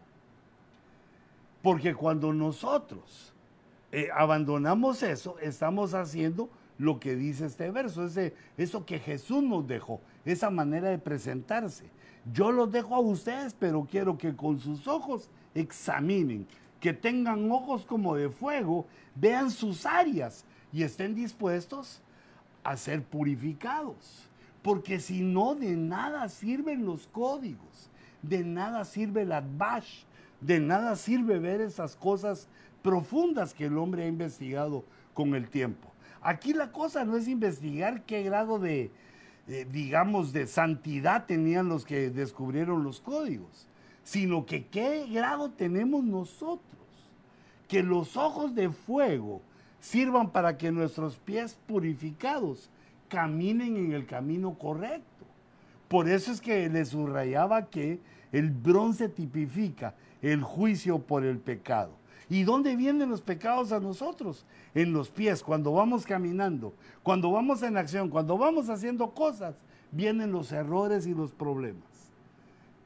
Porque 1.61 1.95
cuando 1.95 2.33
nosotros 2.33 3.33
eh, 3.91 4.09
abandonamos 4.13 5.03
eso, 5.03 5.37
estamos 5.39 5.93
haciendo 5.93 6.49
lo 6.77 6.99
que 6.99 7.15
dice 7.15 7.45
este 7.45 7.71
verso, 7.71 8.05
ese, 8.05 8.33
eso 8.57 8.85
que 8.85 8.99
Jesús 8.99 9.43
nos 9.43 9.67
dejó, 9.67 10.01
esa 10.25 10.49
manera 10.49 10.89
de 10.89 10.97
presentarse. 10.97 11.85
Yo 12.31 12.51
los 12.51 12.71
dejo 12.71 12.95
a 12.95 12.99
ustedes, 12.99 13.53
pero 13.53 13.87
quiero 13.89 14.17
que 14.17 14.35
con 14.35 14.59
sus 14.59 14.87
ojos 14.87 15.29
examinen, 15.53 16.47
que 16.83 16.91
tengan 16.91 17.49
ojos 17.49 17.85
como 17.85 18.13
de 18.17 18.27
fuego, 18.27 18.85
vean 19.15 19.51
sus 19.51 19.85
áreas 19.85 20.43
y 20.73 20.83
estén 20.83 21.15
dispuestos 21.15 22.01
a 22.61 22.75
ser 22.75 23.01
purificados. 23.03 24.27
Porque 24.61 24.99
si 24.99 25.21
no, 25.21 25.55
de 25.55 25.77
nada 25.77 26.27
sirven 26.27 26.85
los 26.85 27.07
códigos, 27.07 27.89
de 28.21 28.43
nada 28.43 28.83
sirve 28.83 29.23
la 29.23 29.39
bash, 29.39 30.03
de 30.41 30.59
nada 30.59 30.97
sirve 30.97 31.39
ver 31.39 31.61
esas 31.61 31.95
cosas 31.95 32.49
profundas 32.81 33.53
que 33.53 33.67
el 33.67 33.77
hombre 33.77 34.03
ha 34.03 34.07
investigado 34.07 34.83
con 35.13 35.35
el 35.35 35.49
tiempo. 35.49 35.89
Aquí 36.21 36.51
la 36.53 36.73
cosa 36.73 37.05
no 37.05 37.15
es 37.15 37.29
investigar 37.29 38.01
qué 38.01 38.23
grado 38.23 38.59
de, 38.59 38.91
eh, 39.47 39.65
digamos, 39.71 40.33
de 40.33 40.47
santidad 40.47 41.27
tenían 41.27 41.69
los 41.69 41.85
que 41.85 42.09
descubrieron 42.09 42.83
los 42.83 42.99
códigos, 42.99 43.69
sino 44.03 44.45
que 44.45 44.67
qué 44.67 45.07
grado 45.07 45.51
tenemos 45.51 46.03
nosotros. 46.03 46.61
Que 47.67 47.81
los 47.81 48.17
ojos 48.17 48.53
de 48.53 48.69
fuego 48.69 49.41
sirvan 49.79 50.31
para 50.31 50.57
que 50.57 50.71
nuestros 50.71 51.17
pies 51.17 51.57
purificados 51.67 52.69
caminen 53.07 53.77
en 53.77 53.93
el 53.93 54.05
camino 54.05 54.57
correcto. 54.57 55.25
Por 55.87 56.09
eso 56.09 56.31
es 56.31 56.41
que 56.41 56.69
le 56.69 56.85
subrayaba 56.85 57.69
que 57.69 57.99
el 58.31 58.49
bronce 58.49 59.09
tipifica 59.09 59.93
el 60.21 60.41
juicio 60.41 60.99
por 60.99 61.23
el 61.23 61.37
pecado. 61.37 61.91
¿Y 62.29 62.43
dónde 62.43 62.75
vienen 62.75 63.09
los 63.09 63.21
pecados 63.21 63.71
a 63.71 63.79
nosotros? 63.79 64.45
En 64.73 64.93
los 64.93 65.09
pies, 65.09 65.43
cuando 65.43 65.73
vamos 65.73 66.05
caminando, 66.05 66.73
cuando 67.03 67.31
vamos 67.31 67.61
en 67.61 67.77
acción, 67.77 68.09
cuando 68.09 68.37
vamos 68.37 68.69
haciendo 68.69 69.11
cosas, 69.11 69.55
vienen 69.91 70.31
los 70.31 70.51
errores 70.51 71.05
y 71.05 71.13
los 71.13 71.31
problemas. 71.31 71.92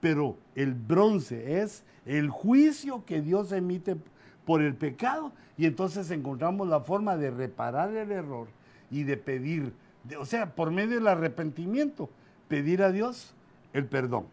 Pero 0.07 0.37
el 0.55 0.73
bronce 0.73 1.61
es 1.61 1.83
el 2.05 2.29
juicio 2.29 3.03
que 3.05 3.21
Dios 3.21 3.51
emite 3.51 3.97
por 4.45 4.61
el 4.61 4.73
pecado 4.73 5.33
y 5.57 5.65
entonces 5.65 6.09
encontramos 6.11 6.65
la 6.69 6.79
forma 6.79 7.17
de 7.17 7.29
reparar 7.29 7.93
el 7.93 8.09
error 8.13 8.47
y 8.89 9.03
de 9.03 9.17
pedir, 9.17 9.73
o 10.17 10.23
sea, 10.23 10.55
por 10.55 10.71
medio 10.71 10.95
del 10.95 11.07
arrepentimiento, 11.07 12.09
pedir 12.47 12.83
a 12.83 12.93
Dios 12.93 13.33
el 13.73 13.85
perdón. 13.85 14.27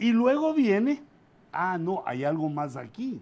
Y 0.00 0.10
luego 0.10 0.52
viene, 0.52 1.00
ah, 1.52 1.78
no, 1.78 2.02
hay 2.04 2.24
algo 2.24 2.48
más 2.48 2.76
aquí. 2.76 3.20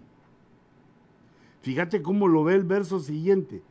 Fíjate 1.61 2.01
cómo 2.01 2.27
lo 2.27 2.43
ve 2.43 2.55
el 2.55 2.63
verso 2.63 2.99
siguiente, 2.99 3.61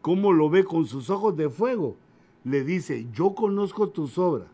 cómo 0.00 0.32
lo 0.32 0.50
ve 0.50 0.64
con 0.64 0.84
sus 0.86 1.10
ojos 1.10 1.36
de 1.36 1.48
fuego. 1.48 1.94
Le 2.42 2.64
dice, 2.64 3.06
yo 3.12 3.36
conozco 3.36 3.88
tus 3.88 4.18
obras, 4.18 4.48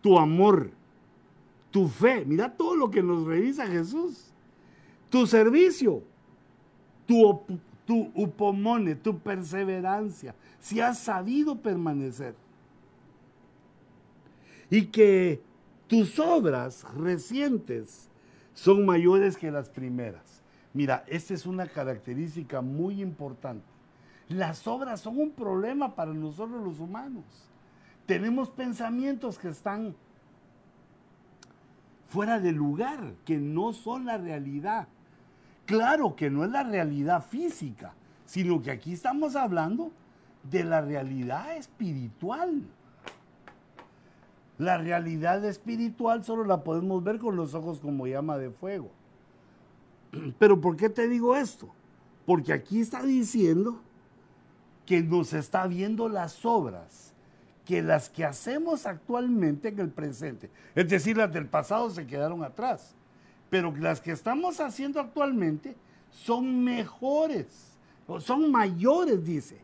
tu 0.00 0.18
amor, 0.18 0.70
tu 1.70 1.88
fe. 1.88 2.24
Mira 2.24 2.54
todo 2.54 2.74
lo 2.76 2.90
que 2.90 3.02
nos 3.02 3.26
revisa 3.26 3.66
Jesús. 3.66 4.32
Tu 5.10 5.26
servicio, 5.26 6.02
tu, 7.06 7.42
tu 7.86 8.10
upomone, 8.14 8.94
tu 8.94 9.18
perseverancia, 9.18 10.34
si 10.60 10.80
has 10.80 10.98
sabido 10.98 11.56
permanecer. 11.56 12.34
Y 14.70 14.86
que 14.86 15.40
tus 15.86 16.18
obras 16.18 16.84
recientes 16.94 18.10
son 18.52 18.84
mayores 18.84 19.38
que 19.38 19.50
las 19.50 19.70
primeras. 19.70 20.42
Mira, 20.74 21.04
esta 21.06 21.32
es 21.32 21.46
una 21.46 21.66
característica 21.66 22.60
muy 22.60 23.00
importante. 23.00 23.64
Las 24.28 24.66
obras 24.66 25.00
son 25.00 25.18
un 25.18 25.30
problema 25.30 25.94
para 25.94 26.12
nosotros 26.12 26.62
los 26.62 26.78
humanos. 26.80 27.24
Tenemos 28.08 28.48
pensamientos 28.48 29.38
que 29.38 29.50
están 29.50 29.94
fuera 32.08 32.40
de 32.40 32.52
lugar, 32.52 33.12
que 33.26 33.36
no 33.36 33.74
son 33.74 34.06
la 34.06 34.16
realidad. 34.16 34.88
Claro 35.66 36.16
que 36.16 36.30
no 36.30 36.42
es 36.42 36.50
la 36.50 36.62
realidad 36.62 37.22
física, 37.22 37.92
sino 38.24 38.62
que 38.62 38.70
aquí 38.70 38.94
estamos 38.94 39.36
hablando 39.36 39.92
de 40.42 40.64
la 40.64 40.80
realidad 40.80 41.54
espiritual. 41.54 42.62
La 44.56 44.78
realidad 44.78 45.44
espiritual 45.44 46.24
solo 46.24 46.44
la 46.44 46.64
podemos 46.64 47.04
ver 47.04 47.18
con 47.18 47.36
los 47.36 47.52
ojos 47.52 47.78
como 47.78 48.06
llama 48.06 48.38
de 48.38 48.48
fuego. 48.48 48.90
Pero 50.38 50.58
¿por 50.62 50.78
qué 50.78 50.88
te 50.88 51.08
digo 51.08 51.36
esto? 51.36 51.68
Porque 52.24 52.54
aquí 52.54 52.80
está 52.80 53.02
diciendo 53.02 53.82
que 54.86 55.02
nos 55.02 55.34
está 55.34 55.66
viendo 55.66 56.08
las 56.08 56.46
obras, 56.46 57.07
que 57.68 57.82
las 57.82 58.08
que 58.08 58.24
hacemos 58.24 58.86
actualmente 58.86 59.68
en 59.68 59.78
el 59.78 59.90
presente, 59.90 60.48
es 60.74 60.88
decir, 60.88 61.18
las 61.18 61.30
del 61.30 61.44
pasado 61.44 61.90
se 61.90 62.06
quedaron 62.06 62.42
atrás, 62.42 62.94
pero 63.50 63.76
las 63.76 64.00
que 64.00 64.10
estamos 64.10 64.58
haciendo 64.58 64.98
actualmente 64.98 65.76
son 66.10 66.64
mejores, 66.64 67.76
son 68.20 68.50
mayores, 68.50 69.22
dice. 69.22 69.58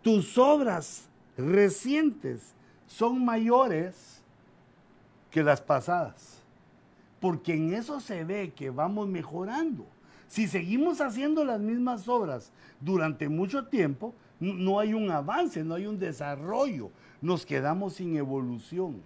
Tus 0.00 0.38
obras 0.38 1.06
recientes 1.36 2.54
son 2.86 3.22
mayores 3.22 4.22
que 5.30 5.42
las 5.42 5.60
pasadas 5.60 6.36
porque 7.20 7.54
en 7.54 7.74
eso 7.74 8.00
se 8.00 8.24
ve 8.24 8.52
que 8.54 8.70
vamos 8.70 9.08
mejorando. 9.08 9.86
Si 10.28 10.46
seguimos 10.46 11.00
haciendo 11.00 11.44
las 11.44 11.60
mismas 11.60 12.08
obras 12.08 12.52
durante 12.80 13.28
mucho 13.28 13.66
tiempo, 13.66 14.14
no 14.40 14.78
hay 14.78 14.94
un 14.94 15.10
avance, 15.10 15.64
no 15.64 15.74
hay 15.74 15.86
un 15.86 15.98
desarrollo, 15.98 16.90
nos 17.20 17.46
quedamos 17.46 17.94
sin 17.94 18.16
evolución. 18.16 19.02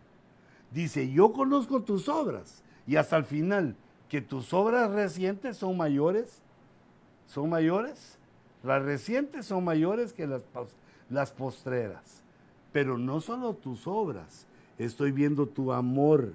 Dice, 0.70 1.10
yo 1.10 1.32
conozco 1.32 1.82
tus 1.82 2.08
obras 2.08 2.62
y 2.86 2.96
hasta 2.96 3.16
el 3.16 3.24
final, 3.24 3.76
que 4.08 4.20
tus 4.20 4.52
obras 4.52 4.90
recientes 4.90 5.56
son 5.56 5.76
mayores, 5.76 6.42
son 7.26 7.48
mayores, 7.48 8.18
las 8.62 8.82
recientes 8.82 9.46
son 9.46 9.64
mayores 9.64 10.12
que 10.12 10.26
las, 10.26 10.42
las 11.08 11.30
postreras. 11.30 12.22
Pero 12.72 12.98
no 12.98 13.20
solo 13.20 13.54
tus 13.54 13.86
obras, 13.86 14.46
estoy 14.78 15.12
viendo 15.12 15.46
tu 15.46 15.72
amor, 15.72 16.32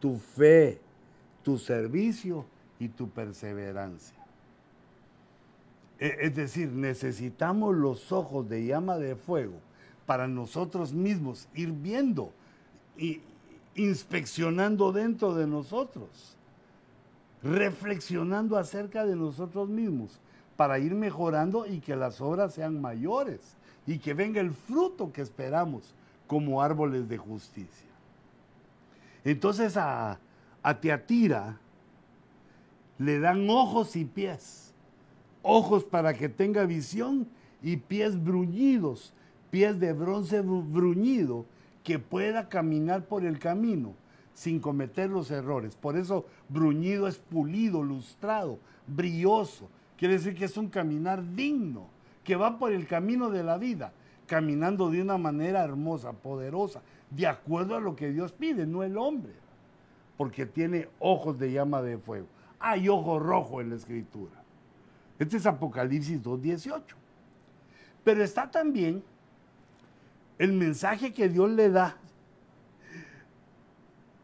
tu 0.00 0.16
fe, 0.16 0.80
tu 1.42 1.58
servicio 1.58 2.44
y 2.78 2.88
tu 2.88 3.08
perseverancia. 3.08 4.15
E, 5.98 6.16
es 6.20 6.34
decir, 6.34 6.70
necesitamos 6.70 7.74
los 7.74 8.12
ojos 8.12 8.48
de 8.48 8.66
llama 8.66 8.96
de 8.98 9.16
fuego 9.16 9.54
para 10.04 10.28
nosotros 10.28 10.92
mismos 10.92 11.48
ir 11.54 11.72
viendo 11.72 12.32
y 12.96 13.20
inspeccionando 13.74 14.92
dentro 14.92 15.34
de 15.34 15.46
nosotros, 15.46 16.36
reflexionando 17.42 18.56
acerca 18.56 19.04
de 19.04 19.16
nosotros 19.16 19.68
mismos 19.68 20.18
para 20.56 20.78
ir 20.78 20.94
mejorando 20.94 21.66
y 21.66 21.80
que 21.80 21.96
las 21.96 22.20
obras 22.20 22.54
sean 22.54 22.80
mayores 22.80 23.56
y 23.86 23.98
que 23.98 24.14
venga 24.14 24.40
el 24.40 24.52
fruto 24.52 25.12
que 25.12 25.22
esperamos 25.22 25.94
como 26.26 26.62
árboles 26.62 27.08
de 27.08 27.18
justicia. 27.18 27.86
Entonces 29.24 29.76
a, 29.76 30.18
a 30.62 30.80
Teatira 30.80 31.58
le 32.98 33.20
dan 33.20 33.48
ojos 33.50 33.94
y 33.96 34.04
pies, 34.04 34.65
ojos 35.46 35.84
para 35.84 36.12
que 36.12 36.28
tenga 36.28 36.64
visión 36.64 37.28
y 37.62 37.76
pies 37.76 38.22
bruñidos, 38.22 39.14
pies 39.50 39.78
de 39.78 39.92
bronce 39.92 40.40
bruñido, 40.40 41.46
que 41.84 42.00
pueda 42.00 42.48
caminar 42.48 43.06
por 43.06 43.24
el 43.24 43.38
camino 43.38 43.94
sin 44.34 44.58
cometer 44.58 45.08
los 45.08 45.30
errores. 45.30 45.76
Por 45.76 45.96
eso 45.96 46.26
bruñido 46.48 47.06
es 47.06 47.16
pulido, 47.18 47.82
lustrado, 47.82 48.58
brilloso. 48.88 49.68
Quiere 49.96 50.14
decir 50.14 50.34
que 50.34 50.46
es 50.46 50.56
un 50.56 50.68
caminar 50.68 51.22
digno, 51.34 51.86
que 52.24 52.34
va 52.34 52.58
por 52.58 52.72
el 52.72 52.88
camino 52.88 53.30
de 53.30 53.44
la 53.44 53.56
vida, 53.56 53.92
caminando 54.26 54.90
de 54.90 55.00
una 55.00 55.16
manera 55.16 55.62
hermosa, 55.62 56.12
poderosa, 56.12 56.82
de 57.10 57.28
acuerdo 57.28 57.76
a 57.76 57.80
lo 57.80 57.94
que 57.94 58.10
Dios 58.10 58.32
pide, 58.32 58.66
no 58.66 58.82
el 58.82 58.98
hombre, 58.98 59.32
porque 60.16 60.44
tiene 60.44 60.88
ojos 60.98 61.38
de 61.38 61.52
llama 61.52 61.82
de 61.82 61.98
fuego. 61.98 62.26
Hay 62.58 62.88
ojo 62.88 63.20
rojo 63.20 63.60
en 63.60 63.70
la 63.70 63.76
escritura. 63.76 64.45
Este 65.18 65.36
es 65.38 65.46
Apocalipsis 65.46 66.22
2.18. 66.22 66.82
Pero 68.04 68.22
está 68.22 68.50
también 68.50 69.02
el 70.38 70.52
mensaje 70.52 71.12
que 71.12 71.28
Dios 71.28 71.50
le 71.50 71.70
da 71.70 71.96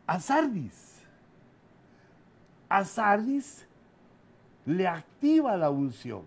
a 0.06 0.20
Sardis. 0.20 1.00
A 2.68 2.84
Sardis 2.84 3.66
le 4.66 4.86
activa 4.86 5.56
la 5.56 5.70
unción. 5.70 6.22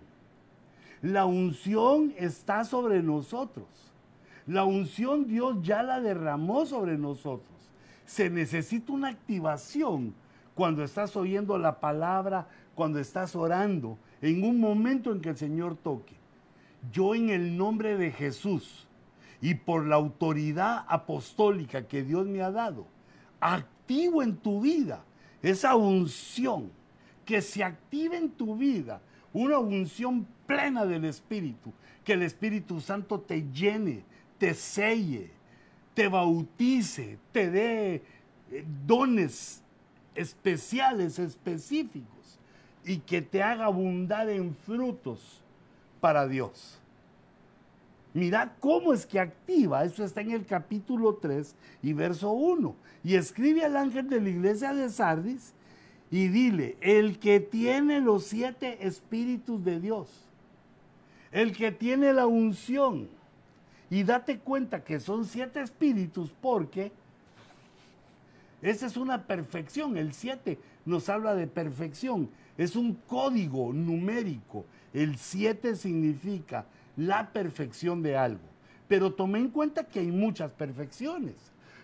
La 1.02 1.26
unción 1.26 2.14
está 2.18 2.64
sobre 2.64 3.02
nosotros. 3.04 3.68
La 4.48 4.64
unción 4.64 5.28
Dios 5.28 5.58
ya 5.62 5.84
la 5.84 6.02
derramó 6.02 6.66
sobre 6.66 6.98
nosotros. 6.98 7.50
Se 8.06 8.30
necesita 8.30 8.92
una 8.92 9.10
activación 9.10 10.14
cuando 10.54 10.84
estás 10.84 11.16
oyendo 11.16 11.58
la 11.58 11.80
palabra, 11.80 12.48
cuando 12.76 13.00
estás 13.00 13.36
orando, 13.36 13.98
en 14.26 14.44
un 14.44 14.60
momento 14.60 15.12
en 15.12 15.22
que 15.22 15.30
el 15.30 15.38
Señor 15.38 15.76
toque. 15.76 16.16
Yo 16.92 17.14
en 17.14 17.30
el 17.30 17.58
nombre 17.58 17.96
de 17.96 18.12
Jesús 18.12 18.88
y 19.40 19.54
por 19.54 19.86
la 19.86 19.96
autoridad 19.96 20.84
apostólica 20.88 21.88
que 21.88 22.04
Dios 22.04 22.26
me 22.26 22.42
ha 22.42 22.50
dado, 22.50 22.88
activo 23.40 24.24
en 24.24 24.36
tu 24.38 24.62
vida 24.62 25.04
esa 25.44 25.76
unción, 25.76 26.72
que 27.24 27.42
se 27.42 27.64
active 27.64 28.18
en 28.18 28.32
tu 28.32 28.56
vida 28.56 29.02
una 29.32 29.60
unción 29.60 30.26
plena 30.48 30.86
del 30.86 31.06
Espíritu, 31.06 31.72
que 32.04 32.14
el 32.14 32.24
Espíritu 32.24 32.82
Santo 32.82 33.20
te 33.20 33.44
llene, 33.52 34.04
te 34.40 34.56
selle, 34.56 35.30
te 35.94 36.08
bautice, 36.08 37.20
te 37.32 37.52
dé 37.52 38.04
eh, 38.52 38.66
dones 38.88 39.62
especiales, 40.16 41.20
específicos, 41.20 42.15
y 42.86 43.00
que 43.00 43.22
te 43.22 43.42
haga 43.42 43.66
abundar 43.66 44.30
en 44.30 44.56
frutos 44.56 45.42
para 46.00 46.28
Dios. 46.28 46.80
Mira 48.14 48.56
cómo 48.60 48.94
es 48.94 49.06
que 49.06 49.20
activa, 49.20 49.84
eso 49.84 50.04
está 50.04 50.22
en 50.22 50.32
el 50.32 50.46
capítulo 50.46 51.16
3 51.16 51.54
y 51.84 51.94
verso 51.94 52.32
1. 52.32 52.76
Y 53.04 53.16
escribe 53.16 53.66
al 53.66 53.76
ángel 53.76 54.08
de 54.08 54.22
la 54.22 54.30
iglesia 54.30 54.74
de 54.74 54.90
Sardis 54.90 55.54
y 56.10 56.30
dile, 56.30 56.78
el 56.80 57.20
que 57.20 57.40
tiene 57.40 58.00
los 58.00 58.24
siete 58.24 58.88
espíritus 58.88 59.66
de 59.66 59.82
Dios, 59.82 60.08
el 61.32 61.56
que 61.58 61.72
tiene 61.72 62.14
la 62.14 62.26
unción, 62.26 63.10
y 63.90 64.04
date 64.04 64.40
cuenta 64.40 64.84
que 64.84 65.00
son 65.00 65.26
siete 65.26 65.62
espíritus 65.62 66.32
porque 66.42 66.92
esa 68.62 68.86
es 68.86 68.98
una 68.98 69.24
perfección, 69.24 69.98
el 69.98 70.14
siete 70.14 70.58
nos 70.86 71.10
habla 71.10 71.36
de 71.36 71.48
perfección, 71.48 72.30
es 72.58 72.76
un 72.76 72.94
código 72.94 73.74
numérico, 73.74 74.66
el 74.94 75.18
siete 75.18 75.76
significa 75.76 76.66
la 76.96 77.32
perfección 77.32 78.02
de 78.02 78.18
algo. 78.18 78.44
Pero 78.88 79.14
tomé 79.14 79.40
en 79.40 79.50
cuenta 79.50 79.84
que 79.84 80.00
hay 80.00 80.12
muchas 80.12 80.52
perfecciones. 80.52 81.36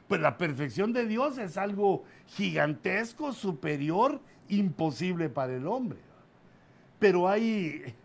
Pues 0.07 0.21
la 0.21 0.37
perfección 0.37 0.93
de 0.93 1.05
Dios 1.05 1.37
es 1.37 1.57
algo 1.57 2.03
gigantesco, 2.27 3.33
superior, 3.33 4.19
imposible 4.49 5.29
para 5.29 5.55
el 5.55 5.67
hombre. 5.67 5.99
Pero 6.99 7.27
hay, 7.27 7.95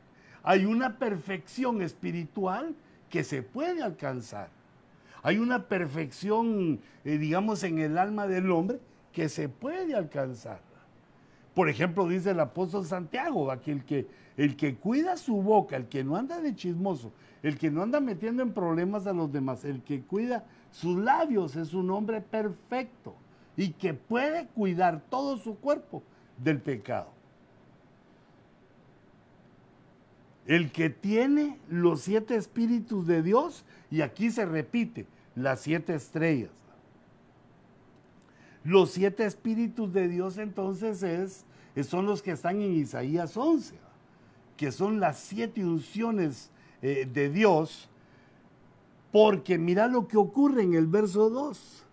hay 0.42 0.64
una 0.64 0.98
perfección 0.98 1.82
espiritual 1.82 2.74
que 3.10 3.24
se 3.24 3.42
puede 3.42 3.82
alcanzar. 3.82 4.48
Hay 5.22 5.38
una 5.38 5.64
perfección, 5.64 6.80
eh, 7.04 7.18
digamos, 7.18 7.62
en 7.64 7.78
el 7.78 7.98
alma 7.98 8.26
del 8.26 8.50
hombre 8.50 8.78
que 9.12 9.28
se 9.28 9.48
puede 9.48 9.94
alcanzar. 9.94 10.60
Por 11.56 11.70
ejemplo, 11.70 12.06
dice 12.06 12.32
el 12.32 12.40
apóstol 12.40 12.84
Santiago, 12.84 13.50
aquel 13.50 13.82
que, 13.82 14.06
el 14.36 14.58
que 14.58 14.76
cuida 14.76 15.16
su 15.16 15.40
boca, 15.40 15.74
el 15.76 15.86
que 15.86 16.04
no 16.04 16.14
anda 16.14 16.38
de 16.38 16.54
chismoso, 16.54 17.12
el 17.42 17.56
que 17.56 17.70
no 17.70 17.82
anda 17.82 17.98
metiendo 17.98 18.42
en 18.42 18.52
problemas 18.52 19.06
a 19.06 19.14
los 19.14 19.32
demás, 19.32 19.64
el 19.64 19.82
que 19.82 20.02
cuida 20.02 20.44
sus 20.70 20.98
labios 20.98 21.56
es 21.56 21.72
un 21.72 21.90
hombre 21.90 22.20
perfecto 22.20 23.14
y 23.56 23.70
que 23.70 23.94
puede 23.94 24.48
cuidar 24.48 25.00
todo 25.08 25.38
su 25.38 25.56
cuerpo 25.56 26.02
del 26.36 26.60
pecado. 26.60 27.08
El 30.46 30.70
que 30.72 30.90
tiene 30.90 31.58
los 31.70 32.02
siete 32.02 32.36
espíritus 32.36 33.06
de 33.06 33.22
Dios, 33.22 33.64
y 33.90 34.02
aquí 34.02 34.30
se 34.30 34.44
repite, 34.44 35.06
las 35.34 35.62
siete 35.62 35.94
estrellas. 35.94 36.50
Los 38.62 38.90
siete 38.90 39.24
espíritus 39.24 39.92
de 39.94 40.08
Dios 40.08 40.36
entonces 40.36 41.02
es, 41.02 41.45
son 41.84 42.06
los 42.06 42.22
que 42.22 42.32
están 42.32 42.60
en 42.62 42.74
Isaías 42.74 43.36
11, 43.36 43.74
que 44.56 44.72
son 44.72 45.00
las 45.00 45.18
siete 45.18 45.64
unciones 45.64 46.50
eh, 46.82 47.08
de 47.12 47.28
Dios, 47.28 47.88
porque 49.12 49.58
mira 49.58 49.86
lo 49.86 50.08
que 50.08 50.16
ocurre 50.16 50.62
en 50.62 50.74
el 50.74 50.86
verso 50.86 51.30
2. 51.30 51.84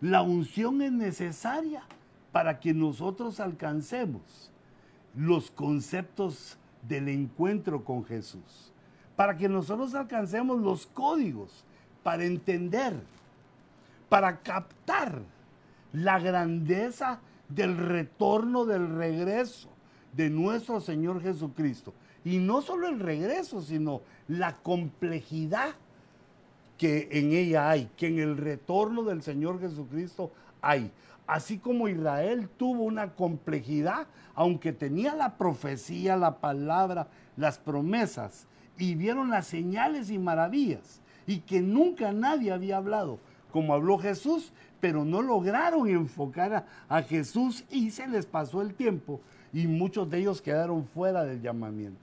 La 0.00 0.22
unción 0.22 0.82
es 0.82 0.92
necesaria 0.92 1.82
para 2.32 2.58
que 2.58 2.74
nosotros 2.74 3.40
alcancemos 3.40 4.50
los 5.16 5.50
conceptos 5.50 6.58
del 6.82 7.08
encuentro 7.08 7.84
con 7.84 8.04
Jesús, 8.04 8.72
para 9.16 9.36
que 9.36 9.48
nosotros 9.48 9.94
alcancemos 9.94 10.60
los 10.60 10.86
códigos 10.86 11.64
para 12.02 12.24
entender, 12.24 12.94
para 14.08 14.40
captar 14.40 15.22
la 15.92 16.18
grandeza 16.18 17.20
del 17.48 17.76
retorno, 17.76 18.64
del 18.64 18.94
regreso 18.96 19.68
de 20.12 20.30
nuestro 20.30 20.80
Señor 20.80 21.22
Jesucristo. 21.22 21.92
Y 22.24 22.38
no 22.38 22.62
solo 22.62 22.88
el 22.88 23.00
regreso, 23.00 23.60
sino 23.60 24.00
la 24.28 24.56
complejidad 24.58 25.74
que 26.78 27.08
en 27.12 27.32
ella 27.32 27.70
hay, 27.70 27.90
que 27.96 28.08
en 28.08 28.18
el 28.18 28.36
retorno 28.36 29.02
del 29.02 29.22
Señor 29.22 29.60
Jesucristo 29.60 30.32
hay. 30.60 30.90
Así 31.26 31.58
como 31.58 31.88
Israel 31.88 32.48
tuvo 32.56 32.82
una 32.82 33.14
complejidad, 33.14 34.06
aunque 34.34 34.72
tenía 34.72 35.14
la 35.14 35.36
profecía, 35.36 36.16
la 36.16 36.38
palabra, 36.38 37.08
las 37.36 37.58
promesas, 37.58 38.46
y 38.76 38.94
vieron 38.94 39.30
las 39.30 39.46
señales 39.46 40.10
y 40.10 40.18
maravillas, 40.18 41.00
y 41.26 41.40
que 41.40 41.60
nunca 41.60 42.12
nadie 42.12 42.52
había 42.52 42.76
hablado, 42.76 43.18
como 43.52 43.72
habló 43.72 43.98
Jesús, 43.98 44.52
pero 44.84 45.02
no 45.02 45.22
lograron 45.22 45.88
enfocar 45.88 46.66
a, 46.90 47.02
Jesús 47.04 47.64
y 47.70 47.90
se 47.90 48.06
les 48.06 48.26
pasó 48.26 48.60
el 48.60 48.74
tiempo 48.74 49.18
y 49.50 49.66
muchos 49.66 50.10
de 50.10 50.18
ellos 50.18 50.42
quedaron 50.42 50.84
fuera 50.84 51.24
del 51.24 51.40
llamamiento. 51.40 52.02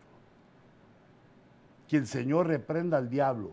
Que 1.88 1.98
el 1.98 2.08
Señor 2.08 2.48
reprenda 2.48 2.98
al 2.98 3.08
diablo. 3.08 3.52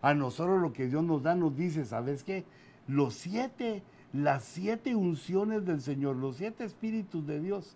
A 0.00 0.14
nosotros 0.14 0.62
lo 0.62 0.72
que 0.72 0.86
Dios 0.86 1.02
nos 1.02 1.20
da 1.20 1.34
nos 1.34 1.56
dice, 1.56 1.84
¿sabes 1.84 2.22
qué? 2.22 2.44
Los 2.86 3.14
siete, 3.14 3.82
las 4.12 4.44
siete 4.44 4.94
unciones 4.94 5.66
del 5.66 5.80
Señor, 5.80 6.14
los 6.14 6.36
siete 6.36 6.62
espíritus 6.62 7.26
de 7.26 7.40
Dios 7.40 7.74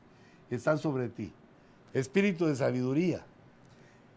están 0.49 0.79
sobre 0.79 1.09
ti. 1.09 1.33
Espíritu 1.93 2.47
de 2.47 2.55
sabiduría, 2.55 3.27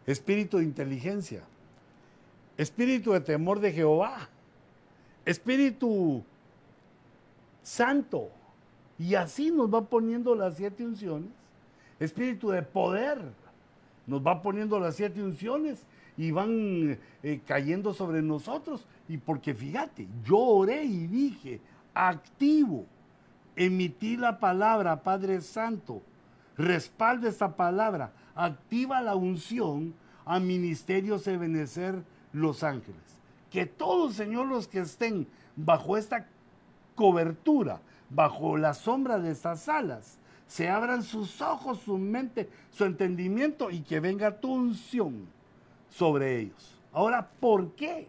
espíritu 0.06 0.60
de 0.60 0.66
inteligencia, 0.66 1.42
espíritu 2.56 3.14
de 3.14 3.22
temor 3.22 3.62
de 3.62 3.72
Jehová, 3.72 4.30
espíritu 5.26 6.24
santo. 7.68 8.30
Y 8.98 9.16
así 9.16 9.52
nos 9.52 9.72
va 9.72 9.82
poniendo 9.82 10.34
las 10.36 10.56
siete 10.56 10.86
unciones. 10.86 11.30
Espíritu 12.00 12.50
de 12.50 12.64
poder. 12.64 13.20
Nos 14.08 14.26
va 14.26 14.42
poniendo 14.42 14.80
las 14.80 14.96
siete 14.96 15.22
unciones 15.22 15.86
y 16.16 16.32
van 16.32 16.98
eh, 17.22 17.42
cayendo 17.46 17.94
sobre 17.94 18.22
nosotros. 18.22 18.86
Y 19.10 19.18
porque 19.18 19.54
fíjate, 19.54 20.08
yo 20.24 20.38
oré 20.38 20.84
y 20.84 21.08
dije, 21.08 21.60
activo, 21.94 22.86
emití 23.56 24.16
la 24.16 24.40
palabra, 24.40 25.04
Padre 25.04 25.42
Santo, 25.42 26.02
respalda 26.58 27.28
esta 27.28 27.56
palabra, 27.56 28.14
activa 28.34 29.02
la 29.02 29.16
unción 29.16 29.94
a 30.26 30.40
ministerios 30.40 31.26
de 31.26 31.38
benecer 31.38 32.02
los 32.32 32.64
ángeles. 32.64 33.02
Que 33.52 33.66
todos, 33.66 34.14
Señor, 34.14 34.48
los 34.48 34.68
que 34.68 34.80
estén 34.80 35.28
bajo 35.56 35.98
esta 35.98 36.28
cobertura, 36.98 37.80
bajo 38.10 38.58
la 38.58 38.74
sombra 38.74 39.20
de 39.20 39.32
estas 39.32 39.70
alas, 39.70 40.18
se 40.48 40.68
abran 40.68 41.04
sus 41.04 41.42
ojos, 41.42 41.80
su 41.80 41.98
mente, 41.98 42.50
su 42.72 42.84
entendimiento 42.86 43.70
y 43.70 43.82
que 43.82 44.00
venga 44.00 44.40
tu 44.40 44.52
unción 44.52 45.28
sobre 45.90 46.40
ellos. 46.40 46.76
Ahora, 46.92 47.30
¿por 47.40 47.72
qué? 47.76 48.08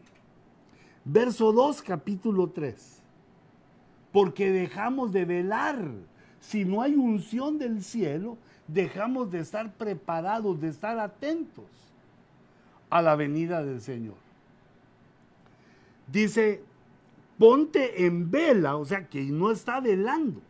Verso 1.04 1.52
2, 1.52 1.82
capítulo 1.82 2.48
3. 2.48 3.02
Porque 4.10 4.50
dejamos 4.50 5.12
de 5.12 5.24
velar. 5.24 5.78
Si 6.40 6.64
no 6.64 6.80
hay 6.80 6.94
unción 6.94 7.58
del 7.58 7.82
cielo, 7.82 8.38
dejamos 8.66 9.30
de 9.30 9.40
estar 9.40 9.72
preparados, 9.74 10.60
de 10.60 10.68
estar 10.68 10.98
atentos 10.98 11.66
a 12.88 13.02
la 13.02 13.16
venida 13.16 13.62
del 13.62 13.80
Señor. 13.80 14.16
Dice, 16.06 16.62
ponte 17.38 18.04
en 18.04 18.30
vela, 18.30 18.76
o 18.76 18.84
sea 18.84 19.08
que 19.08 19.22
no 19.22 19.50
está 19.50 19.80
velando, 19.80 20.42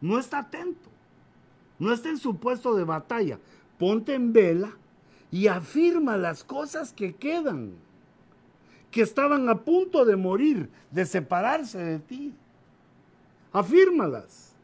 no 0.00 0.18
está 0.18 0.38
atento, 0.38 0.88
no 1.78 1.92
está 1.92 2.08
en 2.08 2.18
su 2.18 2.36
puesto 2.36 2.74
de 2.76 2.84
batalla. 2.84 3.38
Ponte 3.78 4.14
en 4.14 4.32
vela 4.32 4.70
y 5.30 5.48
afirma 5.48 6.16
las 6.16 6.44
cosas 6.44 6.92
que 6.92 7.14
quedan, 7.14 7.72
que 8.90 9.02
estaban 9.02 9.48
a 9.48 9.64
punto 9.64 10.04
de 10.04 10.16
morir, 10.16 10.68
de 10.90 11.04
separarse 11.04 11.78
de 11.78 11.98
ti. 11.98 12.34
Afírmalas, 13.52 14.54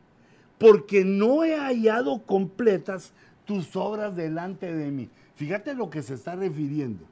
porque 0.58 1.04
no 1.04 1.42
he 1.42 1.58
hallado 1.58 2.22
completas 2.24 3.12
tus 3.44 3.74
obras 3.74 4.14
delante 4.14 4.72
de 4.72 4.90
mí. 4.90 5.10
Fíjate 5.34 5.74
lo 5.74 5.90
que 5.90 6.02
se 6.02 6.14
está 6.14 6.36
refiriendo, 6.36 7.04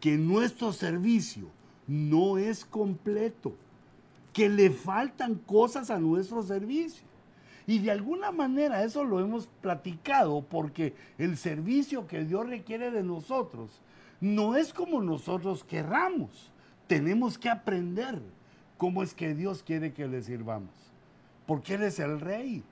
que 0.00 0.18
nuestro 0.18 0.72
servicio 0.72 1.48
no 1.86 2.36
es 2.38 2.64
completo 2.64 3.54
que 4.34 4.50
le 4.50 4.68
faltan 4.70 5.36
cosas 5.36 5.90
a 5.90 5.98
nuestro 5.98 6.42
servicio. 6.42 7.06
Y 7.66 7.78
de 7.78 7.92
alguna 7.92 8.30
manera 8.30 8.84
eso 8.84 9.04
lo 9.04 9.20
hemos 9.20 9.46
platicado 9.62 10.42
porque 10.42 10.94
el 11.16 11.38
servicio 11.38 12.06
que 12.06 12.24
Dios 12.24 12.46
requiere 12.46 12.90
de 12.90 13.02
nosotros 13.02 13.80
no 14.20 14.56
es 14.56 14.74
como 14.74 15.00
nosotros 15.00 15.64
querramos. 15.64 16.52
Tenemos 16.86 17.38
que 17.38 17.48
aprender 17.48 18.20
cómo 18.76 19.02
es 19.02 19.14
que 19.14 19.34
Dios 19.34 19.62
quiere 19.62 19.94
que 19.94 20.06
le 20.06 20.20
sirvamos. 20.20 20.74
Porque 21.46 21.74
Él 21.74 21.84
es 21.84 21.98
el 21.98 22.20
rey. 22.20 22.62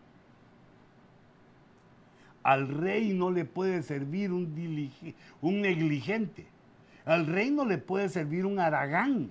Al 2.42 2.68
rey 2.68 3.14
no 3.14 3.30
le 3.30 3.44
puede 3.44 3.82
servir 3.82 4.32
un, 4.32 4.90
un 5.40 5.60
negligente. 5.60 6.46
Al 7.04 7.26
rey 7.26 7.50
no 7.50 7.64
le 7.64 7.78
puede 7.78 8.08
servir 8.08 8.44
un 8.44 8.58
aragán. 8.58 9.30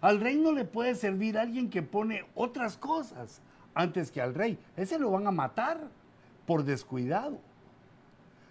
Al 0.00 0.20
rey 0.20 0.36
no 0.36 0.52
le 0.52 0.64
puede 0.64 0.94
servir 0.94 1.38
alguien 1.38 1.70
que 1.70 1.82
pone 1.82 2.24
otras 2.34 2.76
cosas 2.76 3.40
antes 3.74 4.10
que 4.10 4.20
al 4.20 4.34
rey. 4.34 4.58
Ese 4.76 4.98
lo 4.98 5.10
van 5.10 5.26
a 5.26 5.30
matar 5.30 5.88
por 6.46 6.64
descuidado. 6.64 7.38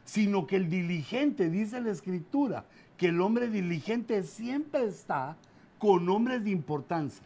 Sino 0.06 0.46
que 0.46 0.56
el 0.56 0.70
diligente, 0.70 1.50
dice 1.50 1.82
la 1.82 1.92
escritura, 1.92 2.66
que 2.98 3.08
el 3.08 3.22
hombre 3.22 3.50
diligente 3.50 4.24
siempre 4.24 4.86
está 4.86 5.36
con 5.80 6.08
hombres 6.10 6.44
de 6.44 6.52
importancia. 6.52 7.26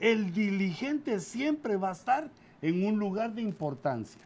El 0.00 0.32
diligente 0.32 1.20
siempre 1.20 1.76
va 1.76 1.90
a 1.90 1.92
estar 1.92 2.30
en 2.62 2.86
un 2.86 2.98
lugar 2.98 3.34
de 3.34 3.42
importancia. 3.42 4.22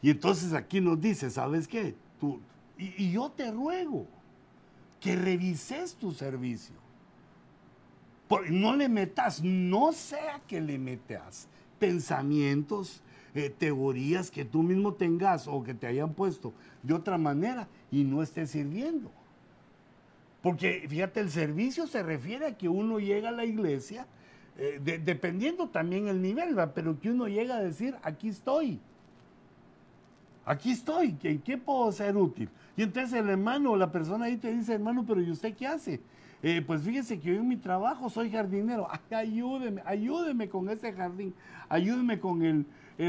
Y 0.00 0.10
entonces 0.10 0.52
aquí 0.52 0.80
nos 0.80 1.00
dice, 1.00 1.30
¿sabes 1.30 1.68
qué? 1.68 1.94
Tú, 2.20 2.40
y, 2.76 3.04
y 3.04 3.12
yo 3.12 3.30
te 3.30 3.50
ruego 3.50 4.06
que 5.00 5.16
revises 5.16 5.94
tu 5.94 6.12
servicio 6.12 6.87
no 8.50 8.76
le 8.76 8.88
metas, 8.88 9.42
no 9.42 9.92
sea 9.92 10.40
que 10.46 10.60
le 10.60 10.78
metas 10.78 11.48
pensamientos, 11.78 13.02
eh, 13.34 13.50
teorías 13.56 14.30
que 14.30 14.44
tú 14.44 14.62
mismo 14.62 14.94
tengas 14.94 15.46
o 15.46 15.62
que 15.62 15.74
te 15.74 15.86
hayan 15.86 16.14
puesto 16.14 16.52
de 16.82 16.94
otra 16.94 17.18
manera 17.18 17.68
y 17.90 18.04
no 18.04 18.22
estés 18.22 18.50
sirviendo. 18.50 19.10
Porque 20.42 20.86
fíjate, 20.88 21.20
el 21.20 21.30
servicio 21.30 21.86
se 21.86 22.02
refiere 22.02 22.46
a 22.46 22.56
que 22.56 22.68
uno 22.68 22.98
llega 22.98 23.28
a 23.28 23.32
la 23.32 23.44
iglesia, 23.44 24.06
eh, 24.56 24.80
dependiendo 25.04 25.68
también 25.68 26.08
el 26.08 26.20
nivel, 26.20 26.56
pero 26.74 26.98
que 26.98 27.10
uno 27.10 27.28
llega 27.28 27.56
a 27.56 27.62
decir, 27.62 27.96
aquí 28.02 28.28
estoy. 28.28 28.80
Aquí 30.44 30.70
estoy, 30.70 31.14
¿en 31.24 31.40
qué 31.40 31.58
puedo 31.58 31.92
ser 31.92 32.16
útil? 32.16 32.48
Y 32.76 32.82
entonces 32.82 33.12
el 33.12 33.28
hermano 33.28 33.72
o 33.72 33.76
la 33.76 33.92
persona 33.92 34.24
ahí 34.26 34.38
te 34.38 34.50
dice, 34.50 34.74
hermano, 34.74 35.04
pero 35.06 35.20
¿y 35.20 35.30
usted 35.30 35.54
qué 35.54 35.66
hace? 35.66 36.00
Eh, 36.42 36.62
pues 36.64 36.82
fíjese 36.82 37.18
que 37.18 37.34
yo 37.34 37.40
en 37.40 37.48
mi 37.48 37.56
trabajo 37.56 38.08
soy 38.08 38.30
jardinero. 38.30 38.88
ayúdeme, 39.10 39.82
ayúdeme 39.84 40.48
con 40.48 40.68
ese 40.68 40.92
jardín. 40.92 41.34
Ayúdeme 41.68 42.20
con 42.20 42.42
el, 42.42 42.66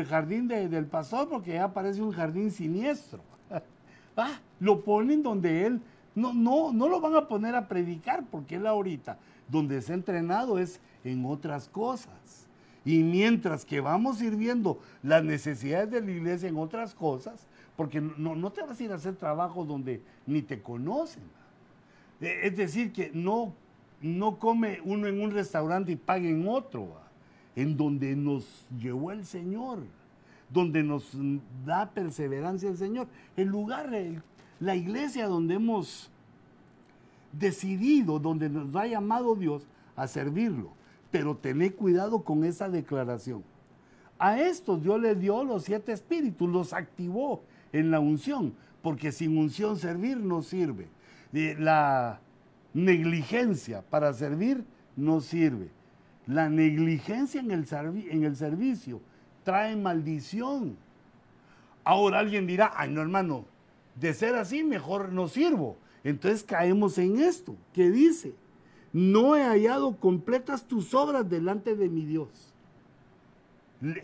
jardín 0.07 0.47
del 0.47 0.85
pastor 0.85 1.29
porque 1.29 1.53
ya 1.53 1.73
parece 1.73 2.01
un 2.01 2.11
jardín 2.11 2.51
siniestro. 2.51 3.21
ah, 4.17 4.39
lo 4.59 4.83
ponen 4.83 5.23
donde 5.23 5.65
él, 5.65 5.81
no, 6.15 6.33
no, 6.33 6.71
no 6.73 6.89
lo 6.89 6.99
van 6.99 7.15
a 7.15 7.27
poner 7.27 7.55
a 7.55 7.67
predicar 7.67 8.23
porque 8.29 8.55
él 8.55 8.67
ahorita, 8.67 9.17
donde 9.47 9.81
se 9.81 9.93
ha 9.93 9.95
entrenado 9.95 10.59
es 10.59 10.79
en 11.03 11.25
otras 11.25 11.69
cosas. 11.69 12.47
Y 12.85 13.03
mientras 13.03 13.65
que 13.65 13.81
vamos 13.81 14.17
sirviendo 14.17 14.79
las 15.03 15.23
necesidades 15.23 15.91
de 15.91 16.01
la 16.01 16.11
iglesia 16.11 16.49
en 16.49 16.57
otras 16.57 16.95
cosas, 16.95 17.47
porque 17.75 18.01
no, 18.01 18.35
no 18.35 18.51
te 18.51 18.61
vas 18.61 18.79
a 18.79 18.83
ir 18.83 18.91
a 18.91 18.95
hacer 18.95 19.15
trabajo 19.15 19.63
donde 19.63 20.01
ni 20.25 20.41
te 20.41 20.61
conocen. 20.61 21.23
Eh, 22.21 22.41
es 22.43 22.57
decir, 22.57 22.91
que 22.91 23.11
no, 23.13 23.53
no 24.01 24.37
come 24.37 24.79
uno 24.83 25.07
en 25.07 25.21
un 25.21 25.31
restaurante 25.31 25.91
y 25.93 25.95
pague 25.95 26.29
en 26.29 26.47
otro, 26.47 26.93
en 27.55 27.77
donde 27.77 28.15
nos 28.15 28.65
llevó 28.77 29.11
el 29.11 29.25
Señor, 29.25 29.79
donde 30.49 30.83
nos 30.83 31.11
da 31.65 31.89
perseverancia 31.89 32.69
el 32.69 32.77
Señor. 32.77 33.07
El 33.35 33.47
lugar, 33.47 33.91
la 34.59 34.75
iglesia 34.75 35.27
donde 35.27 35.55
hemos 35.55 36.09
decidido, 37.31 38.19
donde 38.19 38.49
nos 38.49 38.75
ha 38.75 38.87
llamado 38.87 39.35
Dios 39.35 39.67
a 39.95 40.07
servirlo. 40.07 40.71
Pero 41.11 41.35
tened 41.35 41.73
cuidado 41.73 42.23
con 42.23 42.43
esa 42.43 42.69
declaración. 42.69 43.43
A 44.19 44.39
estos 44.39 44.83
Dios 44.83 44.99
le 44.99 45.15
dio 45.15 45.43
los 45.43 45.63
siete 45.63 45.93
espíritus, 45.93 46.49
los 46.49 46.73
activó 46.73 47.41
en 47.71 47.89
la 47.89 47.99
unción, 47.99 48.53
porque 48.81 49.11
sin 49.11 49.37
unción 49.37 49.77
servir 49.77 50.17
no 50.17 50.41
sirve 50.41 50.87
la 51.31 52.19
negligencia 52.73 53.81
para 53.81 54.13
servir 54.13 54.63
no 54.95 55.21
sirve. 55.21 55.69
La 56.27 56.49
negligencia 56.49 57.41
en 57.41 57.51
el, 57.51 57.65
en 58.09 58.23
el 58.23 58.35
servicio 58.35 59.01
trae 59.43 59.75
maldición. 59.75 60.77
Ahora 61.83 62.19
alguien 62.19 62.45
dirá, 62.45 62.71
ay 62.75 62.91
no 62.91 63.01
hermano, 63.01 63.45
de 63.95 64.13
ser 64.13 64.35
así 64.35 64.63
mejor 64.63 65.11
no 65.11 65.27
sirvo. 65.27 65.77
Entonces 66.03 66.43
caemos 66.43 66.97
en 66.97 67.19
esto, 67.19 67.55
que 67.73 67.89
dice, 67.89 68.33
no 68.93 69.35
he 69.35 69.43
hallado 69.43 69.97
completas 69.97 70.65
tus 70.65 70.93
obras 70.93 71.29
delante 71.29 71.75
de 71.75 71.89
mi 71.89 72.05
Dios. 72.05 72.53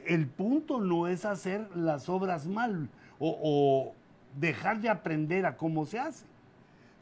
El 0.06 0.28
punto 0.28 0.80
no 0.80 1.08
es 1.08 1.26
hacer 1.26 1.70
las 1.76 2.08
obras 2.10 2.48
mal 2.48 2.90
o, 3.20 3.38
o 3.42 3.94
dejar 4.40 4.80
de 4.82 4.90
aprender 4.90 5.46
a 5.46 5.58
cómo 5.58 5.86
se 5.86 6.00
hace 6.00 6.26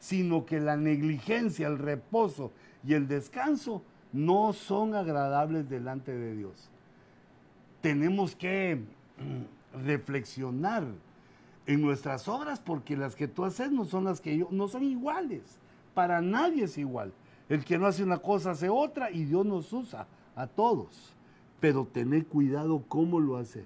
sino 0.04 0.44
que 0.44 0.60
la 0.60 0.76
negligencia, 0.76 1.66
el 1.66 1.78
reposo 1.78 2.52
y 2.86 2.92
el 2.92 3.08
descanso 3.08 3.80
no 4.12 4.52
son 4.52 4.94
agradables 4.94 5.70
delante 5.70 6.14
de 6.14 6.36
Dios. 6.36 6.68
Tenemos 7.80 8.36
que 8.36 8.76
mm, 8.76 9.82
reflexionar 9.82 10.84
en 11.66 11.80
nuestras 11.80 12.28
obras 12.28 12.60
porque 12.60 12.98
las 12.98 13.16
que 13.16 13.28
tú 13.28 13.46
haces 13.46 13.72
no 13.72 13.86
son 13.86 14.04
las 14.04 14.20
que 14.20 14.36
yo, 14.36 14.48
no 14.50 14.68
son 14.68 14.84
iguales. 14.84 15.40
Para 15.94 16.20
nadie 16.20 16.64
es 16.64 16.76
igual. 16.76 17.14
El 17.48 17.64
que 17.64 17.78
no 17.78 17.86
hace 17.86 18.04
una 18.04 18.18
cosa 18.18 18.50
hace 18.50 18.68
otra 18.68 19.10
y 19.10 19.24
Dios 19.24 19.46
nos 19.46 19.72
usa 19.72 20.06
a 20.36 20.46
todos. 20.46 21.14
Pero 21.60 21.86
tener 21.86 22.26
cuidado 22.26 22.84
cómo 22.88 23.20
lo 23.20 23.38
haces. 23.38 23.64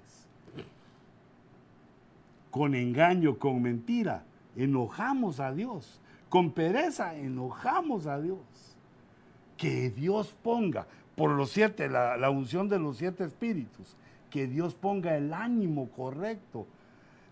Con 2.49 2.75
engaño, 2.75 3.37
con 3.37 3.61
mentira, 3.61 4.23
enojamos 4.55 5.41
a 5.41 5.51
Dios. 5.51 5.99
Con 6.29 6.51
pereza 6.51 7.15
enojamos 7.15 8.05
a 8.05 8.19
Dios. 8.19 8.39
que 9.57 9.89
Dios 9.89 10.33
ponga, 10.41 10.87
por 11.17 11.31
los 11.31 11.49
siete, 11.49 11.89
la, 11.89 12.29
unción 12.29 12.69
de 12.69 12.79
los 12.79 12.95
siete 12.95 13.25
espíritus, 13.25 13.97
que 14.29 14.47
Dios 14.47 14.73
ponga 14.73 15.17
el 15.17 15.33
ánimo 15.33 15.89
correcto, 15.89 16.65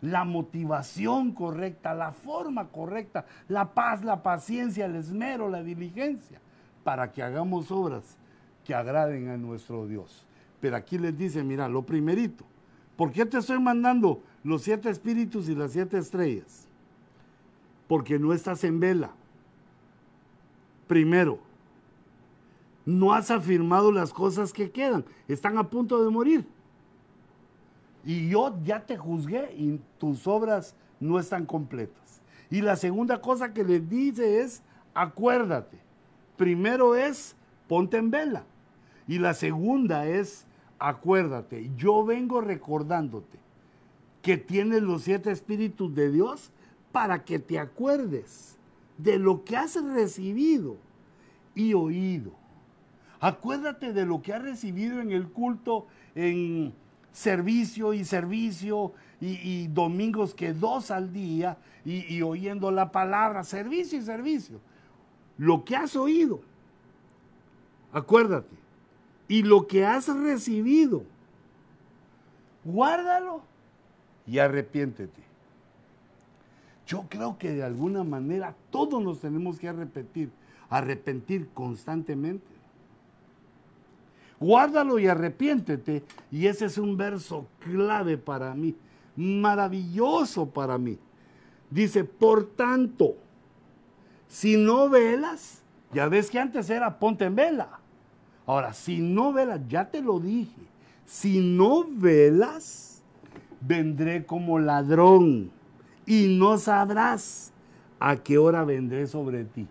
la 0.01 0.25
motivación 0.25 1.31
correcta, 1.31 1.93
la 1.93 2.11
forma 2.11 2.67
correcta, 2.67 3.25
la 3.47 3.73
paz, 3.73 4.03
la 4.03 4.23
paciencia, 4.23 4.87
el 4.87 4.97
esmero, 4.97 5.47
la 5.47 5.63
diligencia, 5.63 6.41
para 6.83 7.13
que 7.13 7.23
hagamos 7.23 7.71
obras 7.71 8.17
que 8.65 8.75
agraden 8.75 9.29
a 9.29 9.37
nuestro 9.37 9.87
Dios. 9.87 10.27
Pero 10.59 10.75
aquí 10.75 10.97
les 10.97 11.17
dice, 11.17 11.43
mira, 11.43 11.69
lo 11.69 11.83
primerito, 11.85 12.43
¿por 12.97 13.13
qué 13.13 13.25
te 13.25 13.37
estoy 13.37 13.59
mandando 13.61 14.21
los 14.43 14.63
siete 14.63 14.89
espíritus 14.89 15.47
y 15.47 15.55
las 15.55 15.71
siete 15.71 15.97
estrellas? 15.97 16.66
Porque 17.87 18.19
no 18.19 18.33
estás 18.33 18.63
en 18.63 18.79
vela. 18.79 19.11
Primero, 20.87 21.39
no 22.85 23.13
has 23.13 23.31
afirmado 23.31 23.91
las 23.91 24.13
cosas 24.13 24.53
que 24.53 24.71
quedan, 24.71 25.03
están 25.27 25.57
a 25.57 25.69
punto 25.69 26.03
de 26.03 26.09
morir. 26.09 26.47
Y 28.05 28.29
yo 28.29 28.57
ya 28.63 28.85
te 28.85 28.97
juzgué 28.97 29.53
y 29.57 29.81
tus 29.97 30.25
obras 30.25 30.75
no 30.99 31.19
están 31.19 31.45
completas. 31.45 32.21
Y 32.49 32.61
la 32.61 32.77
segunda 32.77 33.19
cosa 33.19 33.53
que 33.53 33.65
le 33.65 33.81
dice 33.81 34.39
es, 34.39 34.63
acuérdate. 34.93 35.77
Primero 36.37 36.95
es, 36.95 37.35
ponte 37.67 37.97
en 37.97 38.09
vela. 38.09 38.45
Y 39.07 39.19
la 39.19 39.33
segunda 39.33 40.07
es, 40.07 40.45
acuérdate. 40.79 41.69
Yo 41.75 42.05
vengo 42.05 42.39
recordándote 42.39 43.37
que 44.21 44.37
tienes 44.37 44.81
los 44.81 45.03
siete 45.03 45.31
espíritus 45.31 45.93
de 45.93 46.11
Dios 46.11 46.51
para 46.97 47.23
que 47.23 47.37
te 47.37 47.59
acuerdes 47.59 48.57
de 48.97 49.19
lo 49.19 49.45
que 49.45 49.55
has 49.55 49.75
recibido 49.75 50.77
y 51.53 51.75
oído. 51.75 52.31
Acuérdate 53.19 53.93
de 53.93 54.03
lo 54.03 54.23
que 54.23 54.33
has 54.33 54.41
recibido 54.41 54.99
en 54.99 55.11
el 55.11 55.27
culto, 55.27 55.85
en 56.15 56.73
servicio 57.11 57.93
y 57.93 58.03
servicio 58.03 58.93
y, 59.21 59.67
domingos 59.67 60.33
que 60.33 60.53
dos 60.53 60.89
al 60.89 61.13
día 61.13 61.59
y, 61.85 62.19
oyendo 62.23 62.71
la 62.71 62.91
palabra, 62.91 63.43
servicio 63.43 63.99
y 63.99 64.01
servicio. 64.01 64.59
Lo 65.37 65.65
que 65.65 65.75
has 65.75 65.95
oído, 65.95 66.41
acuérdate, 67.93 68.55
y 69.27 69.43
lo 69.43 69.67
que 69.67 69.85
has 69.85 70.07
recibido, 70.07 71.03
guárdalo 72.65 73.43
y 74.25 74.39
arrepiéntete. 74.39 75.26
Yo 76.87 77.05
creo 77.09 77.37
que 77.37 77.51
de 77.51 77.63
alguna 77.63 78.05
manera 78.05 78.55
todos 78.71 79.03
nos 79.03 79.19
tenemos 79.19 79.59
que 79.59 79.67
arrepentir, 79.67 80.31
arrepentir 80.69 81.49
constantemente. 81.53 82.47
Guárdalo 84.39 84.97
y 84.97 85.07
arrepiéntete. 85.07 86.03
Y 86.31 86.47
ese 86.47 86.65
es 86.65 86.77
un 86.77 86.95
verso 86.95 87.45
clave 87.59 88.17
para 88.17 88.53
mí, 88.53 88.73
maravilloso 89.17 90.45
para 90.45 90.77
mí. 90.77 90.97
Dice, 91.69 92.05
por 92.05 92.45
tanto, 92.51 93.15
si 94.29 94.55
no 94.55 94.89
velas, 94.89 95.61
ya 95.91 96.07
ves 96.07 96.29
que 96.29 96.39
antes 96.39 96.69
era 96.69 96.99
ponte 96.99 97.25
en 97.25 97.35
vela. 97.35 97.81
Ahora, 98.45 98.73
si 98.73 98.99
no 98.99 99.33
velas, 99.33 99.59
ya 99.67 99.89
te 99.89 100.01
lo 100.01 100.21
dije, 100.21 100.61
si 101.05 101.39
no 101.39 101.85
velas, 101.85 103.03
vendré 103.59 104.25
como 104.25 104.57
ladrón 104.57 105.56
y 106.07 106.37
no 106.39 106.57
sabrás 106.57 107.53
a 107.99 108.15
qué 108.15 108.39
hora 108.39 108.63
vendré 108.63 109.05
sobre 109.05 109.43
ti. 109.43 109.67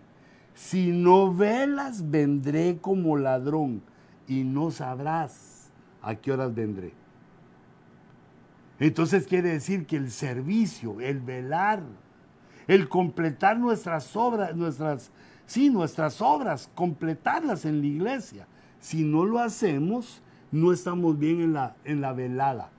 Si 0.53 0.91
no 0.91 1.33
velas, 1.33 2.09
vendré 2.09 2.77
como 2.79 3.17
ladrón 3.17 3.81
y 4.27 4.43
no 4.43 4.71
sabrás 4.71 5.71
a 6.01 6.15
qué 6.15 6.31
horas 6.31 6.53
vendré. 6.53 6.93
Entonces 8.79 9.25
quiere 9.25 9.49
decir 9.49 9.87
que 9.87 9.97
el 9.97 10.11
servicio, 10.11 11.01
el 11.01 11.19
velar, 11.19 11.81
el 12.67 12.87
completar 12.87 13.57
nuestras 13.57 14.15
obras, 14.15 14.55
nuestras, 14.55 15.11
sí, 15.47 15.69
nuestras 15.69 16.21
obras, 16.21 16.69
completarlas 16.75 17.65
en 17.65 17.81
la 17.81 17.87
iglesia. 17.87 18.47
Si 18.79 19.03
no 19.03 19.25
lo 19.25 19.39
hacemos, 19.39 20.21
no 20.51 20.71
estamos 20.71 21.17
bien 21.17 21.41
en 21.41 21.53
la, 21.53 21.75
en 21.83 22.01
la 22.01 22.13
velada. 22.13 22.69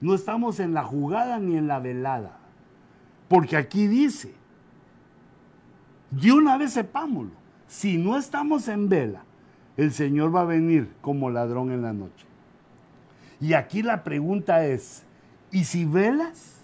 No 0.00 0.14
estamos 0.14 0.58
en 0.58 0.74
la 0.74 0.82
jugada 0.82 1.38
ni 1.38 1.56
en 1.56 1.68
la 1.68 1.78
velada. 1.78 2.43
Porque 3.28 3.56
aquí 3.56 3.86
dice, 3.86 4.34
de 6.10 6.32
una 6.32 6.56
vez 6.56 6.72
sepámoslo, 6.72 7.32
si 7.66 7.98
no 7.98 8.16
estamos 8.16 8.68
en 8.68 8.88
vela, 8.88 9.24
el 9.76 9.92
Señor 9.92 10.34
va 10.34 10.42
a 10.42 10.44
venir 10.44 10.92
como 11.00 11.30
ladrón 11.30 11.72
en 11.72 11.82
la 11.82 11.92
noche. 11.92 12.26
Y 13.40 13.54
aquí 13.54 13.82
la 13.82 14.04
pregunta 14.04 14.64
es, 14.64 15.04
¿y 15.50 15.64
si 15.64 15.84
velas? 15.84 16.60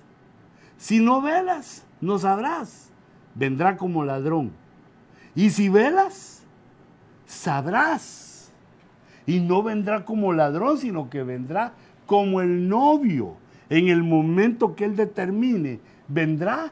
Si 0.77 1.01
no 1.01 1.21
velas, 1.21 1.85
no 2.01 2.19
sabrás. 2.19 2.91
Vendrá 3.35 3.77
como 3.77 4.05
ladrón. 4.05 4.53
Y 5.35 5.51
si 5.51 5.69
velas, 5.69 6.43
sabrás. 7.27 8.53
Y 9.27 9.41
no 9.41 9.63
vendrá 9.63 10.05
como 10.05 10.33
ladrón, 10.33 10.79
sino 10.79 11.11
que 11.11 11.23
vendrá 11.23 11.75
como 12.07 12.41
el 12.41 12.69
novio. 12.69 13.37
En 13.69 13.89
el 13.89 14.03
momento 14.03 14.75
que 14.75 14.85
él 14.85 14.97
determine, 14.97 15.81
vendrá 16.11 16.71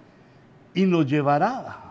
y 0.74 0.84
nos 0.84 1.06
llevará. 1.06 1.84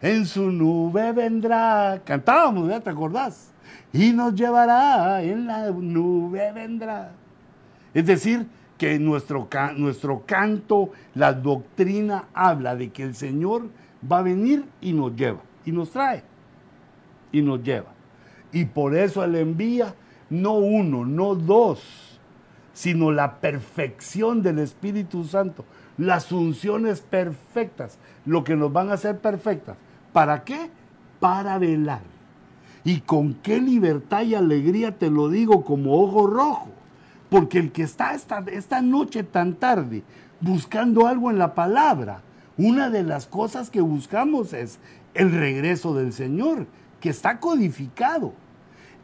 En 0.00 0.26
su 0.26 0.50
nube 0.50 1.12
vendrá. 1.12 2.00
Cantábamos, 2.04 2.68
¿ya 2.68 2.80
te 2.80 2.90
acordás? 2.90 3.52
y 3.92 4.12
nos 4.12 4.34
llevará, 4.34 5.22
en 5.22 5.46
la 5.46 5.70
nube 5.70 6.52
vendrá. 6.52 7.12
Es 7.92 8.06
decir, 8.06 8.46
que 8.78 8.98
nuestro, 8.98 9.48
nuestro 9.76 10.24
canto, 10.26 10.90
la 11.14 11.32
doctrina 11.32 12.24
habla 12.32 12.74
de 12.74 12.90
que 12.90 13.02
el 13.02 13.14
Señor 13.14 13.68
va 14.10 14.18
a 14.18 14.22
venir 14.22 14.64
y 14.80 14.92
nos 14.92 15.14
lleva, 15.14 15.40
y 15.64 15.72
nos 15.72 15.90
trae, 15.90 16.22
y 17.30 17.42
nos 17.42 17.62
lleva. 17.62 17.92
Y 18.50 18.64
por 18.64 18.96
eso 18.96 19.22
Él 19.24 19.36
envía 19.36 19.94
no 20.30 20.54
uno, 20.54 21.04
no 21.04 21.34
dos, 21.34 22.18
sino 22.72 23.12
la 23.12 23.40
perfección 23.40 24.42
del 24.42 24.58
Espíritu 24.58 25.24
Santo, 25.24 25.64
las 25.98 26.32
unciones 26.32 27.00
perfectas, 27.00 27.98
lo 28.24 28.44
que 28.44 28.56
nos 28.56 28.72
van 28.72 28.90
a 28.90 28.94
hacer 28.94 29.18
perfectas. 29.18 29.76
¿Para 30.12 30.44
qué? 30.44 30.70
Para 31.20 31.58
velar 31.58 32.12
y 32.84 33.00
con 33.00 33.34
qué 33.34 33.60
libertad 33.60 34.22
y 34.22 34.34
alegría 34.34 34.98
te 34.98 35.10
lo 35.10 35.28
digo 35.28 35.64
como 35.64 36.00
ojo 36.00 36.26
rojo. 36.26 36.68
Porque 37.30 37.58
el 37.58 37.72
que 37.72 37.82
está 37.82 38.14
esta, 38.14 38.44
esta 38.52 38.82
noche 38.82 39.22
tan 39.22 39.54
tarde 39.54 40.02
buscando 40.40 41.06
algo 41.06 41.30
en 41.30 41.38
la 41.38 41.54
palabra, 41.54 42.20
una 42.58 42.90
de 42.90 43.02
las 43.02 43.26
cosas 43.26 43.70
que 43.70 43.80
buscamos 43.80 44.52
es 44.52 44.78
el 45.14 45.32
regreso 45.32 45.94
del 45.94 46.12
Señor, 46.12 46.66
que 47.00 47.08
está 47.08 47.38
codificado. 47.38 48.34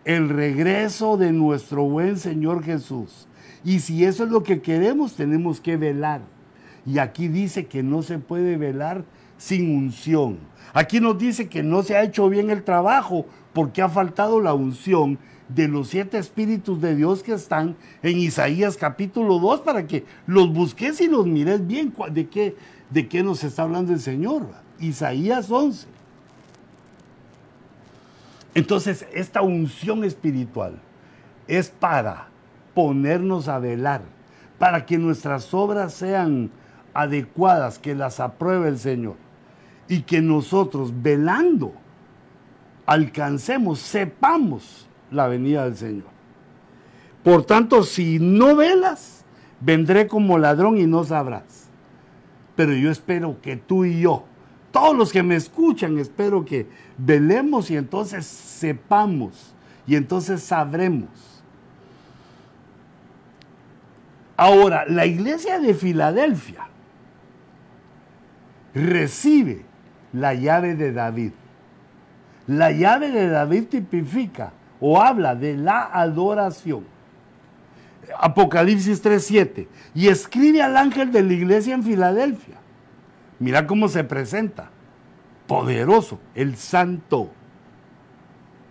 El 0.05 0.29
regreso 0.29 1.17
de 1.17 1.33
nuestro 1.33 1.85
buen 1.85 2.19
Señor 2.19 2.63
Jesús. 2.63 3.27
Y 3.65 3.81
si 3.81 4.05
eso 4.05 4.25
es 4.25 4.31
lo 4.31 4.43
que 4.43 4.63
queremos, 4.63 5.15
tenemos 5.15 5.61
que 5.61 5.77
velar. 5.77 6.21
Y 6.87 6.99
aquí 6.99 7.29
dice 7.29 7.67
que 7.67 7.83
no 7.83 8.03
se 8.03 8.19
puede 8.19 8.57
velar 8.57 9.05
sin 9.37 9.77
unción. 9.77 10.39
Aquí 10.75 11.01
nos 11.01 11.19
dice 11.19 11.49
que 11.49 11.63
no 11.63 11.83
se 11.83 11.97
ha 11.97 12.03
hecho 12.03 12.29
bien 12.29 12.51
el 12.51 12.65
trabajo 12.65 13.27
porque 13.53 13.83
ha 13.83 13.89
faltado 13.89 14.41
la 14.41 14.55
unción 14.55 15.19
de 15.49 15.67
los 15.67 15.89
siete 15.89 16.19
espíritus 16.19 16.81
de 16.81 16.95
Dios 16.95 17.23
que 17.23 17.33
están 17.33 17.77
en 18.03 18.19
Isaías 18.19 18.77
capítulo 18.77 19.39
2 19.39 19.61
para 19.61 19.87
que 19.87 20.05
los 20.27 20.53
busques 20.53 21.01
y 21.01 21.09
los 21.09 21.27
mires 21.27 21.67
bien 21.67 21.95
de 22.11 22.29
qué, 22.29 22.57
de 22.91 23.09
qué 23.09 23.23
nos 23.23 23.43
está 23.45 23.63
hablando 23.63 23.93
el 23.93 24.01
Señor. 24.01 24.47
Isaías 24.79 25.51
11. 25.51 25.87
Entonces, 28.55 29.07
esta 29.13 29.43
unción 29.43 30.05
espiritual 30.05 30.79
es 31.47 31.71
para 31.71 32.29
ponernos 32.75 33.49
a 33.49 33.59
velar, 33.59 34.03
para 34.59 34.85
que 34.85 34.99
nuestras 34.99 35.53
obras 35.55 35.95
sean 35.95 36.51
adecuadas, 36.99 37.79
que 37.79 37.95
las 37.95 38.19
apruebe 38.19 38.69
el 38.69 38.79
Señor 38.79 39.15
y 39.89 40.03
que 40.03 40.21
nosotros 40.21 40.93
velando 41.01 41.73
alcancemos, 42.87 43.79
sepamos 43.79 44.89
la 45.13 45.29
venida 45.29 45.65
del 45.65 45.77
Señor. 45.77 46.09
Por 47.23 47.45
tanto, 47.45 47.85
si 47.85 48.19
no 48.19 48.57
velas, 48.57 49.25
vendré 49.61 50.09
como 50.09 50.39
ladrón 50.39 50.77
y 50.77 50.87
no 50.87 51.05
sabrás. 51.05 51.69
Pero 52.57 52.73
yo 52.73 52.91
espero 52.91 53.41
que 53.41 53.57
tú 53.57 53.85
y 53.85 54.01
yo, 54.01 54.25
todos 54.73 54.97
los 54.97 55.13
que 55.13 55.23
me 55.23 55.37
escuchan, 55.37 55.99
espero 55.99 56.45
que 56.45 56.67
velemos 56.97 57.71
y 57.71 57.77
entonces 57.77 58.27
sepamos 58.27 59.55
y 59.87 59.95
entonces 59.95 60.43
sabremos. 60.43 61.11
Ahora, 64.37 64.85
la 64.87 65.07
iglesia 65.07 65.61
de 65.61 65.75
Filadelfia 65.75 66.69
recibe 68.75 69.65
la 70.13 70.35
llave 70.35 70.75
de 70.75 70.93
David 70.93 71.33
La 72.47 72.71
llave 72.73 73.11
de 73.11 73.29
David 73.29 73.65
tipifica 73.65 74.53
o 74.81 75.01
habla 75.03 75.35
de 75.35 75.57
la 75.57 75.85
adoración. 75.93 76.85
Apocalipsis 78.19 79.03
3:7. 79.03 79.69
Y 79.95 80.09
escribe 80.09 80.63
al 80.63 80.77
ángel 80.77 81.13
de 81.13 81.23
la 81.23 81.33
iglesia 81.33 81.75
en 81.75 81.83
Filadelfia. 81.83 82.57
Mira 83.39 83.67
cómo 83.67 83.89
se 83.89 84.03
presenta. 84.05 84.71
Poderoso, 85.47 86.19
el 86.35 86.57
santo. 86.57 87.31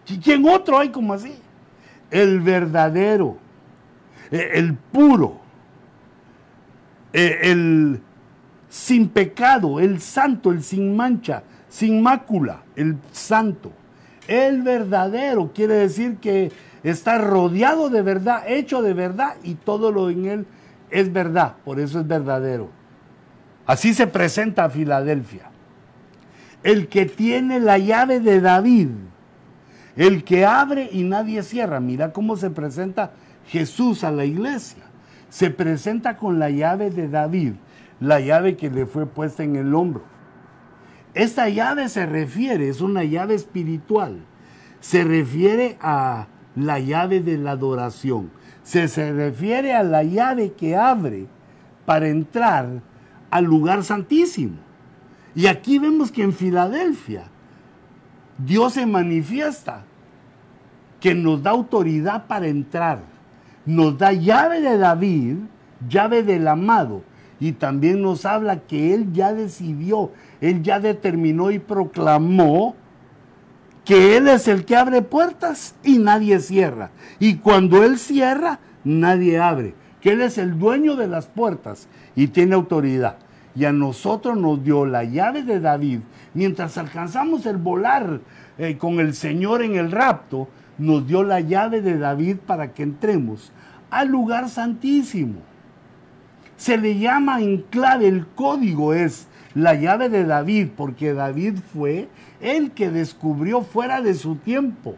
¿Y 0.07 0.17
quién 0.19 0.47
otro 0.47 0.79
hay 0.79 0.89
como 0.89 1.13
así? 1.13 1.35
El 2.09 2.39
verdadero, 2.39 3.37
e, 4.31 4.51
el 4.53 4.73
puro, 4.75 5.39
e, 7.11 7.39
el 7.43 8.01
sin 8.69 9.09
pecado, 9.09 9.79
el 9.79 10.01
santo, 10.01 10.51
el 10.51 10.63
sin 10.63 10.95
mancha, 10.95 11.43
sin 11.69 12.01
mácula, 12.01 12.63
el 12.75 12.97
santo. 13.11 13.71
El 14.27 14.61
verdadero 14.61 15.51
quiere 15.53 15.75
decir 15.75 16.17
que 16.17 16.51
está 16.83 17.17
rodeado 17.17 17.89
de 17.89 18.01
verdad, 18.01 18.43
hecho 18.47 18.81
de 18.81 18.93
verdad 18.93 19.35
y 19.43 19.55
todo 19.55 19.91
lo 19.91 20.09
en 20.09 20.25
él 20.25 20.45
es 20.89 21.11
verdad, 21.11 21.55
por 21.63 21.79
eso 21.79 21.99
es 21.99 22.07
verdadero. 22.07 22.69
Así 23.65 23.93
se 23.93 24.07
presenta 24.07 24.65
a 24.65 24.69
Filadelfia. 24.69 25.51
El 26.63 26.87
que 26.87 27.05
tiene 27.05 27.59
la 27.59 27.77
llave 27.77 28.19
de 28.19 28.39
David, 28.41 28.89
el 29.95 30.23
que 30.23 30.45
abre 30.45 30.89
y 30.91 31.03
nadie 31.03 31.43
cierra. 31.43 31.79
Mira 31.79 32.13
cómo 32.13 32.37
se 32.37 32.49
presenta 32.49 33.11
Jesús 33.47 34.03
a 34.03 34.11
la 34.11 34.25
iglesia. 34.25 34.83
Se 35.29 35.49
presenta 35.49 36.17
con 36.17 36.39
la 36.39 36.49
llave 36.49 36.89
de 36.89 37.09
David, 37.09 37.53
la 37.99 38.19
llave 38.19 38.55
que 38.55 38.69
le 38.69 38.85
fue 38.85 39.05
puesta 39.05 39.43
en 39.43 39.55
el 39.55 39.73
hombro. 39.73 40.03
Esta 41.13 41.49
llave 41.49 41.89
se 41.89 42.05
refiere, 42.05 42.69
es 42.69 42.81
una 42.81 43.03
llave 43.03 43.35
espiritual, 43.35 44.19
se 44.79 45.03
refiere 45.03 45.77
a 45.81 46.27
la 46.55 46.79
llave 46.79 47.21
de 47.21 47.37
la 47.37 47.51
adoración, 47.51 48.29
se, 48.63 48.87
se 48.87 49.11
refiere 49.11 49.73
a 49.73 49.83
la 49.83 50.03
llave 50.03 50.53
que 50.53 50.75
abre 50.75 51.25
para 51.85 52.07
entrar 52.07 52.81
al 53.31 53.45
lugar 53.45 53.83
santísimo. 53.83 54.57
Y 55.33 55.47
aquí 55.47 55.79
vemos 55.79 56.11
que 56.11 56.23
en 56.23 56.33
Filadelfia 56.33 57.25
Dios 58.37 58.73
se 58.73 58.85
manifiesta, 58.85 59.83
que 60.99 61.15
nos 61.15 61.41
da 61.41 61.51
autoridad 61.51 62.27
para 62.27 62.47
entrar, 62.47 62.99
nos 63.65 63.97
da 63.97 64.11
llave 64.11 64.61
de 64.61 64.77
David, 64.77 65.37
llave 65.87 66.23
del 66.23 66.47
amado, 66.47 67.03
y 67.39 67.53
también 67.53 68.01
nos 68.01 68.25
habla 68.25 68.61
que 68.61 68.93
Él 68.93 69.13
ya 69.13 69.33
decidió, 69.33 70.11
Él 70.41 70.63
ya 70.63 70.79
determinó 70.79 71.51
y 71.51 71.59
proclamó 71.59 72.75
que 73.85 74.17
Él 74.17 74.27
es 74.27 74.47
el 74.47 74.65
que 74.65 74.75
abre 74.75 75.01
puertas 75.01 75.75
y 75.83 75.97
nadie 75.97 76.39
cierra. 76.39 76.89
Y 77.19 77.35
cuando 77.35 77.83
Él 77.83 77.97
cierra, 77.97 78.59
nadie 78.83 79.39
abre. 79.39 79.75
Que 80.01 80.11
Él 80.11 80.21
es 80.21 80.37
el 80.37 80.59
dueño 80.59 80.95
de 80.95 81.07
las 81.07 81.27
puertas 81.27 81.87
y 82.15 82.27
tiene 82.27 82.55
autoridad. 82.55 83.17
Y 83.55 83.65
a 83.65 83.71
nosotros 83.71 84.37
nos 84.37 84.63
dio 84.63 84.85
la 84.85 85.03
llave 85.03 85.43
de 85.43 85.59
David. 85.59 85.99
Mientras 86.33 86.77
alcanzamos 86.77 87.45
el 87.45 87.57
volar 87.57 88.19
eh, 88.57 88.77
con 88.77 88.99
el 88.99 89.13
Señor 89.13 89.63
en 89.63 89.75
el 89.75 89.91
rapto, 89.91 90.47
nos 90.77 91.07
dio 91.07 91.23
la 91.23 91.39
llave 91.39 91.81
de 91.81 91.97
David 91.97 92.37
para 92.45 92.73
que 92.73 92.83
entremos 92.83 93.51
al 93.89 94.09
lugar 94.09 94.49
santísimo 94.49 95.39
se 96.57 96.77
le 96.77 96.97
llama 96.97 97.39
en 97.39 97.61
clave, 97.61 98.07
el 98.07 98.27
código 98.27 98.93
es 98.93 99.27
la 99.53 99.75
llave 99.75 100.09
de 100.09 100.25
David, 100.25 100.69
porque 100.75 101.13
David 101.13 101.59
fue 101.73 102.09
el 102.41 102.71
que 102.71 102.89
descubrió 102.89 103.61
fuera 103.61 104.01
de 104.01 104.13
su 104.13 104.35
tiempo, 104.35 104.95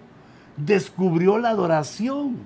descubrió 0.57 1.37
la 1.37 1.49
adoración, 1.49 2.37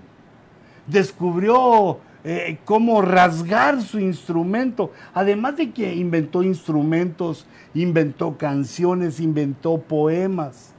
descubrió 0.87 1.99
eh, 2.23 2.59
cómo 2.65 3.01
rasgar 3.01 3.81
su 3.81 3.99
instrumento, 3.99 4.91
además 5.13 5.57
de 5.57 5.71
que 5.71 5.93
inventó 5.95 6.43
instrumentos, 6.43 7.45
inventó 7.73 8.37
canciones, 8.37 9.19
inventó 9.19 9.77
poemas, 9.79 10.73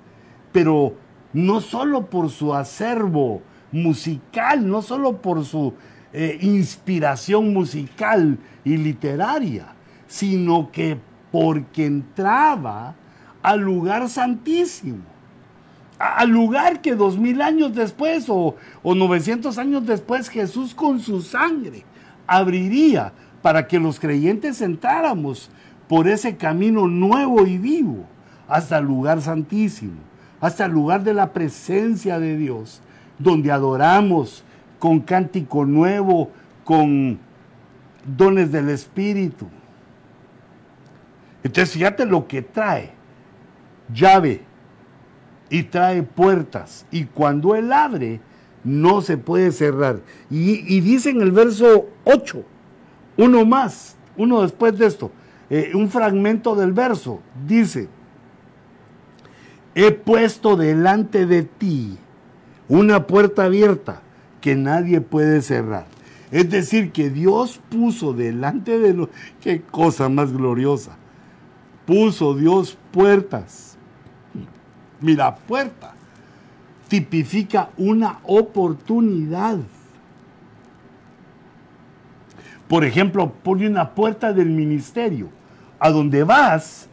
pero 0.52 0.94
no 1.32 1.60
solo 1.60 2.06
por 2.06 2.30
su 2.30 2.54
acervo 2.54 3.42
musical, 3.72 4.68
no 4.68 4.82
solo 4.82 5.20
por 5.20 5.44
su 5.44 5.74
eh, 6.16 6.38
inspiración 6.42 7.52
musical 7.52 8.38
y 8.64 8.76
literaria, 8.76 9.66
sino 10.06 10.70
que 10.70 10.96
porque 11.32 11.86
entraba 11.86 12.94
al 13.42 13.60
lugar 13.62 14.08
santísimo, 14.08 15.02
al 15.98 16.30
lugar 16.30 16.80
que 16.80 16.94
dos 16.94 17.18
mil 17.18 17.42
años 17.42 17.74
después 17.74 18.26
o, 18.28 18.54
o 18.84 18.94
900 18.94 19.58
años 19.58 19.84
después 19.84 20.28
Jesús 20.28 20.72
con 20.72 21.00
su 21.00 21.20
sangre 21.20 21.82
abriría 22.28 23.12
para 23.42 23.66
que 23.66 23.80
los 23.80 23.98
creyentes 23.98 24.60
entráramos 24.60 25.50
por 25.88 26.06
ese 26.06 26.36
camino 26.36 26.86
nuevo 26.86 27.44
y 27.44 27.58
vivo 27.58 28.06
hasta 28.46 28.78
el 28.78 28.84
lugar 28.84 29.20
santísimo, 29.20 29.98
hasta 30.40 30.66
el 30.66 30.70
lugar 30.70 31.02
de 31.02 31.14
la 31.14 31.32
presencia 31.32 32.20
de 32.20 32.36
Dios, 32.36 32.82
donde 33.18 33.50
adoramos, 33.50 34.44
con 34.84 35.00
cántico 35.00 35.64
nuevo, 35.64 36.30
con 36.62 37.18
dones 38.04 38.52
del 38.52 38.68
Espíritu. 38.68 39.48
Entonces 41.42 41.72
fíjate 41.72 42.04
lo 42.04 42.28
que 42.28 42.42
trae, 42.42 42.90
llave 43.90 44.42
y 45.48 45.62
trae 45.62 46.02
puertas. 46.02 46.84
Y 46.90 47.04
cuando 47.04 47.54
Él 47.54 47.72
abre, 47.72 48.20
no 48.62 49.00
se 49.00 49.16
puede 49.16 49.52
cerrar. 49.52 50.00
Y, 50.28 50.80
dice 50.82 51.08
en 51.08 51.22
el 51.22 51.32
verso 51.32 51.86
8, 52.04 52.44
uno 53.16 53.46
más, 53.46 53.96
uno 54.18 54.42
después 54.42 54.76
de 54.76 54.84
esto, 54.84 55.10
eh, 55.48 55.72
un 55.74 55.88
fragmento 55.88 56.54
del 56.54 56.74
verso, 56.74 57.22
dice, 57.48 57.88
he 59.74 59.92
puesto 59.92 60.56
delante 60.56 61.24
de 61.24 61.44
ti 61.44 61.96
una 62.68 63.06
puerta 63.06 63.44
abierta 63.44 64.03
que 64.44 64.56
nadie 64.56 65.00
puede 65.00 65.40
cerrar. 65.40 65.86
Es 66.30 66.50
decir, 66.50 66.92
que 66.92 67.08
Dios 67.08 67.62
puso 67.70 68.12
delante 68.12 68.78
de 68.78 68.92
los... 68.92 69.08
¡Qué 69.40 69.62
cosa 69.62 70.10
más 70.10 70.34
gloriosa! 70.34 70.98
Puso 71.86 72.34
Dios 72.34 72.76
puertas. 72.92 73.78
Mira, 75.00 75.34
puerta 75.34 75.94
tipifica 76.88 77.70
una 77.78 78.18
oportunidad. 78.24 79.60
Por 82.68 82.84
ejemplo, 82.84 83.32
pone 83.42 83.66
una 83.66 83.94
puerta 83.94 84.34
del 84.34 84.50
ministerio. 84.50 85.30
A 85.78 85.88
donde 85.88 86.22
vas, 86.22 86.90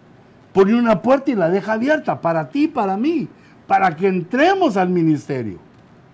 pone 0.53 0.73
una 0.73 1.01
puerta 1.01 1.31
y 1.31 1.35
la 1.35 1.49
deja 1.49 1.73
abierta 1.73 2.21
para 2.21 2.47
ti, 2.47 2.69
para 2.69 2.95
mí, 2.95 3.27
para 3.67 3.93
que 3.97 4.07
entremos 4.07 4.77
al 4.77 4.87
ministerio 4.87 5.59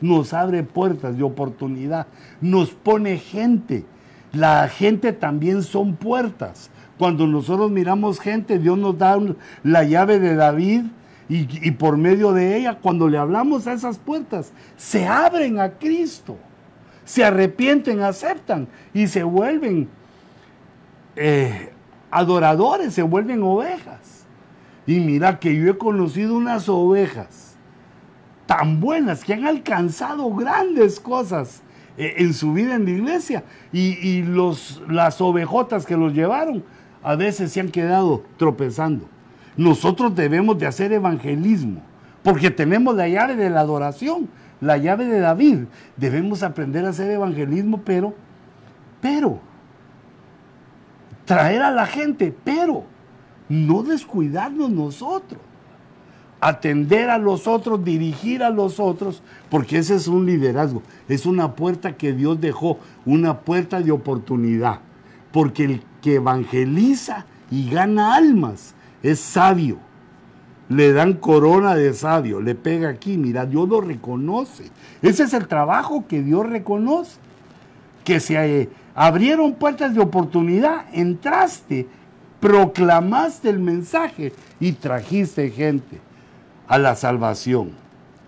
nos 0.01 0.33
abre 0.33 0.63
puertas 0.63 1.17
de 1.17 1.23
oportunidad, 1.23 2.07
nos 2.41 2.71
pone 2.71 3.17
gente. 3.17 3.85
La 4.33 4.67
gente 4.67 5.13
también 5.13 5.63
son 5.63 5.95
puertas. 5.95 6.69
Cuando 6.97 7.27
nosotros 7.27 7.71
miramos 7.71 8.19
gente, 8.19 8.59
Dios 8.59 8.77
nos 8.77 8.97
da 8.97 9.17
la 9.63 9.83
llave 9.83 10.19
de 10.19 10.35
David 10.35 10.85
y, 11.29 11.71
por 11.71 11.97
medio 11.97 12.31
de 12.33 12.57
ella, 12.57 12.77
cuando 12.81 13.07
le 13.07 13.17
hablamos 13.17 13.67
a 13.67 13.73
esas 13.73 13.97
puertas, 13.97 14.51
se 14.77 15.05
abren 15.05 15.59
a 15.59 15.71
Cristo, 15.71 16.37
se 17.03 17.23
arrepienten, 17.23 18.01
aceptan 18.01 18.67
y 18.93 19.07
se 19.07 19.23
vuelven 19.23 19.89
eh, 21.15 21.71
adoradores, 22.11 22.93
se 22.93 23.03
vuelven 23.03 23.43
ovejas. 23.43 24.25
Y 24.85 24.99
mira 24.99 25.37
que 25.37 25.55
yo 25.55 25.69
he 25.69 25.77
conocido 25.77 26.35
unas 26.35 26.69
ovejas 26.69 27.46
tan 28.47 28.79
buenas 28.79 29.23
que 29.23 29.33
han 29.33 29.45
alcanzado 29.45 30.33
grandes 30.33 30.99
cosas 30.99 31.61
eh, 31.97 32.15
en 32.17 32.33
su 32.33 32.53
vida 32.53 32.75
en 32.75 32.85
la 32.85 32.91
iglesia 32.91 33.43
y, 33.71 34.23
los, 34.23 34.81
las 34.89 35.21
ovejotas 35.21 35.85
que 35.85 35.97
los 35.97 36.13
llevaron 36.13 36.63
a 37.03 37.15
veces 37.15 37.51
se 37.51 37.59
han 37.59 37.69
quedado 37.69 38.23
tropezando. 38.37 39.07
Nosotros 39.55 40.15
debemos 40.15 40.57
de 40.57 40.65
hacer 40.65 40.91
evangelismo 40.93 41.81
porque 42.23 42.49
tenemos 42.49 42.95
la 42.95 43.07
llave 43.07 43.35
de 43.35 43.49
la 43.49 43.59
adoración, 43.59 44.29
la 44.61 44.77
llave 44.77 45.05
de 45.05 45.19
David. 45.19 45.65
Debemos 45.95 46.41
aprender 46.41 46.85
a 46.85 46.89
hacer 46.89 47.11
evangelismo, 47.11 47.81
pero, 47.83 48.13
pero, 49.01 49.39
traer 51.25 51.61
a 51.61 51.71
la 51.71 51.85
gente, 51.85 52.35
pero 52.43 52.85
no 53.49 53.83
descuidarnos 53.83 54.69
nosotros 54.69 55.41
atender 56.39 57.09
a 57.09 57.17
los 57.17 57.47
otros, 57.47 57.83
dirigir 57.83 58.43
a 58.43 58.49
los 58.49 58.79
otros, 58.79 59.21
porque 59.49 59.79
ese 59.79 59.95
es 59.95 60.07
un 60.07 60.25
liderazgo, 60.25 60.83
es 61.07 61.25
una 61.25 61.55
puerta 61.55 61.97
que 61.97 62.13
Dios 62.13 62.39
dejó, 62.39 62.79
una 63.05 63.39
puerta 63.39 63.81
de 63.81 63.91
oportunidad, 63.91 64.79
porque 65.31 65.65
el 65.65 65.81
que 66.01 66.15
evangeliza 66.15 67.25
y 67.49 67.69
gana 67.69 68.15
almas 68.15 68.75
es 69.01 69.19
sabio, 69.19 69.77
le 70.69 70.91
dan 70.91 71.13
corona 71.13 71.75
de 71.75 71.93
sabio, 71.93 72.41
le 72.41 72.53
pega 72.53 72.89
aquí, 72.89 73.17
mira, 73.17 73.45
Dios 73.45 73.69
lo 73.69 73.79
reconoce. 73.79 74.69
Ese 75.01 75.23
es 75.23 75.33
el 75.33 75.47
trabajo 75.47 76.05
que 76.07 76.21
Dios 76.21 76.45
reconoce. 76.45 77.19
Que 78.03 78.19
se 78.19 78.35
eh, 78.35 78.69
abrieron 78.93 79.53
puertas 79.53 79.93
de 79.93 80.01
oportunidad, 80.01 80.85
entraste, 80.91 81.87
proclamaste 82.41 83.49
el 83.49 83.59
mensaje 83.59 84.33
y 84.59 84.73
trajiste 84.73 85.49
gente 85.51 86.01
a 86.67 86.77
la 86.77 86.95
salvación, 86.95 87.71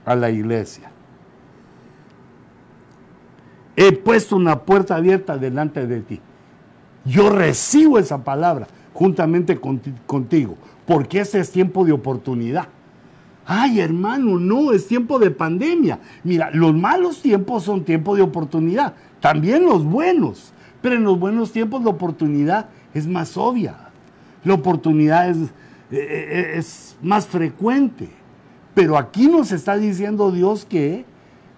a 0.05 0.15
la 0.15 0.29
iglesia. 0.29 0.91
He 3.75 3.91
puesto 3.93 4.35
una 4.35 4.59
puerta 4.59 4.95
abierta 4.95 5.37
delante 5.37 5.87
de 5.87 6.01
ti. 6.01 6.19
Yo 7.05 7.29
recibo 7.29 7.97
esa 7.97 8.23
palabra 8.23 8.67
juntamente 8.93 9.59
contigo, 10.05 10.57
porque 10.85 11.21
ese 11.21 11.39
es 11.39 11.51
tiempo 11.51 11.85
de 11.85 11.93
oportunidad. 11.93 12.67
Ay, 13.45 13.79
hermano, 13.79 14.37
no, 14.37 14.73
es 14.73 14.87
tiempo 14.87 15.17
de 15.17 15.31
pandemia. 15.31 15.99
Mira, 16.23 16.51
los 16.51 16.75
malos 16.75 17.21
tiempos 17.21 17.63
son 17.63 17.83
tiempo 17.83 18.15
de 18.15 18.21
oportunidad, 18.21 18.93
también 19.21 19.65
los 19.65 19.83
buenos, 19.83 20.53
pero 20.81 20.95
en 20.95 21.03
los 21.03 21.19
buenos 21.19 21.51
tiempos 21.51 21.83
la 21.83 21.89
oportunidad 21.89 22.69
es 22.93 23.07
más 23.07 23.37
obvia, 23.37 23.89
la 24.43 24.53
oportunidad 24.53 25.29
es, 25.29 25.37
eh, 25.37 25.49
eh, 25.91 26.51
es 26.57 26.97
más 27.01 27.25
frecuente. 27.25 28.18
Pero 28.79 28.97
aquí 28.97 29.27
nos 29.27 29.51
está 29.51 29.75
diciendo 29.75 30.31
Dios 30.31 30.63
que 30.63 31.03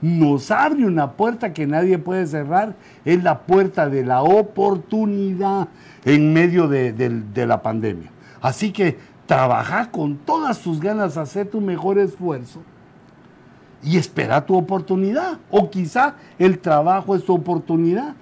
nos 0.02 0.50
abre 0.50 0.88
una 0.88 1.12
puerta 1.12 1.54
que 1.54 1.68
nadie 1.68 2.00
puede 2.00 2.26
cerrar, 2.26 2.74
es 3.06 3.22
la 3.22 3.42
puerta 3.42 3.90
de 3.90 4.04
la 4.04 4.24
oportunidad 4.24 5.68
en 6.04 6.34
medio 6.34 6.68
de, 6.68 7.46
la 7.46 7.62
pandemia. 7.62 8.10
Así 8.42 8.72
que 8.72 8.98
trabaja 9.28 9.92
con 9.92 10.18
todas 10.18 10.62
tus 10.62 10.80
ganas, 10.80 11.16
hacer 11.16 11.48
tu 11.48 11.62
mejor 11.62 12.00
esfuerzo 12.00 12.64
y 13.84 13.98
espera 13.98 14.44
tu 14.44 14.58
oportunidad. 14.58 15.38
O 15.52 15.70
quizá 15.70 16.16
el 16.40 16.58
trabajo 16.58 17.16
es 17.16 17.24
tu 17.24 17.36
oportunidad. 17.36 18.16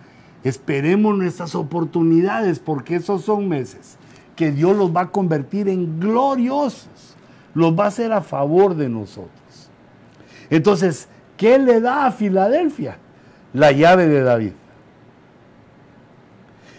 Esperemos 0.43 1.17
nuestras 1.17 1.55
oportunidades 1.55 2.59
porque 2.59 2.97
esos 2.97 3.23
son 3.23 3.47
meses 3.47 3.97
que 4.35 4.51
Dios 4.51 4.75
los 4.75 4.93
va 4.93 5.03
a 5.03 5.09
convertir 5.09 5.69
en 5.69 6.01
gloriosos. 6.01 7.08
Los 7.53 7.77
va 7.77 7.85
a 7.85 7.87
hacer 7.87 8.11
a 8.11 8.21
favor 8.21 8.75
de 8.75 8.89
nosotros. 8.89 9.69
Entonces, 10.49 11.07
¿Qué 11.39 11.57
le 11.57 11.79
da 11.79 12.05
a 12.05 12.11
Filadelfia? 12.11 12.97
La 13.53 13.71
llave 13.71 14.09
de 14.09 14.21
David. 14.23 14.51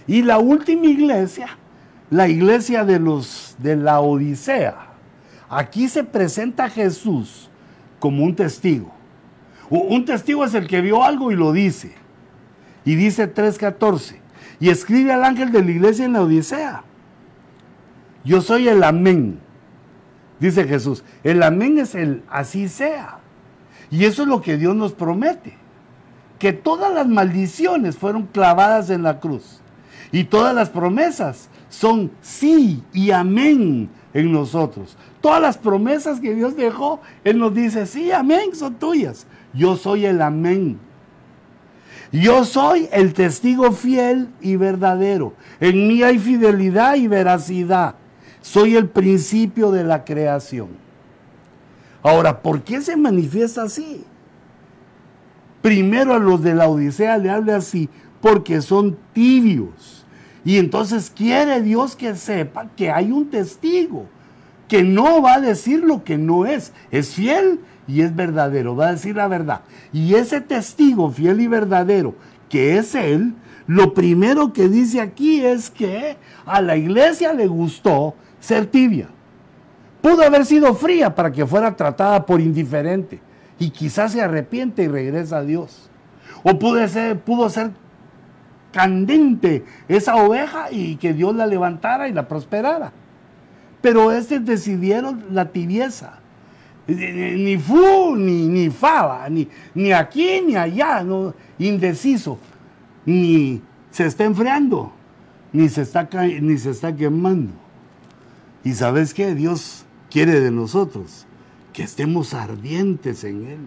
Y 0.07 0.21
la 0.21 0.39
última 0.39 0.85
iglesia, 0.85 1.49
la 2.11 2.29
iglesia 2.29 2.85
de 2.85 2.99
los 2.99 3.57
de 3.57 3.77
la 3.77 4.01
Odisea. 4.01 4.77
Aquí 5.49 5.89
se 5.89 6.05
presenta 6.05 6.69
Jesús 6.69 7.49
como 7.99 8.23
un 8.23 8.37
testigo. 8.37 8.93
Un 9.71 10.05
testigo 10.05 10.45
es 10.45 10.53
el 10.53 10.67
que 10.67 10.83
vio 10.83 11.03
algo 11.03 11.33
y 11.33 11.37
lo 11.37 11.55
dice. 11.55 11.95
Y 12.85 12.97
dice 12.97 13.35
3.14. 13.35 14.17
Y 14.61 14.69
escribe 14.69 15.11
al 15.11 15.25
ángel 15.25 15.53
de 15.53 15.65
la 15.65 15.71
iglesia 15.71 16.05
en 16.05 16.13
la 16.13 16.21
Odisea. 16.21 16.85
Yo 18.25 18.43
soy 18.43 18.69
el 18.69 18.85
amén. 18.85 19.41
Dice 20.41 20.65
Jesús. 20.65 21.05
El 21.23 21.43
amén 21.43 21.79
es 21.79 21.95
el 21.95 22.23
así 22.31 22.69
sea. 22.69 23.19
Y 23.91 24.07
eso 24.07 24.23
es 24.23 24.29
lo 24.29 24.41
que 24.41 24.57
Dios 24.57 24.75
nos 24.75 24.93
promete. 24.93 25.57
Que 26.39 26.53
todas 26.53 26.93
las 26.93 27.07
maldiciones 27.07 27.99
fueron 27.99 28.27
clavadas 28.27 28.89
en 28.91 29.03
la 29.03 29.21
cruz. 29.21 29.61
Y 30.11 30.25
todas 30.25 30.55
las 30.55 30.71
promesas 30.71 31.49
son 31.69 32.11
sí 32.23 32.83
y 32.93 33.11
amén 33.11 33.91
en 34.15 34.33
nosotros. 34.33 34.97
Todas 35.21 35.41
las 35.41 35.59
promesas 35.59 36.19
que 36.19 36.35
Dios 36.35 36.57
dejó, 36.57 37.01
Él 37.23 37.39
nos 37.39 37.55
dice, 37.55 37.87
sí, 37.87 38.11
amén, 38.11 38.55
son 38.55 38.75
tuyas. 38.75 39.27
Yo 39.53 39.77
soy 39.77 40.07
el 40.07 40.23
amén. 40.23 40.79
Yo 42.13 42.45
soy 42.45 42.89
el 42.91 43.13
testigo 43.13 43.71
fiel 43.71 44.29
y 44.41 44.57
verdadero. 44.57 45.35
En 45.61 45.87
mí 45.87 46.03
hay 46.03 46.19
fidelidad 46.19 46.97
y 46.97 47.07
veracidad. 47.07 47.95
Soy 48.41 48.77
el 48.77 48.89
principio 48.89 49.71
de 49.71 49.85
la 49.85 50.05
creación. 50.05 50.69
Ahora, 52.03 52.41
¿por 52.41 52.63
qué 52.63 52.81
se 52.81 52.97
manifiesta 52.97 53.65
así? 53.65 54.05
Primero 55.61 56.15
a 56.15 56.19
los 56.19 56.43
de 56.43 56.55
la 56.55 56.69
Odisea 56.69 57.19
le 57.19 57.31
habla 57.31 57.57
así, 57.57 57.91
porque 58.21 58.63
son 58.63 58.97
tibios. 59.13 60.07
Y 60.45 60.57
entonces 60.57 61.13
quiere 61.15 61.61
Dios 61.61 61.97
que 61.97 62.15
sepa 62.15 62.71
que 62.77 62.91
hay 62.91 63.13
un 63.13 63.29
testigo, 63.29 64.07
que 64.69 64.83
no 64.83 65.21
va 65.21 65.35
a 65.35 65.41
decir 65.41 65.85
lo 65.85 66.03
que 66.03 66.17
no 66.17 66.47
es, 66.47 66.73
es 66.91 67.15
fiel 67.15 67.61
y 67.87 68.01
es 68.01 68.17
verdadero, 68.17 68.75
va 68.75 68.89
a 68.89 68.93
decir 68.93 69.17
la 69.17 69.29
verdad. 69.29 69.61
Y 69.93 70.15
ese 70.15 70.41
testigo 70.41 71.11
fiel 71.11 71.41
y 71.43 71.47
verdadero, 71.47 72.15
que 72.49 72.79
es 72.79 72.95
Él, 72.95 73.35
lo 73.67 73.93
primero 73.93 74.53
que 74.53 74.69
dice 74.69 75.01
aquí 75.01 75.45
es 75.45 75.71
que 75.71 76.17
a 76.47 76.63
la 76.63 76.77
iglesia 76.77 77.35
le 77.35 77.47
gustó 77.47 78.15
ser 78.41 78.67
tibia. 78.67 79.09
Pudo 80.03 80.23
haber 80.23 80.45
sido 80.47 80.75
fría 80.75 81.15
para 81.15 81.31
que 81.31 81.47
fuera 81.47 81.77
tratada 81.77 82.25
por 82.25 82.41
indiferente 82.41 83.21
y 83.59 83.71
quizás 83.71 84.13
se 84.13 84.23
arrepiente 84.23 84.83
y 84.83 84.89
regresa 84.89 85.39
a 85.39 85.43
Dios. 85.43 85.91
O 86.43 86.59
pudo 86.59 86.87
ser, 86.89 87.19
pudo 87.21 87.51
ser 87.51 87.71
candente 88.73 89.65
esa 89.89 90.17
oveja 90.17 90.71
y 90.71 90.97
que 90.97 91.13
Dios 91.13 91.35
la 91.35 91.47
levantara 91.47 92.09
y 92.09 92.13
la 92.13 92.27
prosperara. 92.27 92.93
Pero 93.83 94.13
estos 94.13 94.45
decidieron 94.45 95.27
la 95.31 95.51
tibieza. 95.51 96.15
Ni 96.87 97.57
fu, 97.59 98.17
ni, 98.17 98.49
ni 98.49 98.71
fava, 98.71 99.29
ni, 99.29 99.47
ni 99.75 99.93
aquí, 99.93 100.41
ni 100.45 100.57
allá, 100.57 101.05
no, 101.05 101.35
indeciso. 101.59 102.39
Ni 103.05 103.63
se 103.91 104.07
está 104.07 104.25
enfriando, 104.25 104.93
ni 105.53 105.69
se 105.69 105.83
está, 105.83 106.09
ni 106.41 106.59
se 106.59 106.71
está 106.71 106.95
quemando. 106.95 107.53
Y 108.63 108.75
sabes 108.75 109.15
qué, 109.15 109.35
Dios 109.35 109.85
quiere 110.11 110.41
de 110.41 110.51
nosotros 110.51 111.27
que 111.73 111.83
estemos 111.83 112.35
ardientes 112.35 113.25
en 113.25 113.47
Él, 113.47 113.61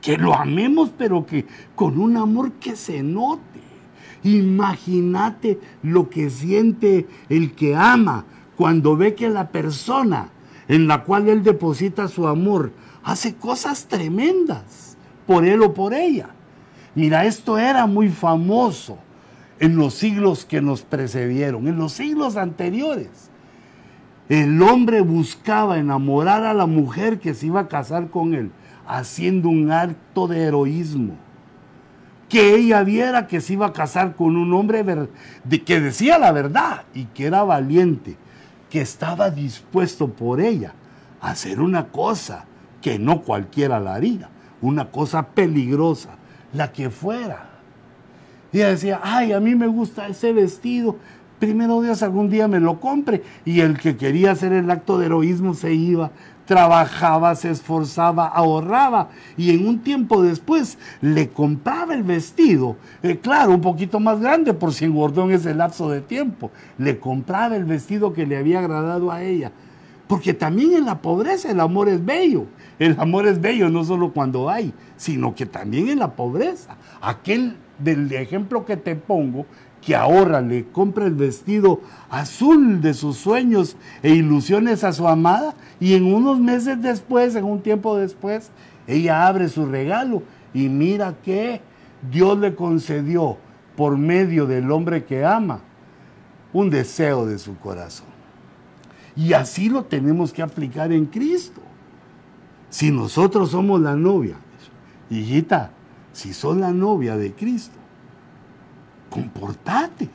que 0.00 0.16
lo 0.16 0.34
amemos, 0.34 0.90
pero 0.96 1.26
que 1.26 1.46
con 1.74 1.98
un 1.98 2.16
amor 2.16 2.52
que 2.52 2.76
se 2.76 3.02
note. 3.02 3.60
Imagínate 4.22 5.58
lo 5.82 6.08
que 6.08 6.30
siente 6.30 7.06
el 7.28 7.52
que 7.54 7.74
ama 7.74 8.24
cuando 8.56 8.96
ve 8.96 9.14
que 9.14 9.28
la 9.28 9.50
persona 9.50 10.30
en 10.68 10.86
la 10.88 11.04
cual 11.04 11.28
Él 11.28 11.42
deposita 11.42 12.08
su 12.08 12.26
amor 12.26 12.72
hace 13.02 13.34
cosas 13.34 13.86
tremendas 13.86 14.96
por 15.26 15.44
Él 15.44 15.62
o 15.62 15.74
por 15.74 15.94
ella. 15.94 16.30
Mira, 16.94 17.24
esto 17.24 17.58
era 17.58 17.86
muy 17.86 18.08
famoso 18.08 18.98
en 19.58 19.76
los 19.76 19.94
siglos 19.94 20.44
que 20.44 20.60
nos 20.60 20.82
precedieron, 20.82 21.66
en 21.66 21.76
los 21.76 21.92
siglos 21.92 22.36
anteriores 22.36 23.30
el 24.28 24.60
hombre 24.62 25.00
buscaba 25.02 25.78
enamorar 25.78 26.44
a 26.44 26.54
la 26.54 26.66
mujer 26.66 27.20
que 27.20 27.34
se 27.34 27.46
iba 27.46 27.60
a 27.60 27.68
casar 27.68 28.10
con 28.10 28.34
él, 28.34 28.50
haciendo 28.86 29.48
un 29.48 29.70
acto 29.70 30.26
de 30.26 30.42
heroísmo. 30.42 31.14
Que 32.28 32.56
ella 32.56 32.82
viera 32.82 33.28
que 33.28 33.40
se 33.40 33.52
iba 33.52 33.66
a 33.66 33.72
casar 33.72 34.16
con 34.16 34.36
un 34.36 34.52
hombre 34.52 34.84
que 35.64 35.80
decía 35.80 36.18
la 36.18 36.32
verdad 36.32 36.82
y 36.92 37.04
que 37.04 37.26
era 37.26 37.44
valiente, 37.44 38.16
que 38.68 38.80
estaba 38.80 39.30
dispuesto 39.30 40.08
por 40.08 40.40
ella 40.40 40.74
a 41.20 41.30
hacer 41.30 41.60
una 41.60 41.86
cosa 41.86 42.46
que 42.82 42.98
no 42.98 43.22
cualquiera 43.22 43.78
la 43.78 43.94
haría, 43.94 44.28
una 44.60 44.90
cosa 44.90 45.28
peligrosa, 45.28 46.16
la 46.52 46.72
que 46.72 46.90
fuera. 46.90 47.50
Y 48.52 48.58
ella 48.58 48.70
decía, 48.70 49.00
ay, 49.02 49.32
a 49.32 49.38
mí 49.38 49.54
me 49.54 49.68
gusta 49.68 50.08
ese 50.08 50.32
vestido, 50.32 50.96
primero 51.38 51.80
Dios 51.80 52.02
algún 52.02 52.30
día 52.30 52.48
me 52.48 52.60
lo 52.60 52.80
compre. 52.80 53.22
Y 53.44 53.60
el 53.60 53.78
que 53.78 53.96
quería 53.96 54.32
hacer 54.32 54.52
el 54.52 54.70
acto 54.70 54.98
de 54.98 55.06
heroísmo 55.06 55.54
se 55.54 55.74
iba, 55.74 56.10
trabajaba, 56.46 57.34
se 57.34 57.50
esforzaba, 57.50 58.28
ahorraba 58.28 59.08
y 59.36 59.50
en 59.50 59.66
un 59.66 59.80
tiempo 59.80 60.22
después 60.22 60.78
le 61.00 61.28
compraba 61.28 61.92
el 61.92 62.04
vestido, 62.04 62.76
eh, 63.02 63.18
claro, 63.18 63.50
un 63.52 63.60
poquito 63.60 64.00
más 64.00 64.20
grande 64.20 64.54
por 64.54 64.72
si 64.72 64.84
engordó 64.84 65.24
en 65.24 65.32
ese 65.32 65.54
lapso 65.54 65.90
de 65.90 66.00
tiempo, 66.00 66.50
le 66.78 66.98
compraba 66.98 67.56
el 67.56 67.64
vestido 67.64 68.12
que 68.12 68.26
le 68.26 68.38
había 68.38 68.60
agradado 68.60 69.10
a 69.10 69.22
ella. 69.22 69.52
Porque 70.06 70.34
también 70.34 70.72
en 70.74 70.84
la 70.84 71.02
pobreza 71.02 71.50
el 71.50 71.58
amor 71.58 71.88
es 71.88 72.04
bello. 72.04 72.46
El 72.78 72.98
amor 73.00 73.26
es 73.26 73.40
bello 73.40 73.68
no 73.68 73.82
solo 73.82 74.12
cuando 74.12 74.48
hay, 74.48 74.72
sino 74.96 75.34
que 75.34 75.46
también 75.46 75.88
en 75.88 75.98
la 75.98 76.12
pobreza. 76.12 76.76
Aquel 77.00 77.56
del 77.78 78.10
ejemplo 78.12 78.64
que 78.64 78.76
te 78.76 78.94
pongo 78.94 79.46
que 79.82 79.94
ahorra, 79.94 80.40
le 80.40 80.64
compra 80.66 81.06
el 81.06 81.14
vestido 81.14 81.80
azul 82.10 82.80
de 82.80 82.94
sus 82.94 83.16
sueños 83.16 83.76
e 84.02 84.10
ilusiones 84.10 84.82
a 84.84 84.92
su 84.92 85.06
amada 85.06 85.54
y 85.78 85.94
en 85.94 86.12
unos 86.12 86.40
meses 86.40 86.82
después, 86.82 87.36
en 87.36 87.44
un 87.44 87.60
tiempo 87.60 87.96
después, 87.96 88.50
ella 88.86 89.26
abre 89.26 89.48
su 89.48 89.66
regalo 89.66 90.22
y 90.52 90.68
mira 90.68 91.14
que 91.24 91.60
Dios 92.10 92.38
le 92.38 92.54
concedió 92.54 93.36
por 93.76 93.96
medio 93.96 94.46
del 94.46 94.70
hombre 94.70 95.04
que 95.04 95.24
ama 95.24 95.60
un 96.52 96.70
deseo 96.70 97.26
de 97.26 97.38
su 97.38 97.56
corazón. 97.58 98.06
Y 99.14 99.32
así 99.32 99.68
lo 99.68 99.84
tenemos 99.84 100.32
que 100.32 100.42
aplicar 100.42 100.92
en 100.92 101.06
Cristo. 101.06 101.60
Si 102.70 102.90
nosotros 102.90 103.50
somos 103.50 103.80
la 103.80 103.94
novia, 103.94 104.36
hijita, 105.10 105.70
si 106.12 106.32
sos 106.34 106.56
la 106.56 106.72
novia 106.72 107.16
de 107.16 107.32
Cristo, 107.32 107.75
comportate 109.16 110.10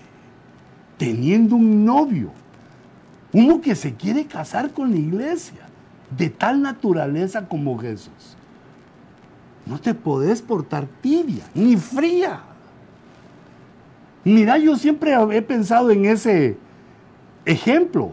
teniendo 0.98 1.56
un 1.56 1.84
novio, 1.84 2.32
uno 3.34 3.60
que 3.60 3.74
se 3.74 3.96
quiere 3.96 4.26
casar 4.26 4.72
con 4.72 4.92
la 4.92 4.98
iglesia, 4.98 5.62
de 6.16 6.30
tal 6.30 6.62
naturaleza 6.62 7.48
como 7.48 7.80
Jesús. 7.80 8.38
No 9.66 9.80
te 9.80 9.96
podés 9.96 10.42
portar 10.42 10.86
tibia 11.02 11.44
ni 11.56 11.78
fría. 11.78 12.42
Mira, 14.24 14.58
yo 14.60 14.76
siempre 14.76 15.16
he 15.32 15.42
pensado 15.42 15.90
en 15.90 16.06
ese 16.06 16.58
ejemplo. 17.46 18.12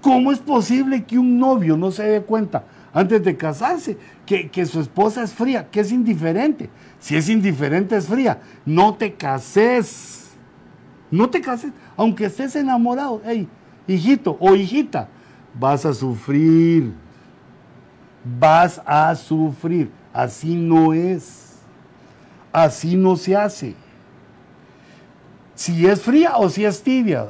¿Cómo 0.00 0.32
es 0.32 0.38
posible 0.38 1.04
que 1.04 1.18
un 1.18 1.38
novio 1.38 1.76
no 1.76 1.90
se 1.90 2.04
dé 2.04 2.22
cuenta 2.22 2.64
antes 2.96 3.22
de 3.22 3.36
casarse 3.36 3.98
que, 4.24 4.48
que, 4.48 4.64
su 4.64 4.80
esposa 4.80 5.22
es 5.22 5.34
fría, 5.34 5.68
que 5.70 5.80
es 5.80 5.92
indiferente? 5.92 6.70
Si 6.98 7.14
es 7.14 7.28
indiferente, 7.28 7.94
es 7.94 8.06
fría. 8.06 8.40
No 8.64 8.94
te 8.94 9.12
cases. 9.12 10.30
No 11.10 11.28
te 11.28 11.42
cases, 11.42 11.72
aunque 11.94 12.24
estés 12.24 12.56
enamorado. 12.56 13.20
Hey, 13.22 13.46
hijito 13.86 14.38
o 14.40 14.56
hijita, 14.56 15.08
vas 15.52 15.84
a 15.84 15.92
sufrir. 15.92 16.94
Vas 18.40 18.80
a 18.86 19.14
sufrir. 19.14 19.90
Así 20.10 20.54
no 20.54 20.94
es. 20.94 21.58
Así 22.50 22.96
no 22.96 23.14
se 23.16 23.36
hace. 23.36 23.74
Si 25.54 25.86
es 25.86 26.00
fría 26.00 26.38
o 26.38 26.48
si 26.48 26.64
es 26.64 26.82
tibia. 26.82 27.26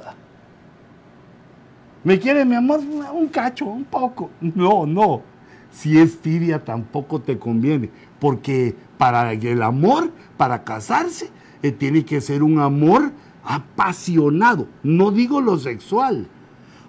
¿Me 2.05 2.21
quiere 2.21 2.45
mi 2.45 2.55
amor? 2.55 2.79
Un 2.79 3.27
cacho, 3.27 3.65
un 3.65 3.85
poco. 3.85 4.31
No, 4.41 4.87
no. 4.87 5.35
Si 5.77 5.99
es 5.99 6.19
tibia 6.19 6.65
tampoco 6.65 7.21
te 7.21 7.39
conviene. 7.39 7.91
Porque 8.19 8.75
para 8.97 9.33
el 9.33 9.63
amor, 9.63 10.11
para 10.39 10.65
casarse, 10.65 11.31
eh, 11.63 11.71
tiene 11.71 12.05
que 12.05 12.21
ser 12.21 12.43
un 12.43 12.61
amor 12.61 13.13
apasionado. 13.45 14.69
No 14.83 15.11
digo 15.11 15.41
lo 15.41 15.59
sexual. 15.59 16.29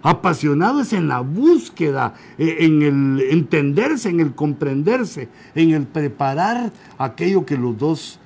Apasionado 0.04 0.80
es 0.80 0.94
en 0.94 1.08
la 1.08 1.20
búsqueda, 1.20 2.14
eh, 2.38 2.58
en 2.60 2.82
el 2.82 3.22
entenderse, 3.32 4.10
en 4.10 4.22
el 4.22 4.36
comprenderse, 4.36 5.28
en 5.54 5.72
el 5.72 5.86
preparar 5.86 6.72
aquello 6.98 7.46
que 7.46 7.58
los 7.58 7.78
dos 7.78 8.20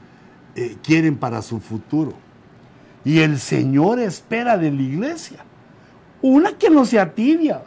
eh, 0.55 0.76
quieren 0.84 1.16
para 1.16 1.41
su 1.41 1.59
futuro. 1.59 2.14
Y 3.03 3.20
el 3.20 3.39
Señor 3.39 3.99
espera 3.99 4.57
de 4.57 4.70
la 4.70 4.82
iglesia 4.82 5.45
una 6.22 6.53
que 6.53 6.70
no 6.70 6.86
sea 6.86 7.14
tibia. 7.14 7.62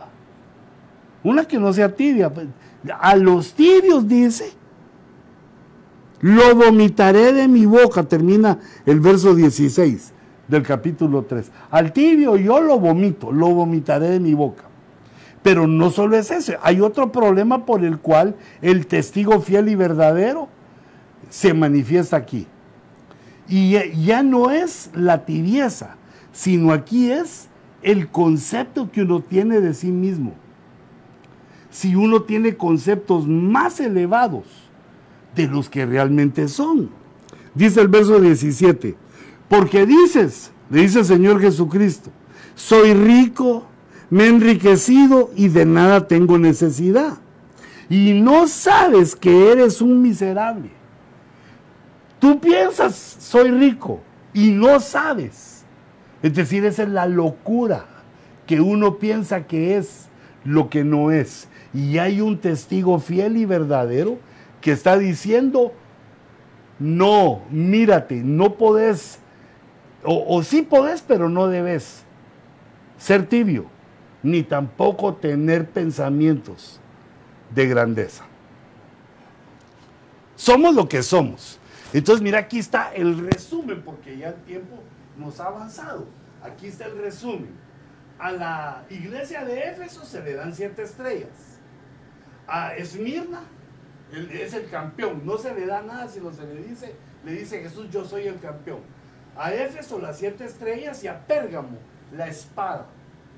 Una 1.23 1.45
que 1.45 1.59
no 1.59 1.73
sea 1.73 1.95
tibia. 1.95 2.33
A 3.01 3.17
los 3.17 3.55
tibios 3.55 4.07
dice, 4.09 4.53
lo 6.21 6.55
vomitaré 6.55 7.33
de 7.33 7.49
mi 7.49 7.67
boca, 7.67 8.05
termina 8.05 8.59
el 8.87 9.01
verso 9.01 9.35
16 9.35 10.13
del 10.49 10.63
capítulo 10.63 11.23
3. 11.25 11.51
Al 11.71 11.93
tibio 11.93 12.37
yo 12.37 12.61
lo 12.61 12.79
vomito, 12.79 13.33
lo 13.33 13.49
vomitaré 13.49 14.09
de 14.09 14.21
mi 14.21 14.35
boca. 14.35 14.65
Pero 15.43 15.67
no 15.67 15.91
solo 15.91 16.17
es 16.17 16.31
ese, 16.31 16.59
hay 16.63 16.81
otro 16.81 17.13
problema 17.13 17.67
por 17.67 17.85
el 17.85 17.99
cual 17.99 18.37
el 18.63 18.87
testigo 18.87 19.41
fiel 19.41 19.69
y 19.69 19.75
verdadero 19.75 20.49
se 21.29 21.53
manifiesta 21.53 22.17
aquí. 22.17 22.47
Y 23.47 23.77
ya 24.05 24.23
no 24.23 24.51
es 24.51 24.91
la 24.95 25.27
tibieza, 25.27 25.97
sino 26.33 26.73
aquí 26.73 27.11
es 27.11 27.49
el 27.83 28.09
concepto 28.09 28.91
que 28.91 29.03
uno 29.03 29.21
tiene 29.21 29.61
de 29.61 29.75
sí 29.75 29.89
mismo. 29.89 30.33
Si 31.75 31.97
uno 31.97 32.23
tiene 32.23 32.57
conceptos 32.57 33.27
más 33.27 33.81
elevados 33.81 34.45
de 35.35 35.49
los 35.49 35.69
que 35.69 35.85
realmente 35.85 36.47
son. 36.47 36.91
Dice 37.53 37.81
el 37.81 37.89
verso 37.89 38.21
17, 38.21 38.95
porque 39.49 39.85
dices, 39.85 40.53
le 40.71 40.83
dice 40.83 41.01
el 41.01 41.05
Señor 41.05 41.41
Jesucristo, 41.41 42.11
soy 42.55 42.95
rico, 42.95 43.67
me 44.09 44.25
he 44.25 44.29
enriquecido 44.29 45.33
y 45.35 45.49
de 45.49 45.67
nada 45.67 46.07
tengo 46.07 46.39
necesidad. 46.39 47.19
Y 47.89 48.13
no 48.13 48.47
sabes 48.47 49.17
que 49.17 49.51
eres 49.51 49.81
un 49.81 50.01
miserable. 50.01 50.71
Tú 52.21 52.39
piensas, 52.39 53.17
soy 53.19 53.51
rico, 53.51 54.01
y 54.33 54.53
no 54.53 54.79
sabes 54.79 55.55
es 56.25 56.33
decir, 56.33 56.65
esa 56.65 56.85
es 56.85 56.89
la 56.89 57.05
locura 57.05 57.85
que 58.47 58.59
uno 58.63 58.97
piensa 58.97 59.47
que 59.47 59.77
es 59.77 60.09
lo 60.43 60.71
que 60.71 60.83
no 60.83 61.11
es. 61.11 61.49
Y 61.75 61.99
hay 61.99 62.21
un 62.21 62.39
testigo 62.39 63.01
fiel 63.01 63.37
y 63.37 63.45
verdadero 63.45 64.19
que 64.61 64.73
está 64.73 64.97
diciendo, 64.97 65.73
no, 66.79 67.43
mírate, 67.51 68.23
no 68.23 68.55
podés, 68.55 69.19
o, 70.05 70.43
sí 70.43 70.63
podés, 70.63 71.03
pero 71.03 71.29
no 71.29 71.49
debes 71.49 72.05
ser 72.97 73.27
tibio, 73.27 73.67
ni 74.23 74.43
tampoco 74.43 75.15
tener 75.15 75.69
pensamientos 75.69 76.81
de 77.55 77.67
grandeza. 77.67 78.25
Somos 80.37 80.75
lo 80.75 80.89
que 80.89 81.03
somos. 81.03 81.59
Entonces, 81.93 82.23
mira, 82.23 82.39
aquí 82.39 82.59
está 82.59 82.93
el 82.95 83.31
resumen, 83.31 83.83
porque 83.83 84.17
ya 84.17 84.29
el 84.29 84.43
tiempo 84.43 84.79
nos 85.17 85.41
ha 85.41 85.47
avanzado. 85.47 86.07
Aquí 86.43 86.67
está 86.67 86.87
el 86.87 86.99
resumen. 86.99 87.51
A 88.19 88.33
la 88.33 88.85
iglesia 88.91 89.45
de 89.45 89.71
Éfeso 89.71 90.05
se 90.05 90.23
le 90.23 90.35
dan 90.35 90.55
siete 90.55 90.83
estrellas. 90.83 91.54
A 92.47 92.75
Esmirna 92.77 93.43
es 94.13 94.55
el 94.55 94.69
campeón. 94.69 95.23
No 95.25 95.39
se 95.39 95.55
le 95.55 95.67
da 95.67 95.83
nada, 95.83 96.09
sino 96.09 96.33
se 96.33 96.47
le 96.47 96.63
dice, 96.63 96.95
le 97.25 97.33
dice 97.33 97.63
Jesús, 97.63 97.91
yo 97.91 98.05
soy 98.05 98.27
el 98.27 98.39
campeón. 98.41 98.81
A 99.37 99.53
Éfeso 99.53 99.99
las 99.99 100.19
siete 100.19 100.45
estrellas 100.45 101.03
y 101.03 101.09
a 101.09 101.27
Pérgamo 101.27 101.79
la 102.13 102.29
espada. 102.29 102.87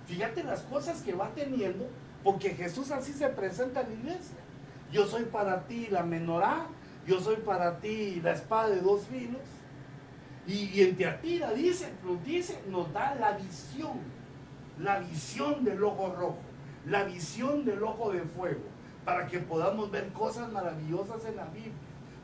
Fíjate 0.07 0.45
las 0.45 0.61
cosas 0.63 1.03
que 1.03 1.15
va 1.15 1.31
teniendo, 1.35 1.89
porque 2.23 2.51
Jesús 2.51 2.91
así 2.91 3.13
se 3.13 3.29
presenta 3.29 3.81
a 3.81 3.83
la 3.85 3.95
iglesia. 3.95 4.37
Yo 4.93 5.07
soy 5.07 5.25
para 5.25 5.67
ti 5.67 5.89
la 5.91 6.03
menorá, 6.03 6.67
yo 7.07 7.21
soy 7.21 7.37
para 7.37 7.79
ti 7.79 8.21
la 8.23 8.33
espada 8.33 8.69
de 8.69 8.81
dos 8.81 9.07
filos, 9.07 9.43
y, 10.47 10.81
en 10.81 10.97
Teatira 10.97 11.53
dice, 11.53 11.93
nos 12.05 12.25
dice, 12.25 12.61
nos 12.69 12.93
da 12.93 13.17
la 13.17 13.33
visión, 13.33 13.99
la 14.79 15.01
visión 15.01 15.65
del 15.65 15.83
ojo 15.83 16.15
rojo, 16.15 16.39
la 16.87 17.03
visión 17.03 17.65
del 17.65 17.83
ojo 17.83 18.13
de 18.13 18.21
fuego, 18.21 18.63
para 19.07 19.27
que 19.27 19.39
podamos 19.39 19.91
ver 19.91 20.13
cosas 20.13 20.53
maravillosas 20.53 21.25
en 21.25 21.37
la 21.37 21.47
Biblia, 21.47 21.73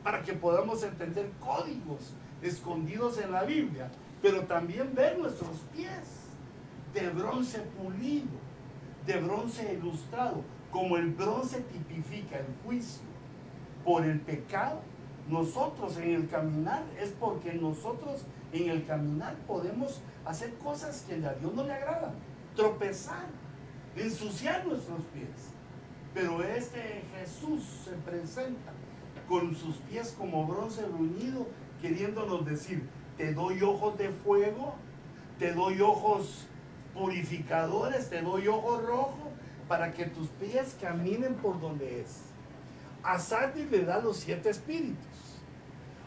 para 0.03 0.21
que 0.21 0.33
podamos 0.33 0.83
entender 0.83 1.31
códigos 1.39 2.13
escondidos 2.43 3.17
en 3.17 3.31
la 3.31 3.43
Biblia, 3.43 3.89
pero 4.21 4.43
también 4.43 4.93
ver 4.93 5.17
nuestros 5.17 5.57
pies 5.73 6.27
de 6.93 7.09
bronce 7.09 7.59
pulido, 7.59 8.37
de 9.07 9.19
bronce 9.19 9.73
ilustrado, 9.73 10.43
como 10.69 10.97
el 10.97 11.09
bronce 11.11 11.61
tipifica 11.61 12.37
el 12.37 12.45
juicio 12.63 13.07
por 13.83 14.05
el 14.05 14.19
pecado 14.19 14.79
nosotros 15.29 15.97
en 15.97 16.11
el 16.11 16.27
caminar 16.27 16.83
es 16.99 17.11
porque 17.11 17.53
nosotros 17.53 18.25
en 18.51 18.69
el 18.69 18.85
caminar 18.85 19.35
podemos 19.47 20.01
hacer 20.25 20.53
cosas 20.55 21.05
que 21.07 21.15
a 21.25 21.33
Dios 21.33 21.53
no 21.53 21.63
le 21.63 21.73
agradan, 21.73 22.13
tropezar, 22.55 23.27
ensuciar 23.95 24.65
nuestros 24.67 25.01
pies. 25.13 25.52
Pero 26.13 26.43
este 26.43 27.03
Jesús 27.19 27.63
se 27.85 27.91
presenta 28.09 28.71
con 29.27 29.55
sus 29.55 29.77
pies 29.77 30.15
como 30.17 30.45
bronce 30.45 30.83
bruñido, 30.85 31.47
queriéndonos 31.81 32.45
decir, 32.45 32.87
te 33.17 33.33
doy 33.33 33.61
ojos 33.61 33.97
de 33.97 34.09
fuego, 34.09 34.75
te 35.39 35.53
doy 35.53 35.81
ojos 35.81 36.47
purificadores, 36.93 38.09
te 38.09 38.21
doy 38.21 38.47
ojos 38.47 38.83
rojos, 38.83 39.33
para 39.67 39.91
que 39.93 40.05
tus 40.05 40.27
pies 40.29 40.77
caminen 40.79 41.35
por 41.35 41.59
donde 41.59 42.01
es. 42.01 42.21
A 43.03 43.19
Sardis 43.19 43.69
le 43.71 43.83
da 43.83 43.99
los 43.99 44.17
siete 44.17 44.49
espíritus. 44.49 45.41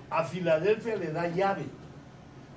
A 0.08 0.24
Filadelfia 0.24 0.96
le 0.96 1.12
da 1.12 1.26
llave. 1.26 1.66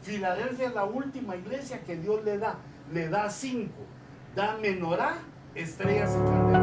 Filadelfia 0.02 0.68
es 0.68 0.74
la 0.76 0.86
última 0.86 1.36
iglesia 1.36 1.82
que 1.84 1.98
Dios 1.98 2.24
le 2.24 2.38
da. 2.38 2.58
Le 2.94 3.10
da 3.10 3.30
cinco. 3.30 3.82
Da 4.36 4.58
menorá, 4.58 5.18
estrellas 5.56 6.12
y 6.12 6.30
candeleros. 6.30 6.59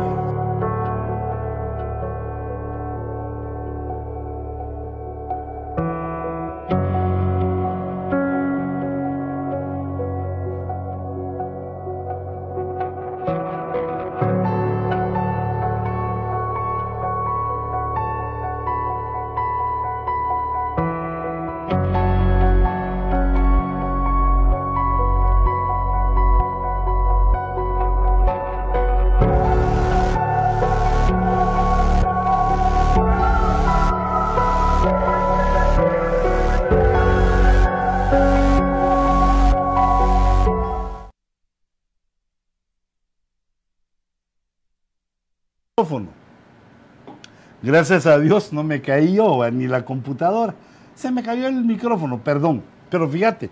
Gracias 47.66 48.06
a 48.06 48.20
Dios 48.20 48.52
no 48.52 48.62
me 48.62 48.80
caí 48.80 49.14
yo, 49.14 49.50
ni 49.50 49.66
la 49.66 49.84
computadora. 49.84 50.54
Se 50.94 51.10
me 51.10 51.24
cayó 51.24 51.48
el 51.48 51.64
micrófono, 51.64 52.22
perdón. 52.22 52.62
Pero 52.88 53.08
fíjate, 53.08 53.50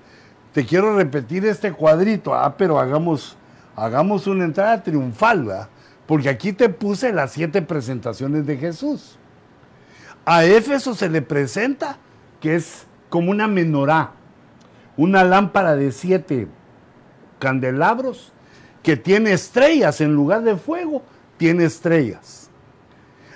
te 0.52 0.64
quiero 0.64 0.94
repetir 0.94 1.44
este 1.44 1.72
cuadrito. 1.72 2.32
Ah, 2.32 2.56
pero 2.56 2.78
hagamos, 2.78 3.36
hagamos 3.74 4.28
una 4.28 4.44
entrada 4.44 4.80
triunfal, 4.84 5.42
¿verdad? 5.46 5.68
Porque 6.06 6.28
aquí 6.28 6.52
te 6.52 6.68
puse 6.68 7.12
las 7.12 7.32
siete 7.32 7.60
presentaciones 7.60 8.46
de 8.46 8.56
Jesús. 8.56 9.18
A 10.24 10.44
Éfeso 10.44 10.94
se 10.94 11.08
le 11.08 11.20
presenta 11.20 11.98
que 12.40 12.54
es 12.54 12.86
como 13.08 13.32
una 13.32 13.48
menorá, 13.48 14.12
una 14.96 15.24
lámpara 15.24 15.74
de 15.74 15.90
siete 15.90 16.46
candelabros 17.40 18.32
que 18.80 18.96
tiene 18.96 19.32
estrellas 19.32 20.00
en 20.00 20.14
lugar 20.14 20.44
de 20.44 20.54
fuego, 20.54 21.02
tiene 21.36 21.64
estrellas. 21.64 22.48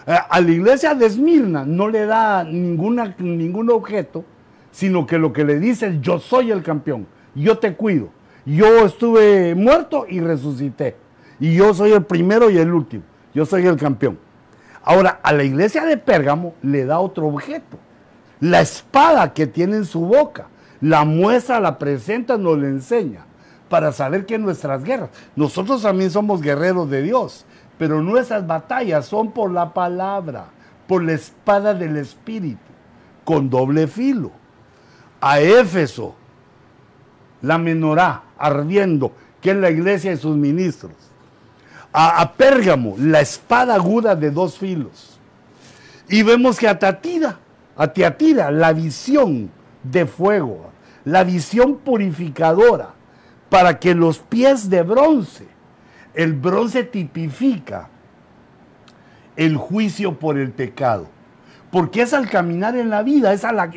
Eh, 0.08 0.16
a 0.26 0.40
la 0.40 0.50
iglesia 0.50 0.94
de 0.94 1.04
Esmirna 1.04 1.66
no 1.66 1.86
le 1.86 2.06
da 2.06 2.42
ningún 2.42 3.70
objeto, 3.70 4.24
sino 4.70 5.06
que 5.06 5.18
lo 5.18 5.34
que 5.34 5.44
le 5.44 5.58
dice 5.58 5.98
yo 6.00 6.18
soy 6.18 6.50
el 6.50 6.62
campeón, 6.62 7.06
yo 7.34 7.58
te 7.58 7.74
cuido, 7.74 8.08
yo 8.46 8.86
estuve 8.86 9.54
muerto 9.54 10.06
y 10.08 10.20
resucité, 10.20 10.96
y 11.38 11.54
yo 11.54 11.74
soy 11.74 11.92
el 11.92 12.04
primero 12.04 12.48
y 12.48 12.56
el 12.56 12.72
último, 12.72 13.02
yo 13.34 13.44
soy 13.44 13.66
el 13.66 13.76
campeón. 13.76 14.18
Ahora, 14.82 15.20
a 15.22 15.30
la 15.34 15.44
iglesia 15.44 15.84
de 15.84 15.98
Pérgamo 15.98 16.54
le 16.62 16.86
da 16.86 17.00
otro 17.00 17.26
objeto, 17.26 17.76
la 18.40 18.62
espada 18.62 19.34
que 19.34 19.46
tiene 19.46 19.76
en 19.76 19.84
su 19.84 20.00
boca, 20.00 20.46
la 20.80 21.04
muestra, 21.04 21.60
la 21.60 21.78
presenta, 21.78 22.38
nos 22.38 22.58
la 22.58 22.68
enseña, 22.68 23.26
para 23.68 23.92
saber 23.92 24.24
que 24.24 24.38
nuestras 24.38 24.82
guerras, 24.84 25.10
nosotros 25.36 25.82
también 25.82 26.10
somos 26.10 26.40
guerreros 26.40 26.88
de 26.88 27.02
Dios, 27.02 27.44
pero 27.78 28.02
nuestras 28.02 28.46
batallas 28.46 29.06
son 29.06 29.30
por 29.30 29.52
la 29.52 29.72
palabra, 29.72 30.46
por 30.86 31.04
la 31.04 31.12
espada 31.12 31.72
del 31.72 31.96
Espíritu, 31.96 32.58
con 33.24 33.48
doble 33.48 33.86
filo. 33.86 34.32
A 35.20 35.40
Éfeso, 35.40 36.14
la 37.40 37.56
menorá 37.56 38.22
ardiendo, 38.36 39.12
que 39.40 39.52
es 39.52 39.56
la 39.56 39.70
iglesia 39.70 40.12
y 40.12 40.16
sus 40.16 40.36
ministros. 40.36 40.92
A, 41.92 42.32
Pérgamo, 42.36 42.96
la 42.98 43.20
espada 43.20 43.74
aguda 43.74 44.14
de 44.14 44.30
dos 44.30 44.58
filos. 44.58 45.18
Y 46.08 46.22
vemos 46.22 46.58
que 46.58 46.68
a 46.68 46.78
Tatira, 46.78 47.38
a 47.76 47.88
Tiatira, 47.88 48.50
la 48.50 48.72
visión 48.72 49.50
de 49.82 50.06
fuego, 50.06 50.70
la 51.04 51.24
visión 51.24 51.76
purificadora, 51.76 52.90
para 53.48 53.78
que 53.78 53.94
los 53.94 54.18
pies 54.18 54.68
de 54.68 54.82
bronce 54.82 55.57
el 56.18 56.32
bronce 56.32 56.82
tipifica 56.82 57.88
el 59.36 59.56
juicio 59.56 60.18
por 60.18 60.36
el 60.36 60.50
pecado. 60.50 61.06
Porque 61.70 62.02
es 62.02 62.12
al 62.12 62.28
caminar 62.28 62.76
en 62.76 62.90
la 62.90 63.04
vida, 63.04 63.32
es 63.32 63.44
a 63.44 63.52
la, 63.52 63.70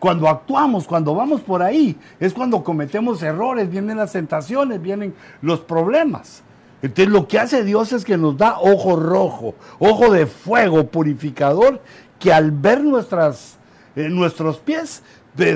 cuando 0.00 0.28
actuamos, 0.28 0.88
cuando 0.88 1.14
vamos 1.14 1.40
por 1.40 1.62
ahí, 1.62 1.96
es 2.18 2.34
cuando 2.34 2.64
cometemos 2.64 3.22
errores, 3.22 3.70
vienen 3.70 3.96
las 3.96 4.10
tentaciones, 4.10 4.82
vienen 4.82 5.14
los 5.40 5.60
problemas. 5.60 6.42
Entonces 6.82 7.12
lo 7.12 7.28
que 7.28 7.38
hace 7.38 7.62
Dios 7.62 7.92
es 7.92 8.04
que 8.04 8.16
nos 8.16 8.36
da 8.36 8.58
ojo 8.58 8.96
rojo, 8.96 9.54
ojo 9.78 10.12
de 10.12 10.26
fuego 10.26 10.88
purificador, 10.88 11.80
que 12.18 12.32
al 12.32 12.50
ver 12.50 12.82
nuestras, 12.82 13.56
eh, 13.94 14.08
nuestros 14.08 14.58
pies 14.58 15.04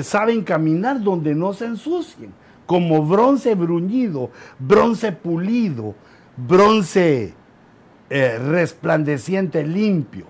saben 0.03 0.43
caminar 0.43 1.01
donde 1.01 1.35
no 1.35 1.51
se 1.51 1.65
ensucien, 1.65 2.31
como 2.65 3.05
bronce 3.05 3.55
bruñido, 3.55 4.29
bronce 4.57 5.11
pulido, 5.11 5.95
bronce 6.37 7.33
eh, 8.09 8.37
resplandeciente, 8.37 9.63
limpio. 9.63 10.27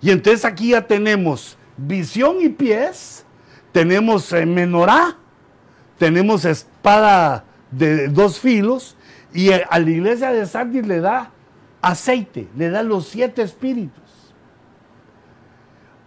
Y 0.00 0.10
entonces 0.10 0.44
aquí 0.44 0.70
ya 0.70 0.86
tenemos 0.86 1.58
visión 1.76 2.36
y 2.40 2.48
pies, 2.48 3.24
tenemos 3.72 4.32
eh, 4.32 4.46
menorá, 4.46 5.16
tenemos 5.98 6.44
espada 6.44 7.44
de 7.70 8.08
dos 8.08 8.40
filos, 8.40 8.96
y 9.32 9.52
a 9.52 9.78
la 9.78 9.90
iglesia 9.90 10.32
de 10.32 10.46
Sardis 10.46 10.86
le 10.86 11.00
da 11.00 11.30
aceite, 11.80 12.48
le 12.56 12.70
da 12.70 12.82
los 12.82 13.08
siete 13.08 13.42
espíritus. 13.42 14.02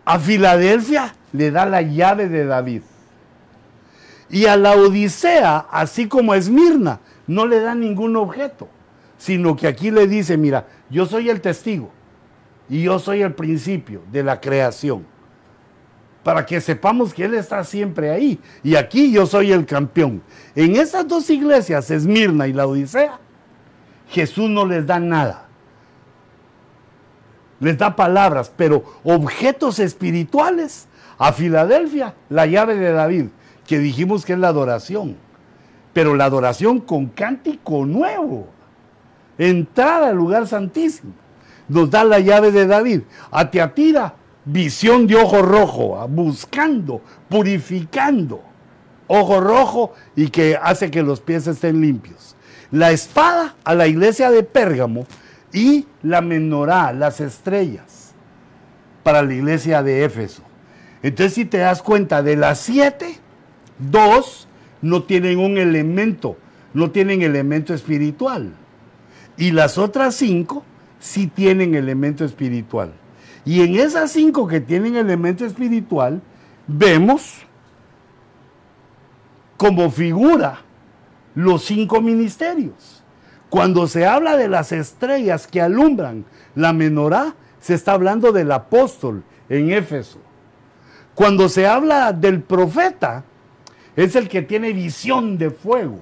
A 0.05 0.19
Filadelfia 0.19 1.15
le 1.31 1.51
da 1.51 1.65
la 1.65 1.81
llave 1.81 2.27
de 2.27 2.45
David. 2.45 2.81
Y 4.29 4.45
a 4.45 4.57
la 4.57 4.73
Odisea, 4.73 5.67
así 5.71 6.07
como 6.07 6.33
a 6.33 6.37
Esmirna, 6.37 6.99
no 7.27 7.45
le 7.45 7.59
da 7.59 7.75
ningún 7.75 8.15
objeto, 8.15 8.67
sino 9.17 9.55
que 9.55 9.67
aquí 9.67 9.91
le 9.91 10.07
dice, 10.07 10.37
mira, 10.37 10.67
yo 10.89 11.05
soy 11.05 11.29
el 11.29 11.41
testigo 11.41 11.89
y 12.69 12.83
yo 12.83 12.99
soy 12.99 13.21
el 13.21 13.33
principio 13.33 14.01
de 14.11 14.23
la 14.23 14.39
creación. 14.39 15.05
Para 16.23 16.45
que 16.45 16.61
sepamos 16.61 17.13
que 17.13 17.25
Él 17.25 17.33
está 17.33 17.65
siempre 17.65 18.09
ahí. 18.09 18.39
Y 18.63 18.75
aquí 18.75 19.11
yo 19.11 19.25
soy 19.25 19.51
el 19.51 19.65
campeón. 19.65 20.21
En 20.55 20.77
esas 20.77 21.05
dos 21.05 21.29
iglesias, 21.29 21.91
Esmirna 21.91 22.47
y 22.47 22.53
la 22.53 22.65
Odisea, 22.65 23.19
Jesús 24.09 24.49
no 24.49 24.65
les 24.65 24.85
da 24.85 24.99
nada. 24.99 25.47
Les 27.59 27.77
da 27.77 27.95
palabras, 27.95 28.53
pero 28.55 28.83
objetos 29.03 29.79
espirituales. 29.79 30.87
A 31.17 31.31
Filadelfia, 31.31 32.15
la 32.29 32.45
llave 32.47 32.75
de 32.75 32.91
David, 32.91 33.25
que 33.67 33.77
dijimos 33.79 34.25
que 34.25 34.33
es 34.33 34.39
la 34.39 34.47
adoración 34.47 35.15
pero 35.93 36.15
la 36.15 36.25
adoración 36.25 36.79
con 36.79 37.07
cántico 37.07 37.85
nuevo. 37.85 38.47
Entrada 39.37 40.09
al 40.09 40.17
lugar 40.17 40.47
santísimo. 40.47 41.13
Nos 41.67 41.89
da 41.89 42.03
la 42.03 42.19
llave 42.19 42.51
de 42.51 42.67
David. 42.67 43.01
A 43.31 43.49
Teatira, 43.49 44.15
visión 44.43 45.07
de 45.07 45.15
ojo 45.15 45.41
rojo, 45.41 46.05
buscando, 46.09 47.01
purificando. 47.29 48.41
Ojo 49.07 49.39
rojo 49.39 49.93
y 50.15 50.29
que 50.29 50.57
hace 50.61 50.89
que 50.89 51.03
los 51.03 51.21
pies 51.21 51.47
estén 51.47 51.81
limpios. 51.81 52.35
La 52.71 52.91
espada 52.91 53.55
a 53.63 53.75
la 53.75 53.87
iglesia 53.87 54.31
de 54.31 54.43
Pérgamo 54.43 55.05
y 55.51 55.85
la 56.01 56.21
menorá, 56.21 56.91
las 56.91 57.21
estrellas, 57.21 58.13
para 59.03 59.21
la 59.21 59.33
iglesia 59.33 59.83
de 59.83 60.03
Éfeso. 60.03 60.41
Entonces, 61.03 61.33
si 61.35 61.45
te 61.45 61.59
das 61.59 61.83
cuenta 61.83 62.23
de 62.23 62.35
las 62.35 62.59
siete, 62.59 63.19
dos 63.77 64.47
no 64.83 65.03
tienen 65.03 65.39
un 65.39 65.57
elemento, 65.57 66.37
no 66.73 66.91
tienen 66.91 67.23
elemento 67.23 67.73
espiritual. 67.73 68.53
Y 69.37 69.51
las 69.51 69.79
otras 69.79 70.13
cinco 70.13 70.63
sí 70.99 71.25
tienen 71.25 71.73
elemento 71.73 72.23
espiritual. 72.23 72.93
Y 73.45 73.61
en 73.61 73.75
esas 73.75 74.11
cinco 74.11 74.47
que 74.47 74.61
tienen 74.61 74.95
elemento 74.95 75.45
espiritual, 75.45 76.21
vemos 76.67 77.39
como 79.57 79.89
figura 79.89 80.59
los 81.33 81.63
cinco 81.63 82.01
ministerios. 82.01 83.03
Cuando 83.49 83.87
se 83.87 84.05
habla 84.05 84.35
de 84.35 84.49
las 84.49 84.71
estrellas 84.71 85.47
que 85.47 85.61
alumbran 85.61 86.25
la 86.55 86.73
menorá, 86.73 87.35
se 87.59 87.73
está 87.73 87.93
hablando 87.93 88.31
del 88.31 88.51
apóstol 88.51 89.23
en 89.47 89.71
Éfeso. 89.71 90.19
Cuando 91.15 91.47
se 91.47 91.67
habla 91.67 92.11
del 92.11 92.41
profeta, 92.41 93.23
es 93.95 94.15
el 94.15 94.29
que 94.29 94.41
tiene 94.41 94.73
visión 94.73 95.37
de 95.37 95.49
fuego. 95.49 95.99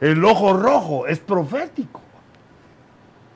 El 0.00 0.24
ojo 0.24 0.52
rojo 0.54 1.06
es 1.06 1.18
profético. 1.18 2.00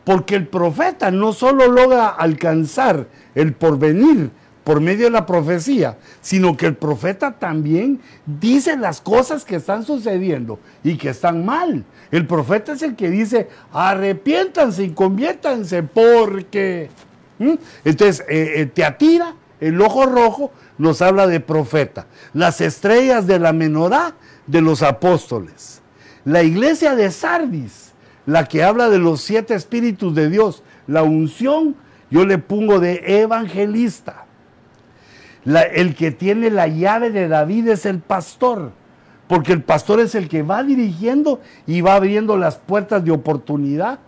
Porque 0.05 0.37
el 0.37 0.47
profeta 0.47 1.11
no 1.11 1.33
solo 1.33 1.69
logra 1.69 2.09
alcanzar 2.09 3.09
el 3.35 3.53
porvenir 3.55 4.31
por 4.67 4.81
medio 4.81 5.05
de 5.05 5.11
la 5.13 5.27
profecía, 5.27 5.97
sino 6.21 6.57
que 6.57 6.67
el 6.67 6.75
profeta 6.75 7.39
también 7.39 8.01
dice 8.27 8.77
las 8.77 9.01
cosas 9.01 9.45
que 9.45 9.57
están 9.57 9.85
sucediendo 9.85 10.59
y 10.83 10.97
que 10.97 11.11
están 11.11 11.47
mal. 11.47 11.85
El 12.11 12.27
profeta 12.27 12.73
es 12.73 12.83
el 12.83 12.97
que 12.97 13.09
dice, 13.09 13.49
arrepiéntanse 13.73 14.83
y 14.83 14.91
conviértanse 14.91 15.85
porque... 15.85 16.91
Entonces, 17.85 18.25
eh, 18.29 18.55
eh, 18.57 18.67
te 18.67 18.85
atira 18.85 19.35
el 19.61 19.81
ojo 19.81 20.05
rojo 20.07 20.51
nos 20.79 21.03
habla 21.03 21.27
de 21.27 21.41
profeta. 21.41 22.07
Las 22.33 22.61
estrellas 22.61 23.27
de 23.27 23.39
la 23.39 23.53
menorá 23.53 24.15
de 24.47 24.61
los 24.61 24.83
apóstoles. 24.83 25.83
La 26.25 26.43
iglesia 26.43 26.95
de 26.95 27.11
Sardis, 27.11 27.93
la 28.27 28.47
que 28.47 28.65
habla 28.65 28.89
de 28.89 28.99
los 28.99 29.21
siete 29.21 29.55
espíritus 29.55 30.15
de 30.15 30.29
Dios. 30.29 30.63
La 30.87 31.03
unción, 31.03 31.77
yo 32.11 32.25
le 32.25 32.39
pongo 32.39 32.81
de 32.81 33.21
evangelista. 33.21 34.25
el 35.45 35.95
que 35.95 36.11
tiene 36.11 36.51
la 36.51 36.67
llave 36.67 37.11
de 37.11 37.29
David 37.29 37.69
es 37.69 37.87
el 37.87 38.01
pastor, 38.01 38.73
porque 39.29 39.53
el 39.53 39.63
pastor 39.63 40.01
es 40.01 40.15
el 40.17 40.29
que 40.29 40.43
va 40.43 40.65
dirigiendo 40.65 41.41
y 41.67 41.81
va 41.81 41.95
abriendo 41.95 42.37
las 42.37 42.57
puertas 42.57 43.05
de 43.05 43.13
oportunidad 43.13 44.01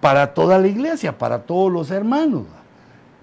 para 0.00 0.34
toda 0.34 0.58
la 0.58 0.68
iglesia, 0.68 1.18
para 1.18 1.40
todos 1.42 1.72
los 1.72 1.90
hermanos 1.90 2.44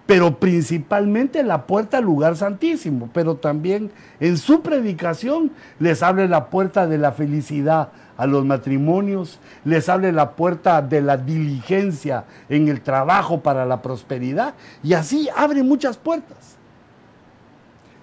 pero 0.05 0.39
principalmente 0.39 1.43
la 1.43 1.65
puerta 1.67 1.97
al 1.97 2.03
lugar 2.03 2.35
santísimo, 2.35 3.09
pero 3.13 3.35
también 3.35 3.91
en 4.19 4.37
su 4.37 4.61
predicación 4.61 5.51
les 5.79 6.03
abre 6.03 6.27
la 6.27 6.49
puerta 6.49 6.87
de 6.87 6.97
la 6.97 7.11
felicidad 7.11 7.89
a 8.17 8.27
los 8.27 8.45
matrimonios, 8.45 9.39
les 9.63 9.89
abre 9.89 10.11
la 10.11 10.31
puerta 10.31 10.81
de 10.81 11.01
la 11.01 11.17
diligencia 11.17 12.25
en 12.49 12.67
el 12.67 12.81
trabajo 12.81 13.41
para 13.41 13.65
la 13.65 13.81
prosperidad 13.81 14.53
y 14.83 14.93
así 14.93 15.29
abre 15.35 15.63
muchas 15.63 15.97
puertas. 15.97 16.57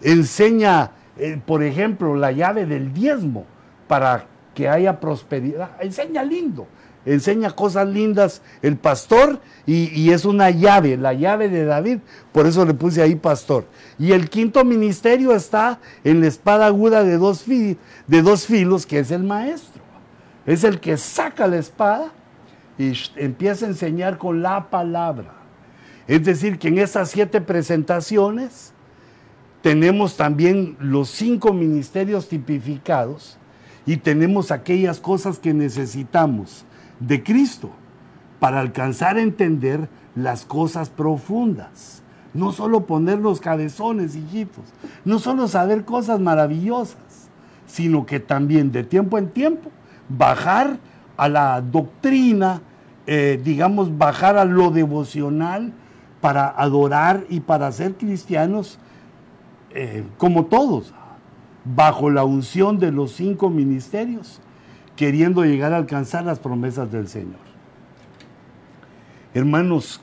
Enseña, 0.00 0.92
eh, 1.16 1.40
por 1.44 1.62
ejemplo, 1.62 2.14
la 2.14 2.32
llave 2.32 2.66
del 2.66 2.92
diezmo 2.92 3.44
para 3.86 4.24
que 4.54 4.68
haya 4.68 4.98
prosperidad. 5.00 5.70
Enseña 5.80 6.22
lindo 6.22 6.66
enseña 7.12 7.51
cosas 7.51 7.89
lindas 7.89 8.43
el 8.62 8.76
pastor 8.76 9.40
y, 9.66 10.10
es 10.10 10.24
una 10.24 10.51
llave, 10.51 10.97
la 10.97 11.12
llave 11.12 11.48
de 11.48 11.64
David, 11.64 11.98
por 12.32 12.47
eso 12.47 12.64
le 12.64 12.74
puse 12.74 13.02
ahí 13.02 13.14
pastor. 13.14 13.66
Y 13.98 14.12
el 14.12 14.30
quinto 14.30 14.64
ministerio 14.64 15.35
está 15.35 15.80
en 16.05 16.20
la 16.20 16.26
espada 16.26 16.66
aguda 16.66 17.05
de 17.05 17.18
dos, 17.18 17.44
de 17.47 18.22
dos 18.22 18.47
filos, 18.47 18.86
que 18.86 19.01
es 19.01 19.10
el 19.10 19.24
maestro. 19.24 19.82
Es 20.47 20.64
el 20.64 20.80
que 20.80 20.97
saca 20.97 21.47
la 21.47 21.59
espada 21.59 22.12
y 22.78 22.93
empieza 23.16 23.66
a 23.66 23.68
enseñar 23.68 24.18
con 24.18 24.43
la 24.43 24.70
palabra. 24.70 25.35
Es 26.06 26.24
decir, 26.24 26.59
que 26.59 26.68
en 26.68 26.78
estas 26.78 27.10
siete 27.10 27.40
presentaciones 27.40 28.72
tenemos 29.60 30.16
también 30.16 30.76
los 30.78 31.10
cinco 31.10 31.52
ministerios 31.52 32.28
tipificados 32.28 33.36
y 33.85 33.97
tenemos 33.97 34.51
aquellas 34.51 35.01
cosas 35.01 35.39
que 35.39 35.52
necesitamos 35.52 36.64
de 37.00 37.22
Cristo 37.22 37.70
para 38.40 38.60
alcanzar 38.60 39.16
a 39.16 39.22
entender 39.22 39.88
las 40.14 40.44
cosas 40.44 40.90
profundas. 40.90 42.02
No 42.34 42.52
solo 42.52 42.86
poner 42.86 43.18
los 43.18 43.40
cabezones, 43.40 44.14
hijitos, 44.14 44.64
no 45.04 45.18
solo 45.18 45.48
saber 45.48 45.84
cosas 45.84 46.20
maravillosas, 46.20 47.30
sino 47.66 48.06
que 48.06 48.20
también 48.20 48.70
de 48.70 48.84
tiempo 48.84 49.18
en 49.18 49.30
tiempo 49.30 49.70
bajar 50.08 50.78
a 51.16 51.28
la 51.28 51.60
doctrina, 51.60 52.62
eh, 53.06 53.40
digamos, 53.42 53.96
bajar 53.96 54.36
a 54.36 54.44
lo 54.44 54.70
devocional 54.70 55.72
para 56.20 56.48
adorar 56.48 57.24
y 57.28 57.40
para 57.40 57.70
ser 57.72 57.94
cristianos 57.94 58.78
eh, 59.70 60.04
como 60.16 60.46
todos, 60.46 60.92
bajo 61.64 62.10
la 62.10 62.24
unción 62.24 62.78
de 62.78 62.92
los 62.92 63.12
cinco 63.12 63.50
ministerios 63.50 64.40
queriendo 64.98 65.44
llegar 65.44 65.72
a 65.72 65.76
alcanzar 65.76 66.24
las 66.24 66.40
promesas 66.40 66.90
del 66.90 67.06
Señor. 67.06 67.38
Hermanos, 69.32 70.00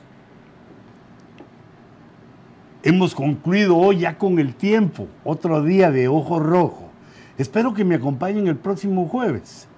hemos 2.82 3.14
concluido 3.14 3.76
hoy 3.76 3.98
ya 3.98 4.16
con 4.16 4.38
el 4.38 4.54
tiempo, 4.54 5.06
otro 5.22 5.62
día 5.62 5.90
de 5.90 6.08
ojo 6.08 6.40
rojo. 6.40 6.88
Espero 7.36 7.74
que 7.74 7.84
me 7.84 7.96
acompañen 7.96 8.48
el 8.48 8.56
próximo 8.56 9.06
jueves. 9.06 9.68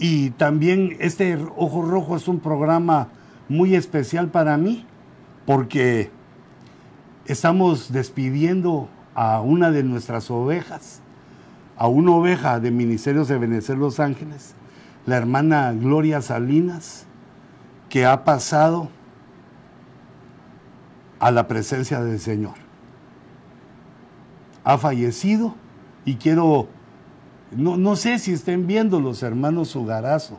Y 0.00 0.30
también 0.30 0.96
este 0.98 1.36
Ojo 1.56 1.82
Rojo 1.82 2.16
es 2.16 2.26
un 2.26 2.40
programa 2.40 3.08
muy 3.48 3.76
especial 3.76 4.28
para 4.28 4.56
mí 4.56 4.84
porque 5.46 6.10
estamos 7.26 7.92
despidiendo 7.92 8.88
a 9.14 9.42
una 9.42 9.70
de 9.70 9.84
nuestras 9.84 10.28
ovejas 10.28 11.02
a 11.80 11.88
una 11.88 12.12
oveja 12.12 12.60
de 12.60 12.70
Ministerios 12.70 13.28
de 13.28 13.38
Benecer 13.38 13.78
Los 13.78 14.00
Ángeles, 14.00 14.54
la 15.06 15.16
hermana 15.16 15.72
Gloria 15.72 16.20
Salinas, 16.20 17.06
que 17.88 18.04
ha 18.04 18.22
pasado 18.22 18.90
a 21.18 21.30
la 21.30 21.48
presencia 21.48 22.02
del 22.02 22.20
Señor. 22.20 22.52
Ha 24.62 24.76
fallecido 24.76 25.54
y 26.04 26.16
quiero, 26.16 26.68
no, 27.50 27.96
sé 27.96 28.18
si 28.18 28.34
estén 28.34 28.66
viendo 28.66 29.00
los 29.00 29.22
hermanos 29.22 29.68
Sugarazo, 29.68 30.38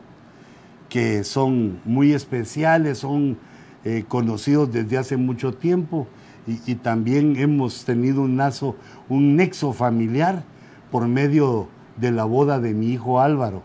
que 0.88 1.24
son 1.24 1.80
muy 1.84 2.12
especiales, 2.12 2.98
son 2.98 3.36
eh, 3.84 4.04
conocidos 4.06 4.72
desde 4.72 4.96
hace 4.96 5.16
mucho 5.16 5.52
tiempo 5.52 6.06
y, 6.46 6.60
y, 6.70 6.76
también 6.76 7.34
hemos 7.34 7.84
tenido 7.84 8.22
un, 8.22 8.36
lazo, 8.36 8.76
un 9.08 9.34
nexo 9.34 9.72
familiar 9.72 10.44
por 10.92 11.08
medio 11.08 11.68
de 11.96 12.12
la 12.12 12.24
boda 12.24 12.60
de 12.60 12.74
mi 12.74 12.90
hijo 12.92 13.20
Álvaro 13.20 13.62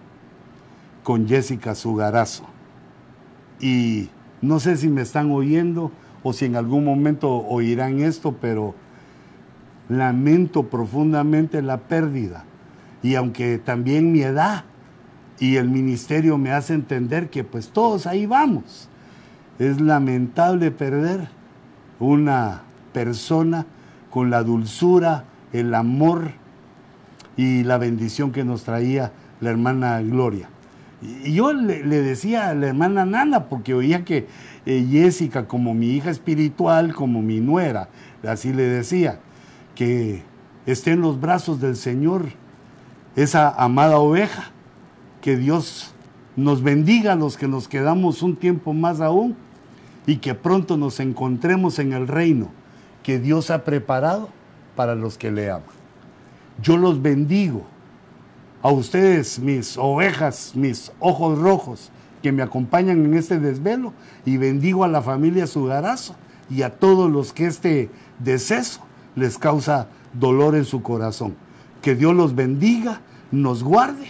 con 1.03 1.27
Jessica 1.27 1.75
Sugarazo. 1.75 2.45
Y 3.59 4.09
no 4.41 4.59
sé 4.59 4.77
si 4.77 4.89
me 4.89 5.01
están 5.01 5.29
oyendo 5.31 5.91
o 6.23 6.33
si 6.33 6.45
en 6.45 6.55
algún 6.55 6.85
momento 6.85 7.29
oirán 7.29 7.99
esto, 7.99 8.35
pero 8.41 8.73
lamento 9.89 10.63
profundamente 10.63 11.61
la 11.61 11.77
pérdida. 11.77 12.45
Y 13.03 13.15
aunque 13.15 13.57
también 13.57 14.11
mi 14.11 14.21
edad 14.21 14.63
y 15.39 15.57
el 15.57 15.69
ministerio 15.69 16.37
me 16.37 16.51
hace 16.51 16.73
entender 16.73 17.29
que 17.29 17.43
pues 17.43 17.69
todos 17.69 18.07
ahí 18.07 18.25
vamos, 18.25 18.89
es 19.59 19.81
lamentable 19.81 20.71
perder 20.71 21.29
una 21.99 22.63
persona 22.93 23.65
con 24.09 24.29
la 24.29 24.43
dulzura, 24.43 25.25
el 25.53 25.73
amor, 25.73 26.31
y 27.37 27.63
la 27.63 27.77
bendición 27.77 28.31
que 28.31 28.43
nos 28.43 28.63
traía 28.63 29.13
la 29.39 29.51
hermana 29.51 30.01
Gloria. 30.01 30.49
Y 31.23 31.33
yo 31.33 31.53
le, 31.53 31.83
decía 31.83 32.49
a 32.49 32.55
la 32.55 32.67
hermana 32.67 33.05
Nana, 33.05 33.45
porque 33.45 33.75
oía 33.75 34.03
que 34.03 34.27
eh, 34.65 34.87
Jessica, 34.89 35.47
como 35.47 35.75
mi 35.75 35.91
hija 35.91 36.09
espiritual, 36.09 36.93
como 36.95 37.21
mi 37.21 37.39
nuera, 37.39 37.89
así 38.27 38.51
le 38.51 38.63
decía, 38.63 39.19
que 39.75 40.23
esté 40.65 40.91
en 40.91 41.01
los 41.01 41.21
brazos 41.21 41.61
del 41.61 41.75
Señor 41.75 42.25
esa 43.15 43.49
amada 43.49 43.97
oveja, 43.97 44.51
que 45.21 45.37
Dios 45.37 45.93
nos 46.35 46.63
bendiga 46.63 47.13
a 47.13 47.15
los 47.15 47.37
que 47.37 47.47
nos 47.47 47.67
quedamos 47.67 48.23
un 48.23 48.35
tiempo 48.35 48.73
más 48.73 48.99
aún 49.01 49.35
y 50.05 50.17
que 50.17 50.33
pronto 50.33 50.77
nos 50.77 50.99
encontremos 50.99 51.79
en 51.79 51.93
el 51.93 52.07
reino 52.07 52.49
que 53.03 53.19
Dios 53.19 53.51
ha 53.51 53.63
preparado 53.63 54.29
para 54.75 54.95
los 54.95 55.17
que 55.17 55.31
le 55.31 55.49
aman. 55.49 55.76
Yo 56.61 56.77
los 56.77 57.01
bendigo. 57.01 57.65
A 58.61 58.71
ustedes, 58.71 59.39
mis 59.39 59.77
ovejas, 59.77 60.53
mis 60.55 60.91
ojos 60.99 61.37
rojos, 61.37 61.91
que 62.21 62.31
me 62.31 62.41
acompañan 62.41 63.05
en 63.05 63.13
este 63.13 63.39
desvelo, 63.39 63.93
y 64.25 64.37
bendigo 64.37 64.83
a 64.83 64.87
la 64.87 65.01
familia 65.01 65.47
Sugarazo 65.47 66.15
y 66.49 66.63
a 66.63 66.77
todos 66.77 67.11
los 67.11 67.33
que 67.33 67.45
este 67.45 67.89
deceso 68.19 68.81
les 69.15 69.37
causa 69.37 69.87
dolor 70.13 70.55
en 70.55 70.65
su 70.65 70.81
corazón. 70.81 71.35
Que 71.81 71.95
Dios 71.95 72.15
los 72.15 72.35
bendiga, 72.35 73.01
nos 73.31 73.63
guarde 73.63 74.07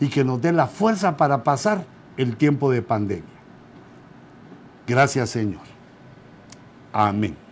y 0.00 0.08
que 0.08 0.24
nos 0.24 0.40
dé 0.42 0.52
la 0.52 0.66
fuerza 0.66 1.16
para 1.16 1.44
pasar 1.44 1.86
el 2.16 2.36
tiempo 2.36 2.70
de 2.70 2.82
pandemia. 2.82 3.24
Gracias 4.86 5.30
Señor. 5.30 5.62
Amén. 6.92 7.43